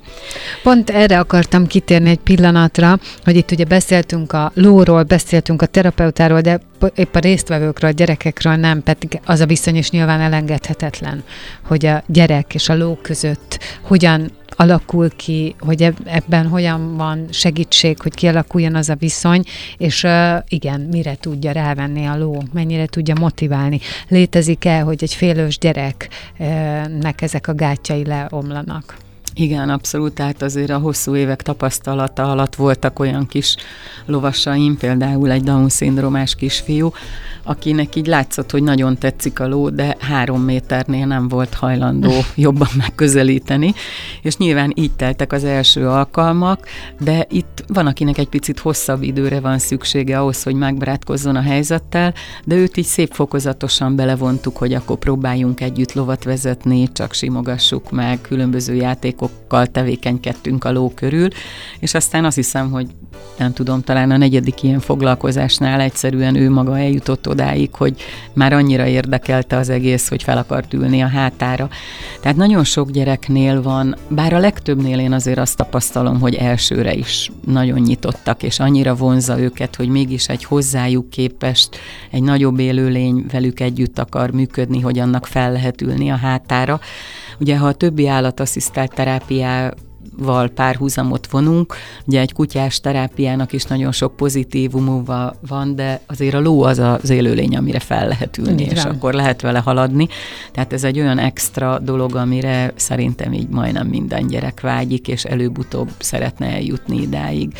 Pont 0.62 0.90
erre 0.90 1.18
akartam 1.18 1.66
kitérni 1.66 2.10
egy 2.10 2.20
pillanatra, 2.20 2.98
hogy 3.24 3.36
itt 3.36 3.50
ugye 3.50 3.64
beszéltünk 3.64 4.32
a 4.32 4.52
lóról, 4.54 5.02
beszéltünk 5.02 5.62
a 5.62 5.66
terapeutáról, 5.66 6.40
de 6.40 6.60
épp 6.94 7.14
a 7.14 7.18
résztvevőkről, 7.18 7.90
a 7.90 7.94
gyerekekről 7.94 8.54
nem, 8.54 8.82
pedig 8.82 9.20
az 9.24 9.40
a 9.40 9.46
viszony 9.46 9.76
is 9.76 9.90
nyilván 9.90 10.20
elengedhetetlen, 10.20 11.24
hogy 11.62 11.86
a 11.86 12.02
gyerek 12.06 12.54
és 12.54 12.68
a 12.68 12.76
ló 12.76 12.98
között 13.02 13.58
hogyan 13.80 14.30
alakul 14.56 15.10
ki, 15.16 15.54
hogy 15.58 15.94
ebben 16.04 16.46
hogyan 16.46 16.96
van 16.96 17.26
segítség, 17.30 18.00
hogy 18.00 18.14
kialakuljon 18.14 18.74
az 18.74 18.88
a 18.88 18.94
viszony, 18.94 19.42
és 19.76 20.06
igen, 20.48 20.80
mire 20.80 21.16
tudja 21.20 21.52
rávenni 21.52 22.06
a 22.06 22.16
ló, 22.16 22.42
mennyire 22.52 22.86
tudja 22.86 23.14
motiválni. 23.20 23.80
Létezik-e, 24.08 24.80
hogy 24.80 25.02
egy 25.02 25.14
félős 25.14 25.58
gyereknek 25.58 27.22
ezek 27.22 27.48
a 27.48 27.54
gátjai 27.54 28.04
leomlanak? 28.04 28.96
Igen, 29.34 29.68
abszolút, 29.70 30.12
tehát 30.12 30.42
azért 30.42 30.70
a 30.70 30.78
hosszú 30.78 31.16
évek 31.16 31.42
tapasztalata 31.42 32.30
alatt 32.30 32.54
voltak 32.54 32.98
olyan 32.98 33.26
kis 33.26 33.56
lovasaim, 34.06 34.76
például 34.76 35.30
egy 35.30 35.42
Down-szindrómás 35.42 36.34
kisfiú, 36.34 36.92
akinek 37.42 37.96
így 37.96 38.06
látszott, 38.06 38.50
hogy 38.50 38.62
nagyon 38.62 38.98
tetszik 38.98 39.40
a 39.40 39.48
ló, 39.48 39.68
de 39.68 39.96
három 39.98 40.42
méternél 40.42 41.06
nem 41.06 41.28
volt 41.28 41.54
hajlandó 41.54 42.12
jobban 42.34 42.68
megközelíteni, 42.76 43.74
és 44.22 44.36
nyilván 44.36 44.72
így 44.74 44.92
teltek 44.92 45.32
az 45.32 45.44
első 45.44 45.88
alkalmak, 45.88 46.66
de 47.00 47.26
itt 47.30 47.64
van, 47.66 47.86
akinek 47.86 48.18
egy 48.18 48.28
picit 48.28 48.58
hosszabb 48.58 49.02
időre 49.02 49.40
van 49.40 49.58
szüksége 49.58 50.18
ahhoz, 50.18 50.42
hogy 50.42 50.54
megbarátkozzon 50.54 51.36
a 51.36 51.42
helyzettel, 51.42 52.14
de 52.44 52.54
őt 52.54 52.76
így 52.76 52.84
szép 52.84 53.12
fokozatosan 53.12 53.96
belevontuk, 53.96 54.56
hogy 54.56 54.74
akkor 54.74 54.98
próbáljunk 54.98 55.60
együtt 55.60 55.92
lovat 55.92 56.24
vezetni, 56.24 56.92
csak 56.92 57.12
simogassuk 57.12 57.90
meg, 57.90 58.20
különböző 58.20 58.74
játékokkal 59.22 59.66
tevékenykedtünk 59.66 60.64
a 60.64 60.72
ló 60.72 60.92
körül, 60.94 61.28
és 61.80 61.94
aztán 61.94 62.24
azt 62.24 62.36
hiszem, 62.36 62.70
hogy 62.70 62.86
nem 63.38 63.52
tudom, 63.52 63.82
talán 63.82 64.10
a 64.10 64.16
negyedik 64.16 64.62
ilyen 64.62 64.80
foglalkozásnál 64.80 65.80
egyszerűen 65.80 66.34
ő 66.34 66.50
maga 66.50 66.78
eljutott 66.78 67.28
odáig, 67.28 67.74
hogy 67.74 68.02
már 68.32 68.52
annyira 68.52 68.86
érdekelte 68.86 69.56
az 69.56 69.68
egész, 69.68 70.08
hogy 70.08 70.22
fel 70.22 70.38
akart 70.38 70.72
ülni 70.72 71.02
a 71.02 71.06
hátára. 71.06 71.68
Tehát 72.20 72.36
nagyon 72.36 72.64
sok 72.64 72.90
gyereknél 72.90 73.62
van, 73.62 73.96
bár 74.08 74.32
a 74.32 74.38
legtöbbnél 74.38 74.98
én 74.98 75.12
azért 75.12 75.38
azt 75.38 75.56
tapasztalom, 75.56 76.20
hogy 76.20 76.34
elsőre 76.34 76.94
is 76.94 77.30
nagyon 77.46 77.78
nyitottak, 77.78 78.42
és 78.42 78.58
annyira 78.60 78.94
vonza 78.94 79.40
őket, 79.40 79.76
hogy 79.76 79.88
mégis 79.88 80.28
egy 80.28 80.44
hozzájuk 80.44 81.10
képest 81.10 81.76
egy 82.10 82.22
nagyobb 82.22 82.58
élőlény 82.58 83.26
velük 83.32 83.60
együtt 83.60 83.98
akar 83.98 84.30
működni, 84.30 84.80
hogy 84.80 84.98
annak 84.98 85.26
fel 85.26 85.52
lehet 85.52 85.80
ülni 85.80 86.10
a 86.10 86.16
hátára. 86.16 86.80
Ugye, 87.42 87.58
ha 87.58 87.66
a 87.66 87.72
többi 87.72 88.06
állatasszisztált 88.06 88.94
terápiá 88.94 89.72
val 90.16 90.48
párhuzamot 90.48 91.26
vonunk. 91.26 91.74
Ugye 92.06 92.20
egy 92.20 92.32
kutyás 92.32 92.80
terápiának 92.80 93.52
is 93.52 93.64
nagyon 93.64 93.92
sok 93.92 94.16
pozitívuma 94.16 95.32
van, 95.46 95.74
de 95.74 96.00
azért 96.06 96.34
a 96.34 96.40
ló 96.40 96.62
az 96.62 96.78
az 96.78 97.10
élőlény, 97.10 97.56
amire 97.56 97.78
fel 97.78 98.08
lehet 98.08 98.38
ülni, 98.38 98.62
Igen. 98.62 98.74
és 98.74 98.84
akkor 98.84 99.14
lehet 99.14 99.40
vele 99.40 99.58
haladni. 99.58 100.08
Tehát 100.52 100.72
ez 100.72 100.84
egy 100.84 100.98
olyan 100.98 101.18
extra 101.18 101.78
dolog, 101.78 102.16
amire 102.16 102.72
szerintem 102.76 103.32
így 103.32 103.48
majdnem 103.48 103.86
minden 103.86 104.26
gyerek 104.26 104.60
vágyik, 104.60 105.08
és 105.08 105.24
előbb-utóbb 105.24 105.90
szeretne 105.98 106.46
eljutni 106.46 107.00
idáig. 107.00 107.52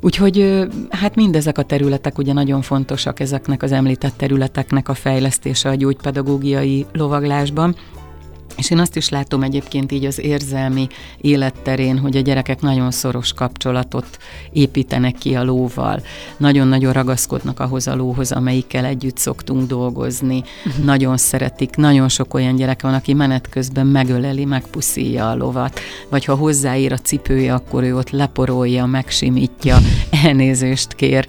Úgyhogy 0.00 0.66
hát 0.90 1.14
mindezek 1.14 1.58
a 1.58 1.62
területek 1.62 2.18
ugye 2.18 2.32
nagyon 2.32 2.62
fontosak 2.62 3.20
ezeknek 3.20 3.62
az 3.62 3.72
említett 3.72 4.16
területeknek 4.16 4.88
a 4.88 4.94
fejlesztése 4.94 5.68
a 5.68 5.74
gyógypedagógiai 5.74 6.86
lovaglásban. 6.92 7.76
És 8.56 8.70
én 8.70 8.78
azt 8.78 8.96
is 8.96 9.08
látom 9.08 9.42
egyébként 9.42 9.92
így 9.92 10.04
az 10.04 10.18
érzelmi 10.18 10.86
életterén, 11.20 11.98
hogy 11.98 12.16
a 12.16 12.20
gyerekek 12.20 12.60
nagyon 12.60 12.90
szoros 12.90 13.32
kapcsolatot 13.32 14.18
építenek 14.52 15.14
ki 15.14 15.34
a 15.34 15.44
lóval. 15.44 16.02
Nagyon-nagyon 16.36 16.92
ragaszkodnak 16.92 17.60
ahhoz 17.60 17.86
a 17.86 17.94
lóhoz, 17.94 18.32
amelyikkel 18.32 18.84
együtt 18.84 19.16
szoktunk 19.16 19.66
dolgozni. 19.66 20.42
Uh-huh. 20.66 20.84
Nagyon 20.84 21.16
szeretik. 21.16 21.76
Nagyon 21.76 22.08
sok 22.08 22.34
olyan 22.34 22.56
gyerek 22.56 22.82
van, 22.82 22.94
aki 22.94 23.12
menet 23.12 23.48
közben 23.48 23.86
megöleli, 23.86 24.44
megpuszíja 24.44 25.30
a 25.30 25.34
lovat. 25.34 25.80
Vagy 26.08 26.24
ha 26.24 26.34
hozzáír 26.34 26.92
a 26.92 26.98
cipője, 26.98 27.54
akkor 27.54 27.82
ő 27.82 27.96
ott 27.96 28.10
leporolja, 28.10 28.86
megsimítja, 28.86 29.78
elnézést 30.24 30.94
kér. 30.94 31.26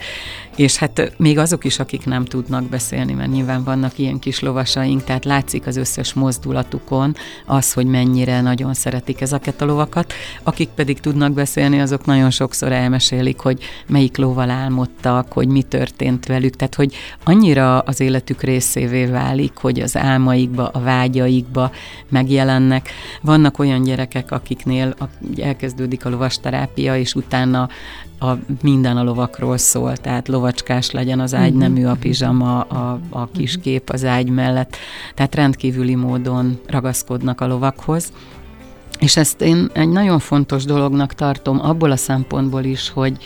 És 0.55 0.77
hát 0.77 1.13
még 1.17 1.37
azok 1.37 1.65
is, 1.65 1.79
akik 1.79 2.05
nem 2.05 2.25
tudnak 2.25 2.63
beszélni, 2.63 3.13
mert 3.13 3.31
nyilván 3.31 3.63
vannak 3.63 3.97
ilyen 3.97 4.19
kis 4.19 4.39
lovasaink, 4.39 5.03
tehát 5.03 5.25
látszik 5.25 5.67
az 5.67 5.77
összes 5.77 6.13
mozdulatukon 6.13 7.15
az, 7.45 7.73
hogy 7.73 7.85
mennyire 7.85 8.41
nagyon 8.41 8.73
szeretik 8.73 9.21
ezeket 9.21 9.61
a 9.61 9.65
lovakat. 9.65 10.13
Akik 10.43 10.69
pedig 10.69 10.99
tudnak 10.99 11.31
beszélni, 11.31 11.79
azok 11.79 12.05
nagyon 12.05 12.29
sokszor 12.29 12.71
elmesélik, 12.71 13.39
hogy 13.39 13.63
melyik 13.87 14.17
lóval 14.17 14.49
álmodtak, 14.49 15.31
hogy 15.31 15.47
mi 15.47 15.61
történt 15.61 16.25
velük, 16.25 16.55
tehát 16.55 16.75
hogy 16.75 16.95
annyira 17.23 17.79
az 17.79 17.99
életük 17.99 18.41
részévé 18.41 19.05
válik, 19.05 19.53
hogy 19.55 19.79
az 19.79 19.97
álmaikba, 19.97 20.67
a 20.67 20.79
vágyaikba 20.79 21.71
megjelennek. 22.09 22.89
Vannak 23.21 23.59
olyan 23.59 23.83
gyerekek, 23.83 24.31
akiknél 24.31 24.95
elkezdődik 25.37 26.05
a 26.05 26.09
lovasterápia, 26.09 26.97
és 26.97 27.15
utána 27.15 27.69
a, 28.23 28.37
minden 28.61 28.97
a 28.97 29.03
lovakról 29.03 29.57
szól, 29.57 29.97
tehát 29.97 30.27
lovacskás 30.27 30.91
legyen 30.91 31.19
az 31.19 31.33
ágy, 31.33 31.53
nemű 31.53 31.85
a 31.85 31.95
pizsama, 31.99 32.61
a, 32.61 32.99
a 33.09 33.27
kis 33.31 33.57
kép 33.61 33.89
az 33.89 34.05
ágy 34.05 34.29
mellett, 34.29 34.75
tehát 35.15 35.35
rendkívüli 35.35 35.95
módon 35.95 36.59
ragaszkodnak 36.67 37.41
a 37.41 37.47
lovakhoz. 37.47 38.11
És 38.99 39.17
ezt 39.17 39.41
én 39.41 39.69
egy 39.73 39.89
nagyon 39.89 40.19
fontos 40.19 40.65
dolognak 40.65 41.13
tartom 41.13 41.59
abból 41.61 41.91
a 41.91 41.95
szempontból 41.95 42.63
is, 42.63 42.89
hogy, 42.89 43.17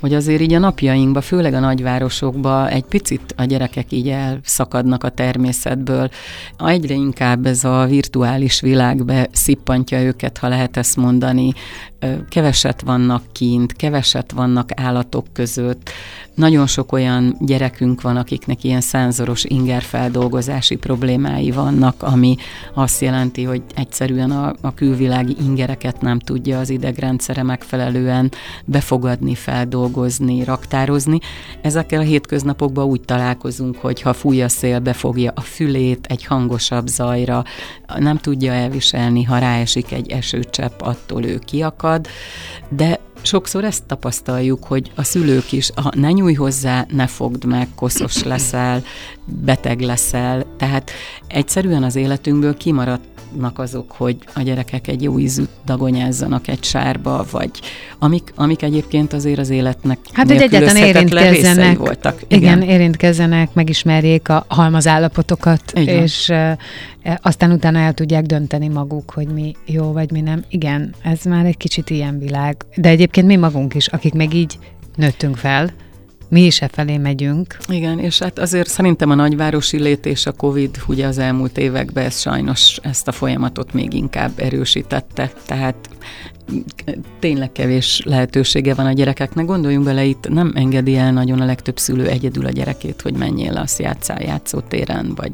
hogy 0.00 0.14
azért 0.14 0.40
így 0.40 0.52
a 0.52 0.58
napjainkban, 0.58 1.22
főleg 1.22 1.54
a 1.54 1.60
nagyvárosokban 1.60 2.66
egy 2.66 2.84
picit 2.84 3.34
a 3.36 3.44
gyerekek 3.44 3.92
így 3.92 4.08
elszakadnak 4.08 5.04
a 5.04 5.08
természetből. 5.08 6.10
Egyre 6.58 6.94
inkább 6.94 7.46
ez 7.46 7.64
a 7.64 7.86
virtuális 7.86 8.60
világbe 8.60 9.28
szippantja 9.32 10.02
őket, 10.02 10.38
ha 10.38 10.48
lehet 10.48 10.76
ezt 10.76 10.96
mondani. 10.96 11.52
Keveset 12.28 12.80
vannak 12.80 13.22
kint, 13.32 13.72
keveset 13.72 14.32
vannak 14.32 14.70
állatok 14.80 15.26
között. 15.32 15.90
Nagyon 16.34 16.66
sok 16.66 16.92
olyan 16.92 17.36
gyerekünk 17.40 18.00
van, 18.00 18.16
akiknek 18.16 18.64
ilyen 18.64 18.80
szenzoros 18.80 19.44
ingerfeldolgozási 19.44 20.76
problémái 20.76 21.50
vannak, 21.50 22.02
ami 22.02 22.36
azt 22.74 23.00
jelenti, 23.00 23.44
hogy 23.44 23.62
egyszerűen 23.74 24.30
a, 24.30 24.54
a 24.60 24.74
külvilági 24.74 25.36
ingereket 25.40 26.00
nem 26.00 26.18
tudja 26.18 26.58
az 26.58 26.70
idegrendszere 26.70 27.42
megfelelően 27.42 28.30
befogadni, 28.64 29.34
feldolgozni, 29.34 30.20
dolgozni, 30.20 30.44
raktározni. 30.44 31.18
Ezekkel 31.62 32.00
a 32.00 32.04
hétköznapokban 32.04 32.84
úgy 32.84 33.00
találkozunk, 33.00 33.76
hogy 33.76 34.00
ha 34.00 34.12
fúj 34.12 34.42
a 34.42 34.48
szél, 34.48 34.78
befogja 34.78 35.32
a 35.34 35.40
fülét 35.40 36.06
egy 36.06 36.24
hangosabb 36.24 36.86
zajra, 36.86 37.44
nem 37.98 38.16
tudja 38.16 38.52
elviselni, 38.52 39.22
ha 39.22 39.38
ráesik 39.38 39.92
egy 39.92 40.10
esőcsepp, 40.10 40.80
attól 40.80 41.24
ő 41.24 41.38
kiakad, 41.38 41.89
de 42.70 42.98
sokszor 43.22 43.64
ezt 43.64 43.84
tapasztaljuk, 43.84 44.64
hogy 44.64 44.90
a 44.94 45.02
szülők 45.02 45.52
is, 45.52 45.70
ha 45.74 45.92
ne 45.94 46.10
nyújj 46.10 46.34
hozzá, 46.34 46.86
ne 46.90 47.06
fogd 47.06 47.44
meg, 47.44 47.68
koszos 47.74 48.22
leszel, 48.22 48.82
beteg 49.24 49.80
leszel, 49.80 50.44
tehát 50.58 50.90
egyszerűen 51.26 51.82
az 51.82 51.96
életünkből 51.96 52.56
kimaradt 52.56 53.04
azok, 53.54 53.92
hogy 53.92 54.16
a 54.34 54.42
gyerekek 54.42 54.88
egy 54.88 55.02
jó 55.02 55.18
ízűt 55.18 55.48
dagonyázzanak 55.64 56.48
egy 56.48 56.64
sárba, 56.64 57.26
vagy 57.30 57.50
amik, 57.98 58.32
amik 58.34 58.62
egyébként 58.62 59.12
azért 59.12 59.38
az 59.38 59.50
életnek 59.50 59.98
Hát, 60.12 60.26
hogy 60.26 60.42
egyetlen 60.42 60.76
érintkezzenek. 60.76 61.76
Voltak. 61.76 62.22
Igen. 62.28 62.38
igen, 62.38 62.62
érintkezzenek, 62.62 63.54
megismerjék 63.54 64.28
a 64.28 64.44
halmazállapotokat, 64.48 65.72
és 65.74 66.28
e, 66.28 66.58
aztán 67.22 67.52
utána 67.52 67.78
el 67.78 67.92
tudják 67.92 68.24
dönteni 68.24 68.68
maguk, 68.68 69.10
hogy 69.10 69.26
mi 69.26 69.52
jó, 69.66 69.92
vagy 69.92 70.10
mi 70.10 70.20
nem. 70.20 70.44
Igen, 70.48 70.94
ez 71.02 71.22
már 71.22 71.44
egy 71.44 71.56
kicsit 71.56 71.90
ilyen 71.90 72.18
világ. 72.18 72.56
De 72.74 72.88
egyébként 72.88 73.09
mi 73.24 73.36
magunk 73.36 73.74
is, 73.74 73.86
akik 73.86 74.14
meg 74.14 74.34
így 74.34 74.58
nőttünk 74.96 75.36
fel, 75.36 75.72
mi 76.30 76.44
is 76.44 76.62
e 76.62 76.68
felé 76.68 76.96
megyünk. 76.96 77.56
Igen, 77.68 77.98
és 77.98 78.18
hát 78.18 78.38
azért 78.38 78.68
szerintem 78.68 79.10
a 79.10 79.14
nagyvárosi 79.14 79.78
lét 79.78 80.06
és 80.06 80.26
a 80.26 80.32
Covid 80.32 80.76
ugye 80.86 81.06
az 81.06 81.18
elmúlt 81.18 81.58
években 81.58 82.04
ez 82.04 82.20
sajnos 82.20 82.78
ezt 82.82 83.08
a 83.08 83.12
folyamatot 83.12 83.72
még 83.72 83.92
inkább 83.92 84.32
erősítette. 84.36 85.32
Tehát 85.46 85.76
tényleg 87.18 87.52
kevés 87.52 88.02
lehetősége 88.04 88.74
van 88.74 88.86
a 88.86 88.92
gyerekeknek. 88.92 89.44
Gondoljunk 89.44 89.84
bele, 89.84 90.04
itt 90.04 90.28
nem 90.28 90.52
engedi 90.54 90.96
el 90.96 91.12
nagyon 91.12 91.40
a 91.40 91.44
legtöbb 91.44 91.78
szülő 91.78 92.06
egyedül 92.06 92.46
a 92.46 92.50
gyerekét, 92.50 93.00
hogy 93.00 93.14
menjél 93.14 93.56
azt 93.56 93.78
játszál 93.78 94.22
játszótéren, 94.22 95.12
vagy 95.16 95.32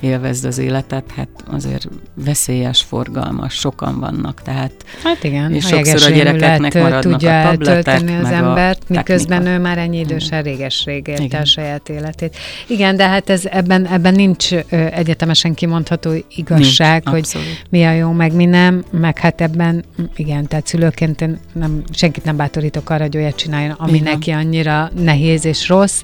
élvezd 0.00 0.44
az 0.44 0.58
életet, 0.58 1.04
hát 1.16 1.28
azért 1.50 1.88
veszélyes, 2.14 2.82
forgalmas, 2.82 3.54
sokan 3.54 4.00
vannak, 4.00 4.42
tehát 4.42 4.72
hát 5.02 5.24
igen, 5.24 5.54
és 5.54 5.66
sokszor 5.66 6.12
a 6.12 6.14
gyerekeknek 6.14 6.74
maradnak 6.74 7.02
tudja 7.02 7.40
a 7.40 7.50
tabletek, 7.50 7.94
az 7.94 8.02
meg 8.02 8.32
embert, 8.32 8.88
miközben 8.88 9.38
technika. 9.38 9.58
ő 9.58 9.62
már 9.62 9.78
ennyi 9.78 9.98
idősen 9.98 10.42
réges-rég 10.42 11.06
élte 11.06 11.22
Igen. 11.22 11.40
a 11.40 11.44
saját 11.44 11.88
életét. 11.88 12.36
Igen, 12.66 12.96
de 12.96 13.08
hát 13.08 13.30
ez, 13.30 13.44
ebben, 13.44 13.86
ebben 13.86 14.14
nincs 14.14 14.52
ö, 14.52 14.62
egyetemesen 14.70 15.54
kimondható 15.54 16.10
igazság, 16.36 17.02
Nincs, 17.04 17.08
hogy 17.08 17.18
abszolút. 17.18 17.64
mi 17.70 17.84
a 17.84 17.92
jó, 17.92 18.10
meg 18.10 18.32
mi 18.32 18.44
nem, 18.44 18.84
meg 18.90 19.18
hát 19.18 19.40
ebben, 19.40 19.84
igen, 20.16 20.46
tehát 20.46 20.66
szülőként 20.66 21.20
én 21.20 21.38
nem, 21.52 21.82
senkit 21.92 22.24
nem 22.24 22.36
bátorítok 22.36 22.90
arra, 22.90 23.02
hogy 23.02 23.16
olyat 23.16 23.36
csináljon, 23.36 23.74
ami 23.78 23.98
van. 23.98 24.12
neki 24.12 24.30
annyira 24.30 24.90
nehéz 24.94 25.44
és 25.44 25.68
rossz, 25.68 26.02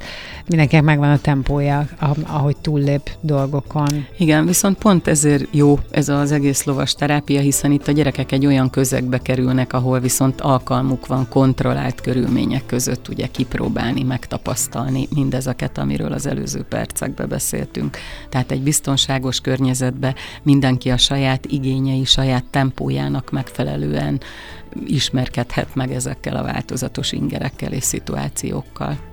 mindenkinek 0.51 0.85
megvan 0.85 1.11
a 1.11 1.19
tempója, 1.19 1.87
ah- 1.99 2.19
ahogy 2.27 2.57
túllép 2.57 3.11
dolgokon. 3.21 4.07
Igen, 4.19 4.47
viszont 4.47 4.79
pont 4.79 5.09
ezért 5.09 5.45
jó 5.51 5.79
ez 5.91 6.09
az 6.09 6.33
egész 6.33 6.65
lovas 6.65 6.95
terápia, 6.95 7.41
hiszen 7.41 7.73
itt 7.73 7.89
a 7.89 7.93
gyerekek 7.93 8.33
egy 8.33 8.47
olyan 8.47 8.71
közegbe 8.71 9.19
kerülnek, 9.19 9.73
ahol 9.73 10.01
viszont 10.01 10.41
alkalmuk 10.41 11.07
van 11.07 11.29
kontrollált 11.29 12.01
körülmények 12.01 12.67
között 12.67 13.09
ugye 13.09 13.27
kipróbálni, 13.27 14.03
megtapasztalni 14.03 15.09
mindezeket, 15.15 15.79
amiről 15.79 16.13
az 16.13 16.27
előző 16.27 16.63
percekben 16.63 17.29
beszéltünk. 17.29 17.97
Tehát 18.29 18.51
egy 18.51 18.63
biztonságos 18.63 19.41
környezetbe 19.41 20.15
mindenki 20.43 20.91
a 20.91 20.97
saját 20.97 21.47
igényei, 21.47 22.05
saját 22.05 22.45
tempójának 22.45 23.31
megfelelően 23.31 24.21
ismerkedhet 24.87 25.75
meg 25.75 25.93
ezekkel 25.93 26.37
a 26.37 26.43
változatos 26.43 27.13
ingerekkel 27.13 27.73
és 27.73 27.85
szituációkkal. 27.85 29.10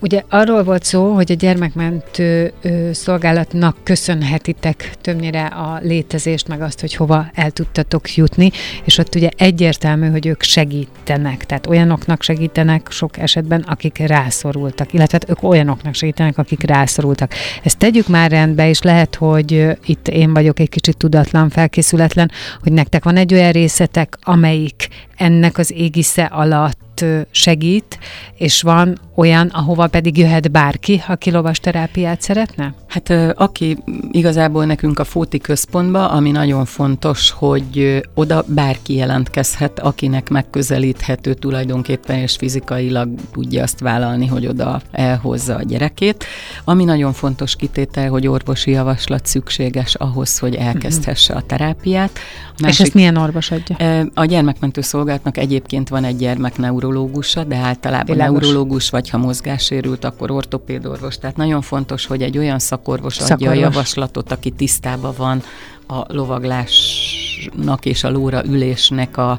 Ugye 0.00 0.22
arról 0.28 0.62
volt 0.62 0.84
szó, 0.84 1.12
hogy 1.14 1.32
a 1.32 1.34
gyermekmentő 1.34 2.52
uh, 2.64 2.90
szolgálatnak 2.90 3.76
köszönhetitek 3.82 4.90
többnyire 5.00 5.44
a 5.44 5.78
létezést, 5.82 6.48
meg 6.48 6.62
azt, 6.62 6.80
hogy 6.80 6.94
hova 6.94 7.30
el 7.34 7.50
tudtatok 7.50 8.14
jutni, 8.14 8.50
és 8.84 8.98
ott 8.98 9.14
ugye 9.14 9.28
egyértelmű, 9.36 10.08
hogy 10.08 10.26
ők 10.26 10.42
segítenek, 10.42 11.46
tehát 11.46 11.66
olyanoknak 11.66 12.22
segítenek 12.22 12.88
sok 12.90 13.18
esetben, 13.18 13.60
akik 13.60 13.98
rászorultak, 13.98 14.92
illetve 14.92 15.18
hát 15.20 15.30
ők 15.30 15.48
olyanoknak 15.48 15.94
segítenek, 15.94 16.38
akik 16.38 16.62
rászorultak. 16.62 17.32
Ezt 17.62 17.78
tegyük 17.78 18.08
már 18.08 18.30
rendbe, 18.30 18.68
és 18.68 18.82
lehet, 18.82 19.14
hogy 19.14 19.66
itt 19.84 20.08
én 20.08 20.32
vagyok 20.32 20.58
egy 20.60 20.68
kicsit 20.68 20.96
tudatlan, 20.96 21.50
felkészületlen, 21.50 22.30
hogy 22.62 22.72
nektek 22.72 23.04
van 23.04 23.16
egy 23.16 23.34
olyan 23.34 23.52
részetek, 23.52 24.18
amelyik 24.22 24.88
ennek 25.20 25.58
az 25.58 25.72
égisze 25.72 26.24
alatt 26.24 27.04
segít, 27.30 27.98
és 28.34 28.62
van 28.62 28.98
olyan, 29.14 29.46
ahova 29.46 29.86
pedig 29.86 30.18
jöhet 30.18 30.50
bárki, 30.50 31.02
aki 31.08 31.30
lovas 31.30 31.58
terápiát 31.58 32.22
szeretne? 32.22 32.74
Hát 32.86 33.10
aki 33.34 33.78
igazából 34.10 34.64
nekünk 34.64 34.98
a 34.98 35.04
Fóti 35.04 35.38
központba, 35.38 36.10
ami 36.10 36.30
nagyon 36.30 36.64
fontos, 36.64 37.30
hogy 37.30 38.02
oda 38.14 38.44
bárki 38.46 38.94
jelentkezhet, 38.94 39.78
akinek 39.78 40.28
megközelíthető 40.28 41.34
tulajdonképpen, 41.34 42.18
és 42.18 42.36
fizikailag 42.36 43.08
tudja 43.32 43.62
azt 43.62 43.80
vállalni, 43.80 44.26
hogy 44.26 44.46
oda 44.46 44.80
elhozza 44.92 45.56
a 45.56 45.62
gyerekét. 45.62 46.24
Ami 46.64 46.84
nagyon 46.84 47.12
fontos 47.12 47.56
kitétel, 47.56 48.08
hogy 48.08 48.26
orvosi 48.26 48.70
javaslat 48.70 49.26
szükséges 49.26 49.94
ahhoz, 49.94 50.38
hogy 50.38 50.54
elkezdhesse 50.54 51.34
a 51.34 51.42
terápiát. 51.42 52.18
A 52.56 52.66
És 52.68 52.80
ezt 52.80 52.94
milyen 52.94 53.16
orvos 53.16 53.50
adja? 53.50 54.06
A 54.14 54.24
gyermekmentő 54.24 54.80
szolgálatnak 55.10 55.44
egyébként 55.44 55.88
van 55.88 56.04
egy 56.04 56.16
gyermekneurológusa, 56.16 57.44
de 57.44 57.56
általában 57.56 58.14
Világos. 58.14 58.40
neurológus, 58.40 58.90
vagy 58.90 59.10
ha 59.10 59.18
mozgássérült, 59.18 60.04
akkor 60.04 60.30
ortopédorvos. 60.30 61.18
Tehát 61.18 61.36
nagyon 61.36 61.62
fontos, 61.62 62.06
hogy 62.06 62.22
egy 62.22 62.38
olyan 62.38 62.58
szakorvos, 62.58 63.14
adja 63.14 63.26
Szakorvos. 63.26 63.56
a 63.56 63.60
javaslatot, 63.60 64.32
aki 64.32 64.50
tisztában 64.50 65.14
van 65.16 65.42
a 65.86 66.04
lovaglásnak 66.06 67.84
és 67.84 68.04
a 68.04 68.10
lóra 68.10 68.44
ülésnek 68.44 69.16
a, 69.16 69.38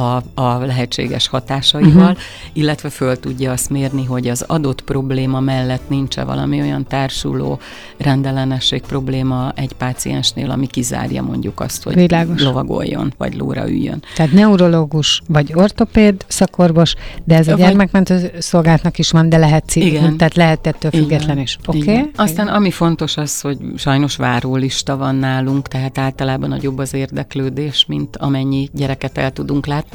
a, 0.00 0.22
a 0.34 0.58
lehetséges 0.58 1.28
hatásaival, 1.28 2.02
uh-huh. 2.10 2.18
illetve 2.52 2.88
föl 2.90 3.20
tudja 3.20 3.52
azt 3.52 3.70
mérni, 3.70 4.04
hogy 4.04 4.28
az 4.28 4.44
adott 4.46 4.82
probléma 4.82 5.40
mellett 5.40 5.88
nincs-e 5.88 6.24
valami 6.24 6.60
olyan 6.60 6.86
társuló 6.86 7.58
rendellenesség 7.96 8.82
probléma 8.82 9.52
egy 9.54 9.72
páciensnél, 9.72 10.50
ami 10.50 10.66
kizárja 10.66 11.22
mondjuk 11.22 11.60
azt, 11.60 11.82
hogy 11.82 11.94
Világos. 11.94 12.42
lovagoljon, 12.42 13.12
vagy 13.18 13.34
lóra 13.36 13.68
üljön. 13.68 14.02
Tehát 14.16 14.32
neurológus 14.32 15.22
vagy 15.28 15.52
ortopéd 15.54 16.24
szakorvos, 16.28 16.94
de 17.24 17.36
ez 17.36 17.48
a 17.48 17.50
Vagy- 17.50 17.60
gyermekmentő 17.60 18.32
szolgálatnak 18.38 18.98
is 18.98 19.10
van, 19.10 19.28
de 19.28 19.36
lehet, 19.36 19.64
ci- 19.66 19.84
Igen. 19.84 20.16
tehát 20.16 20.34
lehet 20.34 20.66
ettől 20.66 20.90
független 20.90 21.38
is. 21.38 21.58
Oké? 21.66 21.94
van. 21.94 22.10
Aztán 22.16 22.48
ami 22.48 22.70
fontos 22.70 23.16
az, 23.16 23.40
hogy 23.40 23.58
sajnos 23.76 24.16
várólista 24.16 24.96
van 24.96 25.14
nálunk, 25.14 25.68
tehát 25.68 25.98
általában 25.98 26.48
nagyobb 26.48 26.78
az 26.78 26.94
érdeklődés, 26.94 27.84
mint 27.88 28.16
amennyi 28.16 28.68
gyereket 28.72 29.18
el 29.18 29.30
tudunk 29.30 29.66
látni, 29.66 29.89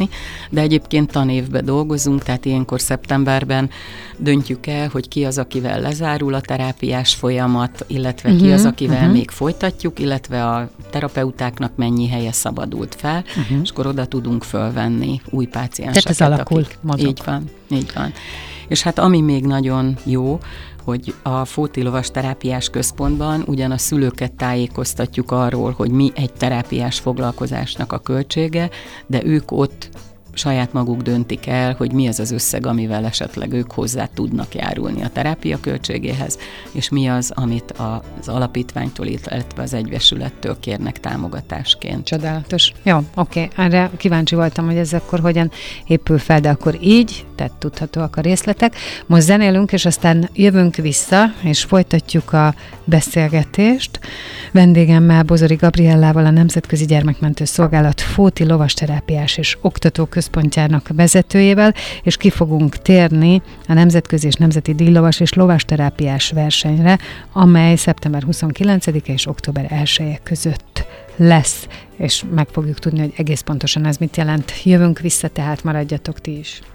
de 0.50 0.62
egyébként 0.62 1.12
tanévben 1.12 1.66
dolgozunk, 1.66 2.24
tehát 2.24 2.46
ilyenkor 2.46 2.82
szeptemberben 2.82 3.70
döntjük 4.18 4.68
el, 4.68 4.90
hogy 4.92 5.08
ki 5.08 5.26
az, 5.26 5.38
akivel 5.38 5.80
lezárul 5.82 6.34
a 6.34 6.42
terápiás 6.42 7.14
folyamat, 7.14 7.84
illetve 7.88 8.30
uh-huh, 8.30 8.46
ki 8.46 8.52
az, 8.52 8.60
Mhm, 8.62 8.70
akivel 8.70 8.96
mhm. 8.96 9.04
uh-huh. 9.06 9.18
még 9.20 9.30
folytatjuk, 9.30 10.00
illetve 10.00 10.46
a 10.46 10.70
terapeutáknak 10.90 11.72
mennyi 11.76 12.08
helye 12.08 12.32
szabadult 12.32 12.96
fel, 12.96 13.24
uh-huh. 13.38 13.62
és 13.64 13.70
akkor 13.70 13.88
oda 13.88 14.06
tudunk 14.06 14.44
fölvenni 14.44 15.22
új 15.30 15.46
pácienseket. 15.46 16.04
Tehát 16.16 16.22
ez 16.22 16.40
alakul, 16.40 16.64
akik- 16.64 16.78
mozog. 16.82 17.08
Így 17.08 17.22
van, 17.26 17.50
így 17.72 17.92
van. 17.96 18.14
És 18.68 18.82
hát 18.82 19.00
ami 19.00 19.22
még 19.22 19.46
nagyon 19.46 19.98
jó, 20.04 20.40
hogy 20.86 21.14
a 21.24 21.46
Fóti 21.46 21.82
Lovas 21.82 22.12
Terápiás 22.12 22.70
Központban 22.70 23.44
ugyan 23.48 23.72
a 23.72 23.78
szülőket 23.78 24.34
tájékoztatjuk 24.34 25.32
arról, 25.32 25.74
hogy 25.78 25.92
mi 25.92 26.12
egy 26.16 26.34
terápiás 26.34 27.00
foglalkozásnak 27.00 27.94
a 27.94 28.00
költsége, 28.00 28.70
de 29.08 29.26
ők 29.26 29.52
ott 29.52 29.90
saját 30.38 30.74
maguk 30.74 31.02
döntik 31.02 31.48
el, 31.48 31.74
hogy 31.78 31.92
mi 31.92 32.08
az 32.08 32.20
az 32.20 32.32
összeg, 32.32 32.66
amivel 32.66 33.06
esetleg 33.06 33.54
ők 33.54 33.72
hozzá 33.72 34.06
tudnak 34.06 34.56
járulni 34.56 35.04
a 35.04 35.10
terápia 35.10 35.60
költségéhez, 35.60 36.38
és 36.72 36.90
mi 36.90 37.08
az, 37.08 37.32
amit 37.36 37.72
az 37.72 38.28
alapítványtól, 38.28 39.06
illetve 39.06 39.62
az 39.62 39.74
egyesülettől 39.74 40.60
kérnek 40.60 41.00
támogatásként. 41.00 42.06
Csodálatos. 42.06 42.74
Jó, 42.84 42.98
oké. 43.16 43.48
Erre 43.56 43.92
kíváncsi 43.98 44.36
voltam, 44.36 44.66
hogy 44.66 44.78
ez 44.78 44.94
akkor 44.94 45.20
hogyan 45.20 45.52
épül 45.88 46.18
fel, 46.18 46.40
de 46.40 46.50
akkor 46.50 46.78
így, 46.82 47.26
tehát 47.36 47.54
tudhatóak 47.54 48.16
a 48.16 48.22
részletek. 48.22 48.76
Most 49.06 49.26
zenélünk, 49.26 49.72
és 49.72 49.86
aztán 49.86 50.30
jövünk 50.34 50.76
vissza, 50.76 51.34
és 51.42 51.64
folytatjuk 51.64 52.34
a 52.34 52.54
beszélgetést. 52.84 54.00
Vendégemmel 54.52 55.24
Bozori 55.24 55.56
Gabriellával, 55.56 56.26
a 56.26 56.30
Nemzetközi 56.30 56.86
Gyermekmentő 56.86 57.46
Szolgálat 57.46 58.02
Fóti 58.02 58.46
Lovasterápiás 58.46 59.38
és 59.38 59.58
Oktató 59.62 60.06
Központjának 60.06 60.90
vezetőjével, 60.96 61.74
és 62.04 62.18
ki 62.18 62.30
fogunk 62.30 62.78
térni 62.78 63.42
a 63.68 63.74
Nemzetközi 63.74 64.28
és 64.28 64.36
Nemzeti 64.36 64.74
Díjlovas 64.74 65.20
és 65.20 65.34
Lovasterápiás 65.34 66.32
versenyre, 66.32 67.00
amely 67.34 67.76
szeptember 67.76 68.24
29-e 68.32 69.14
és 69.14 69.28
október 69.28 69.72
1 69.72 70.20
között 70.24 70.86
lesz, 71.16 71.68
és 71.98 72.24
meg 72.34 72.48
fogjuk 72.52 72.80
tudni, 72.80 73.00
hogy 73.00 73.14
egész 73.16 73.42
pontosan 73.42 73.86
ez 73.86 73.98
mit 73.98 74.18
jelent. 74.18 74.54
Jövünk 74.64 75.00
vissza, 75.00 75.28
tehát 75.28 75.64
maradjatok 75.64 76.22
ti 76.22 76.38
is. 76.38 76.62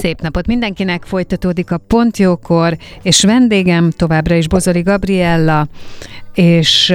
Szép 0.00 0.20
napot 0.20 0.46
mindenkinek, 0.46 1.04
folytatódik 1.04 1.70
a 1.70 1.78
Pontjókor, 1.78 2.76
és 3.02 3.24
vendégem 3.24 3.90
továbbra 3.90 4.34
is 4.34 4.48
Bozori 4.48 4.80
Gabriella, 4.80 5.66
és 6.34 6.90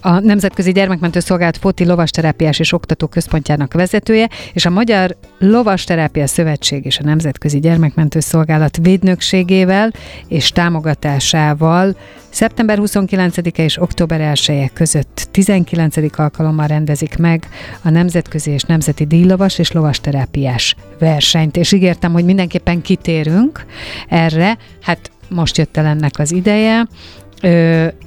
a 0.00 0.18
Nemzetközi 0.20 0.72
Gyermekmentő 0.72 1.20
Szolgálat 1.20 1.56
Foti 1.56 1.84
Lovasterápiás 1.84 2.58
és 2.58 2.72
Oktató 2.72 3.06
Központjának 3.06 3.72
vezetője, 3.72 4.28
és 4.52 4.66
a 4.66 4.70
Magyar 4.70 5.16
Lovasterápia 5.38 6.26
Szövetség 6.26 6.84
és 6.84 6.98
a 6.98 7.04
Nemzetközi 7.04 7.60
Gyermekmentő 7.60 8.20
Szolgálat 8.20 8.76
védnökségével 8.82 9.92
és 10.28 10.50
támogatásával 10.50 11.96
szeptember 12.30 12.78
29-e 12.80 13.62
és 13.62 13.80
október 13.80 14.20
1 14.20 14.70
között 14.72 15.28
19. 15.30 16.18
alkalommal 16.18 16.66
rendezik 16.66 17.16
meg 17.16 17.48
a 17.82 17.90
Nemzetközi 17.90 18.50
és 18.50 18.62
Nemzeti 18.62 19.06
Díjlovas 19.06 19.58
és 19.58 19.72
Lovasterápiás 19.72 20.76
versenyt, 20.98 21.56
és 21.56 21.72
ígértem, 21.72 22.12
hogy 22.12 22.24
mindenképpen 22.24 22.82
kitérünk 22.82 23.64
erre, 24.08 24.58
hát 24.80 25.10
most 25.28 25.56
jött 25.56 25.76
el 25.76 25.86
ennek 25.86 26.18
az 26.18 26.32
ideje, 26.32 26.86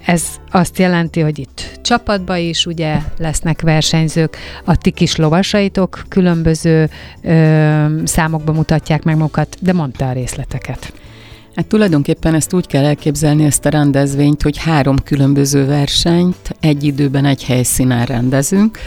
ez 0.06 0.24
azt 0.52 0.78
jelenti, 0.78 1.20
hogy 1.20 1.40
itt 1.40 1.80
csapatba 1.82 2.38
is 2.38 2.66
ugye 2.66 2.98
lesznek 3.18 3.62
versenyzők, 3.62 4.38
a 4.66 4.76
ti 4.76 4.92
kis 4.92 5.16
lovasaitok 5.16 6.04
különböző 6.10 6.90
ö, 7.22 7.86
számokba 8.04 8.52
mutatják 8.52 9.04
meg 9.04 9.18
magukat, 9.18 9.58
de 9.60 9.74
mondta 9.74 10.10
a 10.10 10.14
részleteket. 10.14 10.94
Hát 11.56 11.66
tulajdonképpen 11.66 12.34
ezt 12.34 12.54
úgy 12.54 12.68
kell 12.68 12.86
elképzelni, 12.86 13.45
ezt 13.45 13.66
a 13.66 13.70
rendezvényt, 13.70 14.41
hogy 14.41 14.58
három 14.58 14.95
különböző 15.04 15.66
versenyt 15.66 16.56
egy 16.60 16.84
időben 16.84 17.26
egy 17.26 17.43
helyszínen 17.43 18.06
rendezünk, 18.06 18.78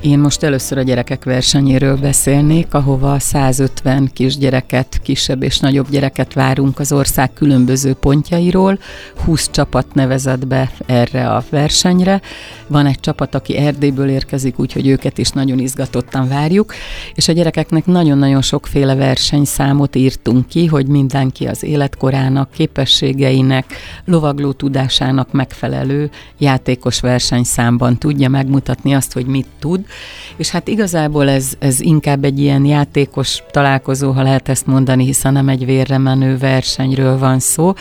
én 0.00 0.18
most 0.18 0.42
először 0.42 0.78
a 0.78 0.82
gyerekek 0.82 1.24
versenyéről 1.24 1.96
beszélnék, 1.96 2.74
ahova 2.74 3.18
150 3.18 4.10
kisgyereket, 4.12 5.00
kisebb 5.02 5.42
és 5.42 5.58
nagyobb 5.58 5.90
gyereket 5.90 6.32
várunk 6.32 6.78
az 6.78 6.92
ország 6.92 7.32
különböző 7.32 7.92
pontjairól. 7.92 8.78
20 9.24 9.50
csapat 9.50 9.94
nevezett 9.94 10.46
be 10.46 10.70
erre 10.86 11.28
a 11.28 11.44
versenyre. 11.50 12.20
Van 12.66 12.86
egy 12.86 13.00
csapat, 13.00 13.34
aki 13.34 13.56
Erdélyből 13.56 14.08
érkezik, 14.08 14.58
úgyhogy 14.58 14.86
őket 14.86 15.18
is 15.18 15.30
nagyon 15.30 15.58
izgatottan 15.58 16.28
várjuk, 16.28 16.74
és 17.14 17.28
a 17.28 17.32
gyerekeknek 17.32 17.86
nagyon-nagyon 17.86 18.42
sokféle 18.42 18.94
versenyszámot 18.94 19.96
írtunk 19.96 20.48
ki, 20.48 20.66
hogy 20.66 20.86
mindenki 20.86 21.46
az 21.46 21.64
életkorának, 22.06 22.50
képességeinek, 22.50 23.64
lovagló 24.04 24.52
tudásának 24.52 25.32
megfelelő 25.32 26.10
játékos 26.38 27.00
versenyszámban 27.00 27.98
tudja 27.98 28.28
megmutatni 28.28 28.94
azt, 28.94 29.12
hogy 29.12 29.26
mit 29.26 29.46
tud, 29.58 29.84
és 30.36 30.50
hát 30.50 30.68
igazából 30.68 31.28
ez, 31.28 31.52
ez 31.58 31.80
inkább 31.80 32.24
egy 32.24 32.40
ilyen 32.40 32.64
játékos 32.64 33.42
találkozó, 33.50 34.10
ha 34.10 34.22
lehet 34.22 34.48
ezt 34.48 34.66
mondani, 34.66 35.04
hiszen 35.04 35.32
nem 35.32 35.48
egy 35.48 35.64
vérre 35.64 35.98
menő 35.98 36.38
versenyről 36.38 37.18
van 37.18 37.38
szó, 37.38 37.72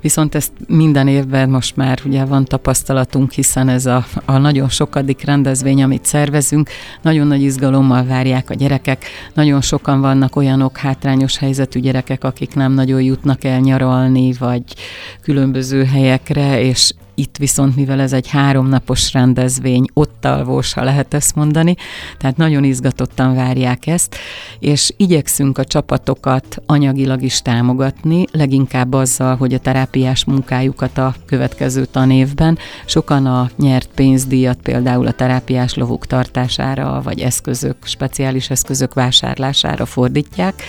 viszont 0.00 0.34
ezt 0.34 0.52
minden 0.66 1.08
évben 1.08 1.48
most 1.48 1.76
már 1.76 2.00
ugye 2.04 2.24
van 2.24 2.44
tapasztalatunk, 2.44 3.32
hiszen 3.32 3.68
ez 3.68 3.86
a, 3.86 4.06
a 4.24 4.38
nagyon 4.38 4.68
sokadik 4.68 5.24
rendezvény, 5.24 5.82
amit 5.82 6.04
szervezünk, 6.04 6.70
nagyon 7.02 7.26
nagy 7.26 7.42
izgalommal 7.42 8.04
várják 8.04 8.50
a 8.50 8.54
gyerekek, 8.54 9.04
nagyon 9.34 9.60
sokan 9.60 10.00
vannak 10.00 10.36
olyanok 10.36 10.76
hátrányos 10.76 11.38
helyzetű 11.38 11.80
gyerekek, 11.80 12.24
akik 12.24 12.54
nem 12.54 12.72
nagyon 12.72 13.02
jutnak 13.02 13.44
el 13.44 13.60
nyaralni, 13.66 14.32
vagy 14.32 14.62
különböző 15.22 15.84
helyekre, 15.84 16.60
és 16.60 16.92
itt 17.18 17.36
viszont, 17.36 17.76
mivel 17.76 18.00
ez 18.00 18.12
egy 18.12 18.28
háromnapos 18.28 19.12
rendezvény, 19.12 19.84
ott 19.92 20.24
alvós, 20.24 20.72
ha 20.72 20.84
lehet 20.84 21.14
ezt 21.14 21.34
mondani, 21.34 21.74
tehát 22.18 22.36
nagyon 22.36 22.64
izgatottan 22.64 23.34
várják 23.34 23.86
ezt, 23.86 24.16
és 24.58 24.92
igyekszünk 24.96 25.58
a 25.58 25.64
csapatokat 25.64 26.62
anyagilag 26.66 27.22
is 27.22 27.42
támogatni, 27.42 28.24
leginkább 28.32 28.92
azzal, 28.92 29.36
hogy 29.36 29.54
a 29.54 29.58
terápiás 29.58 30.24
munkájukat 30.24 30.98
a 30.98 31.14
következő 31.26 31.84
tanévben. 31.84 32.58
Sokan 32.84 33.26
a 33.26 33.50
nyert 33.58 33.88
pénzdíjat 33.94 34.58
például 34.62 35.06
a 35.06 35.12
terápiás 35.12 35.74
lovuk 35.74 36.06
tartására, 36.06 37.00
vagy 37.04 37.20
eszközök, 37.20 37.76
speciális 37.82 38.50
eszközök 38.50 38.94
vásárlására 38.94 39.86
fordítják, 39.86 40.62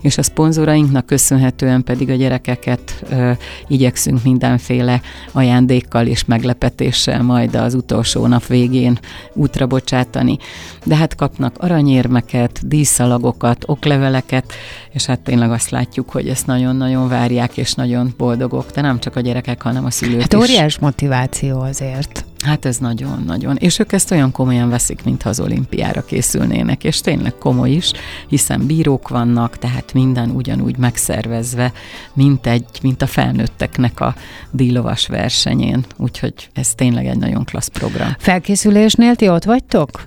és 0.00 0.18
a 0.18 0.22
szponzorainknak 0.22 1.06
köszönhetően 1.06 1.84
pedig 1.84 2.10
a 2.10 2.14
gyerekeket 2.14 3.02
ö, 3.10 3.30
igyekszünk 3.66 4.22
mindenféle 4.22 5.00
ajándékkal 5.32 6.06
és 6.06 6.24
meglepetéssel 6.24 7.22
majd 7.22 7.54
az 7.54 7.74
utolsó 7.74 8.26
nap 8.26 8.46
végén 8.46 8.98
útra 9.32 9.66
bocsátani. 9.66 10.38
De 10.84 10.96
hát 10.96 11.14
kapnak 11.14 11.58
aranyérmeket, 11.58 12.68
díszalagokat, 12.68 13.64
okleveleket, 13.66 14.52
és 14.90 15.06
hát 15.06 15.20
tényleg 15.20 15.50
azt 15.50 15.70
látjuk, 15.70 16.10
hogy 16.10 16.28
ezt 16.28 16.46
nagyon-nagyon 16.46 17.08
várják, 17.08 17.56
és 17.56 17.74
nagyon 17.74 18.14
boldogok, 18.16 18.70
de 18.70 18.80
nem 18.80 18.98
csak 18.98 19.16
a 19.16 19.20
gyerekek, 19.20 19.62
hanem 19.62 19.84
a 19.84 19.90
szülők 19.90 20.20
hát 20.20 20.32
is. 20.32 20.38
óriás 20.38 20.78
motiváció 20.78 21.60
azért. 21.60 22.24
Hát 22.44 22.64
ez 22.64 22.78
nagyon-nagyon. 22.78 23.56
És 23.56 23.78
ők 23.78 23.92
ezt 23.92 24.10
olyan 24.10 24.32
komolyan 24.32 24.68
veszik, 24.68 25.04
mintha 25.04 25.28
az 25.28 25.40
olimpiára 25.40 26.04
készülnének, 26.04 26.84
és 26.84 27.00
tényleg 27.00 27.34
komoly 27.38 27.70
is, 27.70 27.92
hiszen 28.28 28.66
bírók 28.66 29.08
vannak, 29.08 29.58
tehát 29.58 29.92
minden 29.92 30.30
ugyanúgy 30.30 30.76
megszervezve, 30.76 31.72
mint, 32.12 32.46
egy, 32.46 32.64
mint 32.82 33.02
a 33.02 33.06
felnőtteknek 33.06 34.00
a 34.00 34.14
dílovas 34.50 35.06
versenyén. 35.06 35.84
Úgyhogy 35.96 36.34
ez 36.54 36.74
tényleg 36.74 37.06
egy 37.06 37.18
nagyon 37.18 37.44
klassz 37.44 37.68
program. 37.68 38.14
Felkészülésnél 38.18 39.16
ti 39.16 39.28
ott 39.28 39.44
vagytok? 39.44 40.06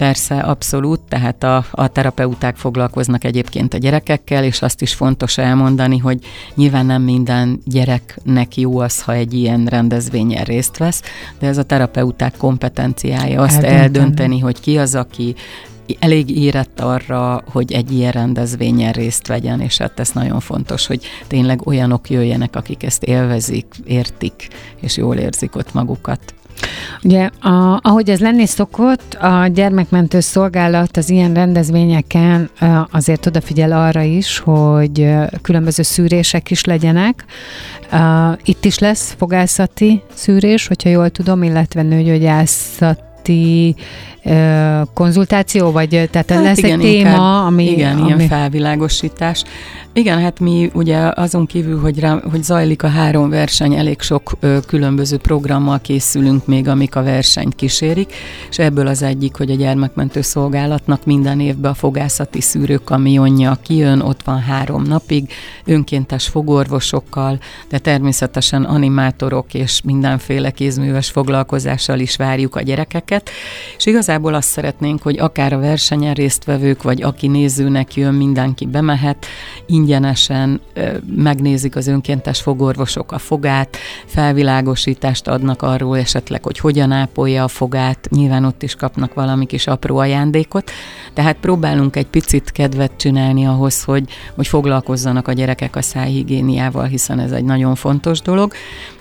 Persze, 0.00 0.38
abszolút, 0.38 1.00
tehát 1.08 1.42
a, 1.44 1.64
a 1.70 1.88
terapeuták 1.88 2.56
foglalkoznak 2.56 3.24
egyébként 3.24 3.74
a 3.74 3.78
gyerekekkel, 3.78 4.44
és 4.44 4.62
azt 4.62 4.82
is 4.82 4.94
fontos 4.94 5.38
elmondani, 5.38 5.98
hogy 5.98 6.18
nyilván 6.54 6.86
nem 6.86 7.02
minden 7.02 7.60
gyereknek 7.64 8.56
jó 8.56 8.78
az, 8.78 9.02
ha 9.02 9.12
egy 9.12 9.34
ilyen 9.34 9.66
rendezvényen 9.66 10.44
részt 10.44 10.76
vesz, 10.76 11.02
de 11.38 11.46
ez 11.46 11.58
a 11.58 11.62
terapeuták 11.62 12.36
kompetenciája 12.36 13.42
azt 13.42 13.54
eldönteni, 13.54 13.78
eldönteni 13.78 14.38
hogy 14.38 14.60
ki 14.60 14.78
az, 14.78 14.94
aki 14.94 15.34
elég 15.98 16.30
érett 16.36 16.80
arra, 16.80 17.42
hogy 17.50 17.72
egy 17.72 17.92
ilyen 17.92 18.12
rendezvényen 18.12 18.92
részt 18.92 19.26
vegyen, 19.26 19.60
és 19.60 19.78
hát 19.78 20.00
ez 20.00 20.10
nagyon 20.10 20.40
fontos, 20.40 20.86
hogy 20.86 21.04
tényleg 21.26 21.66
olyanok 21.66 22.10
jöjjenek, 22.10 22.56
akik 22.56 22.82
ezt 22.82 23.02
élvezik, 23.02 23.74
értik, 23.84 24.48
és 24.80 24.96
jól 24.96 25.16
érzik 25.16 25.56
ott 25.56 25.72
magukat. 25.72 26.34
Ugye, 27.02 27.30
a, 27.40 27.78
ahogy 27.82 28.10
ez 28.10 28.20
lenni 28.20 28.46
szokott, 28.46 29.14
a 29.14 29.46
gyermekmentő 29.46 30.20
szolgálat 30.20 30.96
az 30.96 31.10
ilyen 31.10 31.34
rendezvényeken 31.34 32.50
azért 32.90 33.26
odafigyel 33.26 33.72
arra 33.72 34.02
is, 34.02 34.38
hogy 34.38 35.08
különböző 35.42 35.82
szűrések 35.82 36.50
is 36.50 36.64
legyenek. 36.64 37.24
Itt 38.44 38.64
is 38.64 38.78
lesz 38.78 39.14
fogászati 39.18 40.02
szűrés, 40.14 40.66
hogyha 40.66 40.88
jól 40.88 41.10
tudom, 41.10 41.42
illetve 41.42 41.82
nőgyógyászati 41.82 43.74
konzultáció, 44.94 45.70
vagy 45.70 45.88
tehát 45.88 46.30
hát 46.30 46.42
lesz 46.42 46.58
igen, 46.58 46.80
egy 46.80 46.86
téma, 46.86 46.98
inkább, 46.98 47.46
ami... 47.46 47.70
Igen, 47.70 47.98
ami... 47.98 48.06
ilyen 48.06 48.28
felvilágosítás. 48.28 49.44
Igen, 49.92 50.20
hát 50.20 50.40
mi 50.40 50.70
ugye 50.74 51.10
azon 51.14 51.46
kívül, 51.46 51.80
hogy, 51.80 52.00
rá, 52.00 52.20
hogy 52.30 52.42
zajlik 52.42 52.82
a 52.82 52.88
három 52.88 53.30
verseny, 53.30 53.74
elég 53.74 54.00
sok 54.00 54.32
ö, 54.40 54.58
különböző 54.66 55.16
programmal 55.16 55.80
készülünk 55.80 56.46
még, 56.46 56.68
amik 56.68 56.96
a 56.96 57.02
versenyt 57.02 57.54
kísérik, 57.54 58.12
és 58.50 58.58
ebből 58.58 58.86
az 58.86 59.02
egyik, 59.02 59.36
hogy 59.36 59.50
a 59.50 59.54
gyermekmentő 59.54 60.20
szolgálatnak 60.20 61.04
minden 61.04 61.40
évben 61.40 61.70
a 61.70 61.74
fogászati 61.74 62.40
szűrőkamionja 62.40 63.58
kijön, 63.62 64.00
ott 64.00 64.22
van 64.22 64.40
három 64.40 64.82
napig, 64.82 65.32
önkéntes 65.64 66.28
fogorvosokkal, 66.28 67.38
de 67.68 67.78
természetesen 67.78 68.64
animátorok 68.64 69.54
és 69.54 69.80
mindenféle 69.84 70.50
kézműves 70.50 71.10
foglalkozással 71.10 71.98
is 71.98 72.16
várjuk 72.16 72.56
a 72.56 72.60
gyerekeket, 72.60 73.30
és 73.76 73.86
igazából 74.10 74.34
azt 74.34 74.48
szeretnénk, 74.48 75.02
hogy 75.02 75.18
akár 75.18 75.52
a 75.52 75.58
versenyen 75.58 76.14
résztvevők, 76.14 76.82
vagy 76.82 77.02
aki 77.02 77.26
nézőnek 77.26 77.94
jön, 77.94 78.14
mindenki 78.14 78.66
bemehet, 78.66 79.26
ingyenesen 79.66 80.60
megnézik 81.16 81.76
az 81.76 81.86
önkéntes 81.86 82.40
fogorvosok 82.40 83.12
a 83.12 83.18
fogát, 83.18 83.76
felvilágosítást 84.06 85.28
adnak 85.28 85.62
arról 85.62 85.98
esetleg, 85.98 86.44
hogy 86.44 86.58
hogyan 86.58 86.92
ápolja 86.92 87.44
a 87.44 87.48
fogát, 87.48 88.08
nyilván 88.10 88.44
ott 88.44 88.62
is 88.62 88.74
kapnak 88.74 89.14
valami 89.14 89.46
kis 89.46 89.66
apró 89.66 89.96
ajándékot, 89.96 90.70
tehát 91.14 91.36
próbálunk 91.40 91.96
egy 91.96 92.06
picit 92.06 92.50
kedvet 92.50 92.92
csinálni 92.96 93.46
ahhoz, 93.46 93.84
hogy, 93.84 94.04
hogy 94.34 94.46
foglalkozzanak 94.46 95.28
a 95.28 95.32
gyerekek 95.32 95.76
a 95.76 95.82
szájhigiéniával, 95.82 96.84
hiszen 96.84 97.18
ez 97.18 97.32
egy 97.32 97.44
nagyon 97.44 97.74
fontos 97.74 98.20
dolog, 98.20 98.52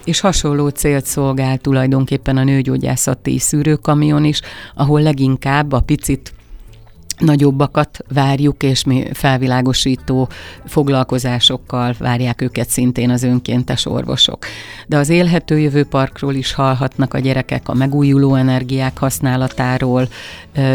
és 0.09 0.19
hasonló 0.19 0.67
célt 0.67 1.05
szolgál 1.05 1.57
tulajdonképpen 1.57 2.37
a 2.37 2.43
nőgyógyászati 2.43 3.39
szűrőkamion 3.39 4.23
is, 4.23 4.41
ahol 4.75 4.98
leginkább 4.99 5.71
a 5.71 5.79
picit 5.79 6.33
nagyobbakat 7.19 7.99
várjuk, 8.13 8.63
és 8.63 8.83
mi 8.83 9.07
felvilágosító 9.13 10.29
foglalkozásokkal 10.65 11.95
várják 11.97 12.41
őket 12.41 12.69
szintén 12.69 13.09
az 13.09 13.23
önkéntes 13.23 13.85
orvosok. 13.85 14.45
De 14.87 14.97
az 14.97 15.09
élhető 15.09 15.59
jövő 15.59 15.83
parkról 15.83 16.33
is 16.33 16.53
hallhatnak 16.53 17.13
a 17.13 17.19
gyerekek 17.19 17.69
a 17.69 17.73
megújuló 17.73 18.35
energiák 18.35 18.97
használatáról, 18.97 20.07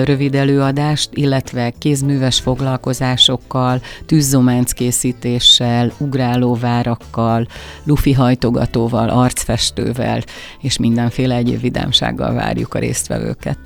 rövid 0.04 0.34
előadást, 0.34 1.10
illetve 1.12 1.70
kézműves 1.78 2.40
foglalkozásokkal, 2.40 3.80
tűzzománc 4.06 4.72
készítéssel, 4.72 5.92
ugrálóvárakkal, 5.98 7.46
lufi 7.84 8.12
hajtogatóval, 8.12 9.08
arcfestővel, 9.08 10.22
és 10.60 10.78
mindenféle 10.78 11.34
egyéb 11.34 11.60
vidámsággal 11.60 12.34
várjuk 12.34 12.74
a 12.74 12.78
résztvevőket. 12.78 13.58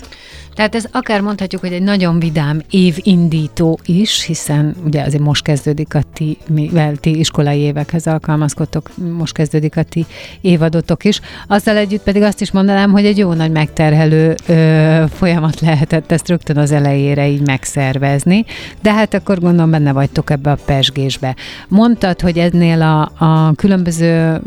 Tehát 0.59 0.74
ez 0.74 0.84
akár 0.92 1.20
mondhatjuk, 1.20 1.61
hogy 1.61 1.72
egy 1.72 1.82
nagyon 1.82 2.18
vidám 2.18 2.62
évindító 2.70 3.78
is, 3.84 4.24
hiszen 4.24 4.74
ugye 4.84 5.02
azért 5.02 5.22
most 5.22 5.42
kezdődik 5.42 5.94
a 5.94 6.00
ti, 6.12 6.38
mivel 6.48 6.96
ti 6.96 7.18
iskolai 7.18 7.59
évekhez 7.59 8.06
alkalmazkodtok, 8.06 8.90
most 9.16 9.34
kezdődik 9.34 9.76
a 9.76 9.82
ti 9.82 10.06
évadotok 10.40 11.04
is. 11.04 11.20
Azzal 11.46 11.76
együtt 11.76 12.02
pedig 12.02 12.22
azt 12.22 12.40
is 12.40 12.50
mondanám, 12.50 12.90
hogy 12.90 13.04
egy 13.04 13.18
jó 13.18 13.32
nagy 13.32 13.50
megterhelő 13.50 14.34
ö, 14.46 15.04
folyamat 15.14 15.61
lehetett 15.61 16.12
ezt 16.12 16.28
rögtön 16.28 16.56
az 16.56 16.72
elejére 16.72 17.28
így 17.28 17.46
megszervezni, 17.46 18.44
de 18.82 18.92
hát 18.92 19.14
akkor 19.14 19.40
gondolom 19.40 19.70
benne 19.70 19.92
vagytok 19.92 20.30
ebbe 20.30 20.50
a 20.50 20.59
pesgésbe. 20.64 21.36
Mondtad, 21.68 22.20
hogy 22.20 22.38
ennél 22.38 22.82
a, 22.82 23.24
a 23.24 23.52
különböző, 23.54 24.40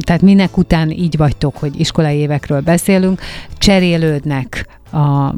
tehát 0.00 0.22
minek 0.22 0.56
után 0.56 0.90
így 0.90 1.16
vagytok, 1.16 1.56
hogy 1.56 1.80
iskolai 1.80 2.16
évekről 2.16 2.60
beszélünk, 2.60 3.20
cserélődnek 3.58 4.66
a 4.94 5.34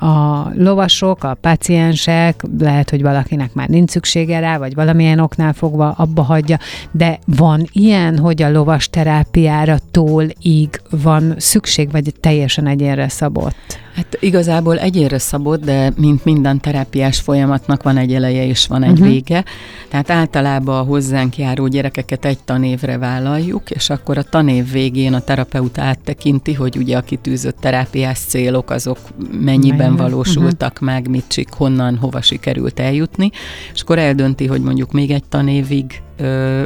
a 0.00 0.48
lovasok, 0.54 1.24
a 1.24 1.36
paciensek, 1.40 2.42
lehet, 2.58 2.90
hogy 2.90 3.02
valakinek 3.02 3.54
már 3.54 3.68
nincs 3.68 3.90
szüksége 3.90 4.38
rá, 4.38 4.58
vagy 4.58 4.74
valamilyen 4.74 5.18
oknál 5.18 5.52
fogva 5.52 5.90
abba 5.90 6.22
hagyja, 6.22 6.58
de 6.90 7.18
van 7.26 7.66
ilyen, 7.72 8.18
hogy 8.18 8.42
a 8.42 8.50
lovas 8.50 8.88
terápiára 8.88 9.76
tól 9.90 10.24
íg 10.42 10.80
van 10.90 11.34
szükség, 11.38 11.90
vagy 11.90 12.14
teljesen 12.20 12.66
egyénre 12.66 13.08
szabott? 13.08 13.82
Hát 13.94 14.16
igazából 14.20 14.78
egyére 14.78 15.18
szabott, 15.18 15.64
de 15.64 15.92
mint 15.96 16.24
minden 16.24 16.60
terápiás 16.60 17.20
folyamatnak 17.20 17.82
van 17.82 17.96
egy 17.96 18.14
eleje 18.14 18.46
és 18.46 18.66
van 18.66 18.82
egy 18.82 18.90
uh-huh. 18.90 19.08
vége. 19.08 19.44
Tehát 19.88 20.10
általában 20.10 20.78
a 20.78 20.82
hozzánk 20.82 21.38
járó 21.38 21.66
gyerekeket 21.66 22.24
egy 22.24 22.38
tanévre 22.44 22.98
vállaljuk, 22.98 23.70
és 23.70 23.90
akkor 23.90 24.18
a 24.18 24.22
tanév 24.22 24.70
végén 24.72 25.14
a 25.14 25.20
terapeuta 25.20 25.82
áttekinti, 25.82 26.52
hogy 26.52 26.76
ugye 26.76 26.96
a 26.96 27.00
kitűzött 27.00 27.60
terápiás 27.60 28.18
célok 28.18 28.70
azok 28.70 28.98
mennyiben 29.40 29.73
Mennyi? 29.76 29.96
valósultak 29.96 30.72
uh-huh. 30.72 30.88
meg, 30.88 31.08
mit 31.08 31.24
csik, 31.28 31.52
honnan, 31.52 31.96
hova 31.96 32.20
sikerült 32.20 32.80
eljutni, 32.80 33.30
és 33.74 33.80
akkor 33.80 33.98
eldönti, 33.98 34.46
hogy 34.46 34.60
mondjuk 34.62 34.92
még 34.92 35.10
egy 35.10 35.24
tanévig 35.24 36.02
ö, 36.16 36.64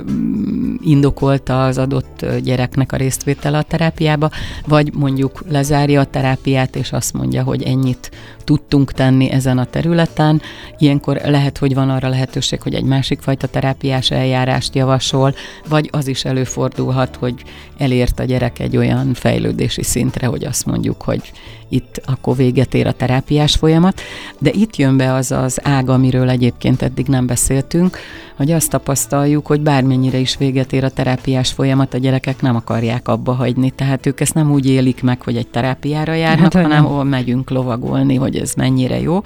indokolta 0.81 1.65
az 1.65 1.79
adott 1.79 2.27
gyereknek 2.43 2.93
a 2.93 2.97
résztvétele 2.97 3.59
a 3.59 3.63
terápiába, 3.63 4.31
vagy 4.67 4.95
mondjuk 4.95 5.45
lezárja 5.49 6.01
a 6.01 6.05
terápiát, 6.05 6.77
és 6.77 6.93
azt 6.93 7.13
mondja, 7.13 7.43
hogy 7.43 7.63
ennyit 7.63 8.11
tudtunk 8.49 8.93
tenni 8.93 9.31
ezen 9.31 9.59
a 9.59 9.65
területen. 9.65 10.43
Ilyenkor 10.79 11.21
lehet, 11.25 11.59
hogy 11.59 11.75
van 11.75 11.91
arra 11.91 12.09
lehetőség, 12.09 12.63
hogy 12.63 12.75
egy 12.75 12.85
másik 12.85 13.21
fajta 13.21 13.47
terápiás 13.47 14.11
eljárást 14.11 14.75
javasol, 14.75 15.35
vagy 15.69 15.89
az 15.93 16.07
is 16.07 16.25
előfordulhat, 16.25 17.17
hogy 17.17 17.35
elért 17.79 18.21
a 18.21 18.25
gyerek 18.25 18.59
egy 18.59 18.77
olyan 18.77 19.15
fejlődési 19.15 19.83
szintre, 19.83 20.27
hogy 20.27 20.45
azt 20.45 20.67
mondjuk, 20.67 21.03
hogy 21.03 21.33
itt 21.69 22.01
akkor 22.05 22.37
véget 22.37 22.75
ér 22.75 22.87
a 22.87 22.93
terápiás 22.93 23.55
folyamat. 23.55 24.01
De 24.39 24.51
itt 24.51 24.77
jön 24.77 24.97
be 24.97 25.13
az 25.13 25.33
az 25.33 25.59
ág, 25.63 25.89
amiről 25.89 26.29
egyébként 26.29 26.83
eddig 26.83 27.07
nem 27.07 27.27
beszéltünk, 27.27 27.99
hogy 28.37 28.51
azt 28.51 28.71
tapasztaljuk, 28.71 29.47
hogy 29.47 29.61
bármennyire 29.61 30.19
is 30.19 30.37
véget 30.37 30.73
ér 30.73 30.85
a 30.85 30.91
terápiás 30.91 31.53
folyamat, 31.53 31.95
a 31.95 31.99
gyerekek 31.99 32.43
nem 32.43 32.57
akarják 32.57 33.09
abba 33.09 33.33
hagyni. 33.33 33.71
Tehát 33.71 34.07
ők 34.07 34.21
ezt 34.21 34.35
nem 34.35 34.51
úgy 34.53 34.67
élik 34.67 35.03
meg, 35.03 35.23
hogy 35.23 35.37
egy 35.37 35.49
terápiára 35.49 36.15
járnak, 36.15 36.53
hát, 36.53 36.63
hanem 36.63 36.85
hol 36.85 37.05
megyünk 37.05 37.51
lovagolni, 37.51 38.15
hogy 38.15 38.37
ez 38.39 38.53
mennyire 38.55 39.01
jó. 39.01 39.23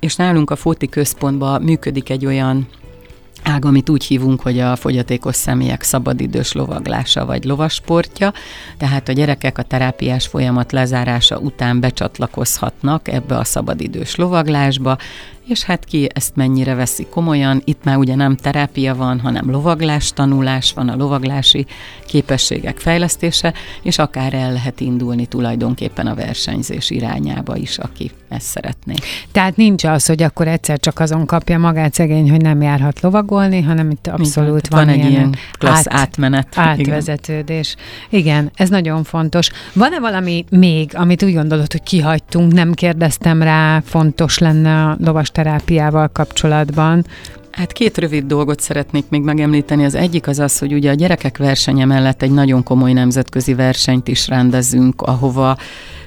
És 0.00 0.16
nálunk 0.16 0.50
a 0.50 0.56
Fóti 0.56 0.88
központban 0.88 1.62
működik 1.62 2.10
egy 2.10 2.26
olyan 2.26 2.66
ág, 3.42 3.64
amit 3.64 3.88
úgy 3.88 4.04
hívunk, 4.04 4.40
hogy 4.40 4.58
a 4.60 4.76
fogyatékos 4.76 5.36
személyek 5.36 5.82
szabadidős 5.82 6.52
lovaglása 6.52 7.24
vagy 7.24 7.44
lovasportja, 7.44 8.32
tehát 8.78 9.08
a 9.08 9.12
gyerekek 9.12 9.58
a 9.58 9.62
terápiás 9.62 10.26
folyamat 10.26 10.72
lezárása 10.72 11.38
után 11.38 11.80
becsatlakozhatnak 11.80 13.08
ebbe 13.08 13.36
a 13.36 13.44
szabadidős 13.44 14.14
lovaglásba, 14.14 14.96
és 15.48 15.62
hát 15.62 15.84
ki 15.84 16.08
ezt 16.14 16.36
mennyire 16.36 16.74
veszi 16.74 17.06
komolyan. 17.10 17.62
Itt 17.64 17.84
már 17.84 17.96
ugye 17.96 18.14
nem 18.14 18.36
terápia 18.36 18.94
van, 18.94 19.20
hanem 19.20 19.50
lovaglás 19.50 20.12
tanulás 20.12 20.72
van, 20.72 20.88
a 20.88 20.96
lovaglási 20.96 21.66
képességek 22.06 22.78
fejlesztése, 22.78 23.54
és 23.82 23.98
akár 23.98 24.34
el 24.34 24.52
lehet 24.52 24.80
indulni 24.80 25.26
tulajdonképpen 25.26 26.06
a 26.06 26.14
versenyzés 26.14 26.90
irányába 26.90 27.56
is, 27.56 27.78
aki 27.78 28.10
ezt 28.28 28.46
szeretné. 28.46 28.94
Tehát 29.32 29.56
nincs 29.56 29.84
az, 29.84 30.06
hogy 30.06 30.22
akkor 30.22 30.48
egyszer 30.48 30.78
csak 30.78 30.98
azon 30.98 31.26
kapja 31.26 31.58
magát 31.58 31.94
szegény, 31.94 32.30
hogy 32.30 32.40
nem 32.40 32.62
járhat 32.62 33.00
lovagolni, 33.00 33.60
hanem 33.60 33.90
itt 33.90 34.06
abszolút 34.06 34.68
van, 34.68 34.84
van 34.84 34.94
egy 34.94 35.10
ilyen 35.10 35.36
klassz 35.58 35.86
át, 35.86 36.00
átmenet. 36.00 36.48
Átvezetődés. 36.54 37.76
Igen. 38.08 38.24
Igen, 38.26 38.50
ez 38.54 38.68
nagyon 38.68 39.04
fontos. 39.04 39.50
Van-e 39.72 40.00
valami 40.00 40.44
még, 40.50 40.90
amit 40.94 41.22
úgy 41.22 41.34
gondolod, 41.34 41.72
hogy 41.72 41.82
kihagytunk, 41.82 42.52
nem 42.52 42.72
kérdeztem 42.72 43.42
rá, 43.42 43.80
fontos 43.84 44.38
lenne 44.38 44.84
a 44.84 44.96
lovas 45.00 45.30
terápiával 45.36 46.08
kapcsolatban. 46.08 47.04
Hát 47.50 47.72
két 47.72 47.98
rövid 47.98 48.24
dolgot 48.26 48.60
szeretnék 48.60 49.04
még 49.08 49.22
megemlíteni. 49.22 49.84
Az 49.84 49.94
egyik 49.94 50.26
az 50.28 50.38
az, 50.38 50.58
hogy 50.58 50.72
ugye 50.72 50.90
a 50.90 50.94
gyerekek 50.94 51.38
versenye 51.38 51.84
mellett 51.84 52.22
egy 52.22 52.30
nagyon 52.30 52.62
komoly 52.62 52.92
nemzetközi 52.92 53.54
versenyt 53.54 54.08
is 54.08 54.28
rendezünk, 54.28 55.02
ahova 55.02 55.56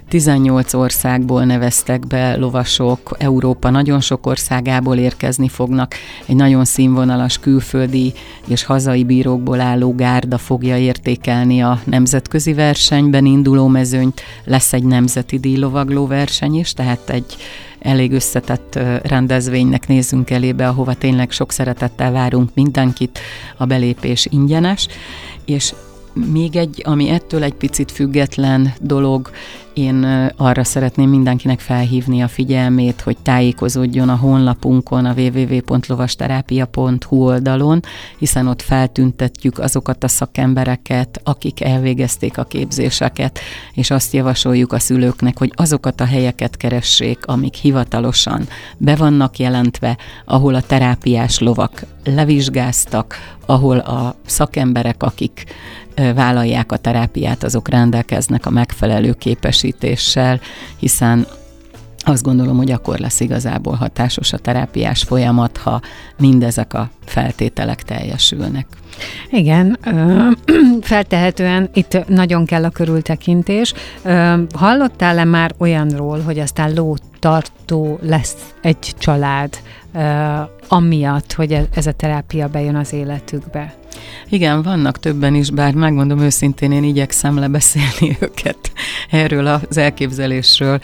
18 0.09 0.73
országból 0.73 1.43
neveztek 1.43 2.07
be 2.07 2.35
lovasok, 2.35 3.15
Európa 3.17 3.69
nagyon 3.69 3.99
sok 3.99 4.25
országából 4.25 4.97
érkezni 4.97 5.47
fognak. 5.47 5.95
Egy 6.25 6.35
nagyon 6.35 6.65
színvonalas 6.65 7.37
külföldi 7.37 8.13
és 8.47 8.63
hazai 8.63 9.03
bírókból 9.03 9.59
álló 9.59 9.95
gárda 9.95 10.37
fogja 10.37 10.77
értékelni 10.77 11.61
a 11.61 11.79
nemzetközi 11.83 12.53
versenyben 12.53 13.25
induló 13.25 13.67
mezőnyt. 13.67 14.21
Lesz 14.43 14.73
egy 14.73 14.83
nemzeti 14.83 15.39
díjlovagló 15.39 16.07
verseny 16.07 16.55
is, 16.55 16.73
tehát 16.73 17.09
egy 17.09 17.35
elég 17.79 18.11
összetett 18.11 18.79
rendezvénynek 19.03 19.87
nézzünk 19.87 20.29
elébe, 20.29 20.67
ahova 20.67 20.93
tényleg 20.93 21.31
sok 21.31 21.51
szeretettel 21.51 22.11
várunk 22.11 22.49
mindenkit, 22.53 23.19
a 23.57 23.65
belépés 23.65 24.27
ingyenes, 24.29 24.87
és 25.45 25.73
még 26.13 26.55
egy, 26.55 26.81
ami 26.85 27.09
ettől 27.09 27.43
egy 27.43 27.53
picit 27.53 27.91
független 27.91 28.73
dolog, 28.81 29.29
én 29.73 30.03
arra 30.37 30.63
szeretném 30.63 31.09
mindenkinek 31.09 31.59
felhívni 31.59 32.21
a 32.21 32.27
figyelmét, 32.27 33.01
hogy 33.01 33.17
tájékozódjon 33.17 34.09
a 34.09 34.15
honlapunkon, 34.15 35.05
a 35.05 35.13
www.lovasterápia.hu 35.13 37.23
oldalon, 37.23 37.79
hiszen 38.17 38.47
ott 38.47 38.61
feltüntetjük 38.61 39.59
azokat 39.59 40.03
a 40.03 40.07
szakembereket, 40.07 41.21
akik 41.23 41.61
elvégezték 41.61 42.37
a 42.37 42.43
képzéseket, 42.43 43.39
és 43.73 43.91
azt 43.91 44.13
javasoljuk 44.13 44.73
a 44.73 44.79
szülőknek, 44.79 45.37
hogy 45.37 45.51
azokat 45.55 46.01
a 46.01 46.05
helyeket 46.05 46.57
keressék, 46.57 47.25
amik 47.25 47.55
hivatalosan 47.55 48.47
be 48.77 48.95
vannak 48.95 49.37
jelentve, 49.37 49.97
ahol 50.25 50.55
a 50.55 50.61
terápiás 50.61 51.39
lovak 51.39 51.83
levizsgáztak, 52.03 53.15
ahol 53.45 53.77
a 53.77 54.15
szakemberek, 54.25 55.03
akik 55.03 55.45
vállalják 56.15 56.71
a 56.71 56.77
terápiát, 56.77 57.43
azok 57.43 57.69
rendelkeznek 57.69 58.45
a 58.45 58.49
megfelelő 58.49 59.13
képesítéssel, 59.59 60.39
hiszen 60.77 61.27
azt 62.03 62.23
gondolom, 62.23 62.57
hogy 62.57 62.71
akkor 62.71 62.99
lesz 62.99 63.19
igazából 63.19 63.73
hatásos 63.73 64.33
a 64.33 64.37
terápiás 64.37 65.03
folyamat, 65.03 65.57
ha 65.57 65.81
mindezek 66.17 66.73
a 66.73 66.89
feltételek 67.05 67.83
teljesülnek. 67.83 68.67
Igen, 69.29 69.77
feltehetően 70.81 71.69
itt 71.73 72.07
nagyon 72.07 72.45
kell 72.45 72.63
a 72.63 72.69
körültekintés. 72.69 73.73
Hallottál-e 74.53 75.23
már 75.23 75.53
olyanról, 75.57 76.19
hogy 76.19 76.39
aztán 76.39 76.73
lótartó 76.73 77.99
lesz 78.01 78.53
egy 78.61 78.93
család, 78.97 79.57
amiatt, 80.69 81.33
hogy 81.33 81.53
e-, 81.53 81.67
ez 81.73 81.87
a 81.87 81.91
terápia 81.91 82.47
bejön 82.47 82.75
az 82.75 82.93
életükbe? 82.93 83.73
Igen, 84.29 84.61
vannak 84.61 84.99
többen 84.99 85.35
is, 85.35 85.51
bár 85.51 85.73
megmondom 85.73 86.19
őszintén, 86.19 86.71
én 86.71 86.83
igyekszem 86.83 87.37
lebeszélni 87.37 88.17
őket 88.21 88.71
erről 89.09 89.47
az 89.47 89.77
elképzelésről, 89.77 90.79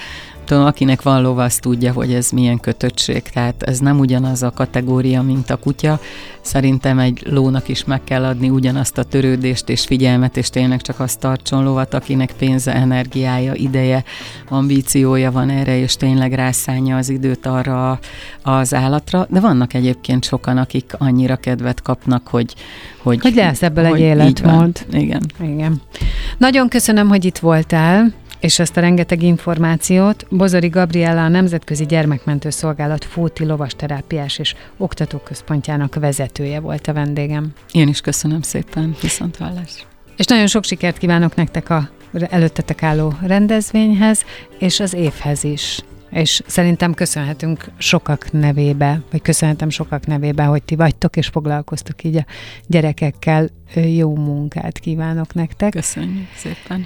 tudom, 0.45 0.65
akinek 0.65 1.01
van 1.01 1.21
lova, 1.21 1.43
az 1.43 1.55
tudja, 1.55 1.93
hogy 1.93 2.13
ez 2.13 2.29
milyen 2.29 2.59
kötöttség, 2.59 3.21
tehát 3.21 3.63
ez 3.63 3.79
nem 3.79 3.99
ugyanaz 3.99 4.43
a 4.43 4.51
kategória, 4.51 5.21
mint 5.21 5.49
a 5.49 5.55
kutya. 5.55 5.99
Szerintem 6.41 6.99
egy 6.99 7.21
lónak 7.29 7.67
is 7.67 7.85
meg 7.85 8.03
kell 8.03 8.23
adni 8.23 8.49
ugyanazt 8.49 8.97
a 8.97 9.03
törődést 9.03 9.69
és 9.69 9.85
figyelmet, 9.85 10.37
és 10.37 10.49
tényleg 10.49 10.81
csak 10.81 10.99
azt 10.99 11.19
tartson 11.19 11.63
lovat, 11.63 11.93
akinek 11.93 12.31
pénze, 12.37 12.73
energiája, 12.73 13.53
ideje, 13.53 14.03
ambíciója 14.49 15.31
van 15.31 15.49
erre, 15.49 15.77
és 15.77 15.95
tényleg 15.95 16.33
rászánja 16.33 16.97
az 16.97 17.09
időt 17.09 17.45
arra 17.45 17.99
az 18.41 18.73
állatra. 18.73 19.27
De 19.29 19.39
vannak 19.39 19.73
egyébként 19.73 20.25
sokan, 20.25 20.57
akik 20.57 20.93
annyira 20.97 21.35
kedvet 21.35 21.81
kapnak, 21.81 22.27
hogy... 22.27 22.53
Hogy, 23.03 23.21
hogy 23.21 23.35
lesz 23.35 23.61
ebből 23.61 23.85
hogy 23.85 24.01
egy 24.01 24.05
életmód. 24.05 24.85
Igen. 24.91 25.21
Igen. 25.41 25.81
Nagyon 26.37 26.67
köszönöm, 26.67 27.07
hogy 27.07 27.25
itt 27.25 27.37
voltál 27.37 28.13
és 28.39 28.59
ezt 28.59 28.77
a 28.77 28.81
rengeteg 28.81 29.21
információt. 29.23 30.25
Bozori 30.29 30.67
Gabriella 30.67 31.23
a 31.23 31.27
Nemzetközi 31.27 31.85
Gyermekmentő 31.85 32.49
Szolgálat 32.49 33.05
Fóti 33.05 33.45
Lovasterápiás 33.45 34.37
és 34.37 34.55
Oktatóközpontjának 34.77 35.95
vezetője 35.95 36.59
volt 36.59 36.87
a 36.87 36.93
vendégem. 36.93 37.53
Én 37.71 37.87
is 37.87 38.01
köszönöm 38.01 38.41
szépen, 38.41 38.95
viszont 39.01 39.37
hallás. 39.37 39.85
És 40.17 40.25
nagyon 40.25 40.47
sok 40.47 40.63
sikert 40.63 40.97
kívánok 40.97 41.35
nektek 41.35 41.69
a 41.69 41.89
előttetek 42.29 42.83
álló 42.83 43.13
rendezvényhez, 43.21 44.23
és 44.57 44.79
az 44.79 44.93
évhez 44.93 45.43
is. 45.43 45.79
És 46.11 46.41
szerintem 46.45 46.93
köszönhetünk 46.93 47.65
sokak 47.77 48.31
nevébe, 48.31 49.01
vagy 49.11 49.21
köszönhetem 49.21 49.69
sokak 49.69 50.05
nevébe, 50.05 50.43
hogy 50.43 50.63
ti 50.63 50.75
vagytok, 50.75 51.15
és 51.15 51.27
foglalkoztok 51.27 52.03
így 52.03 52.15
a 52.15 52.25
gyerekekkel. 52.67 53.49
Jó 53.73 54.15
munkát 54.15 54.79
kívánok 54.79 55.33
nektek. 55.33 55.71
Köszönjük 55.71 56.29
szépen. 56.35 56.85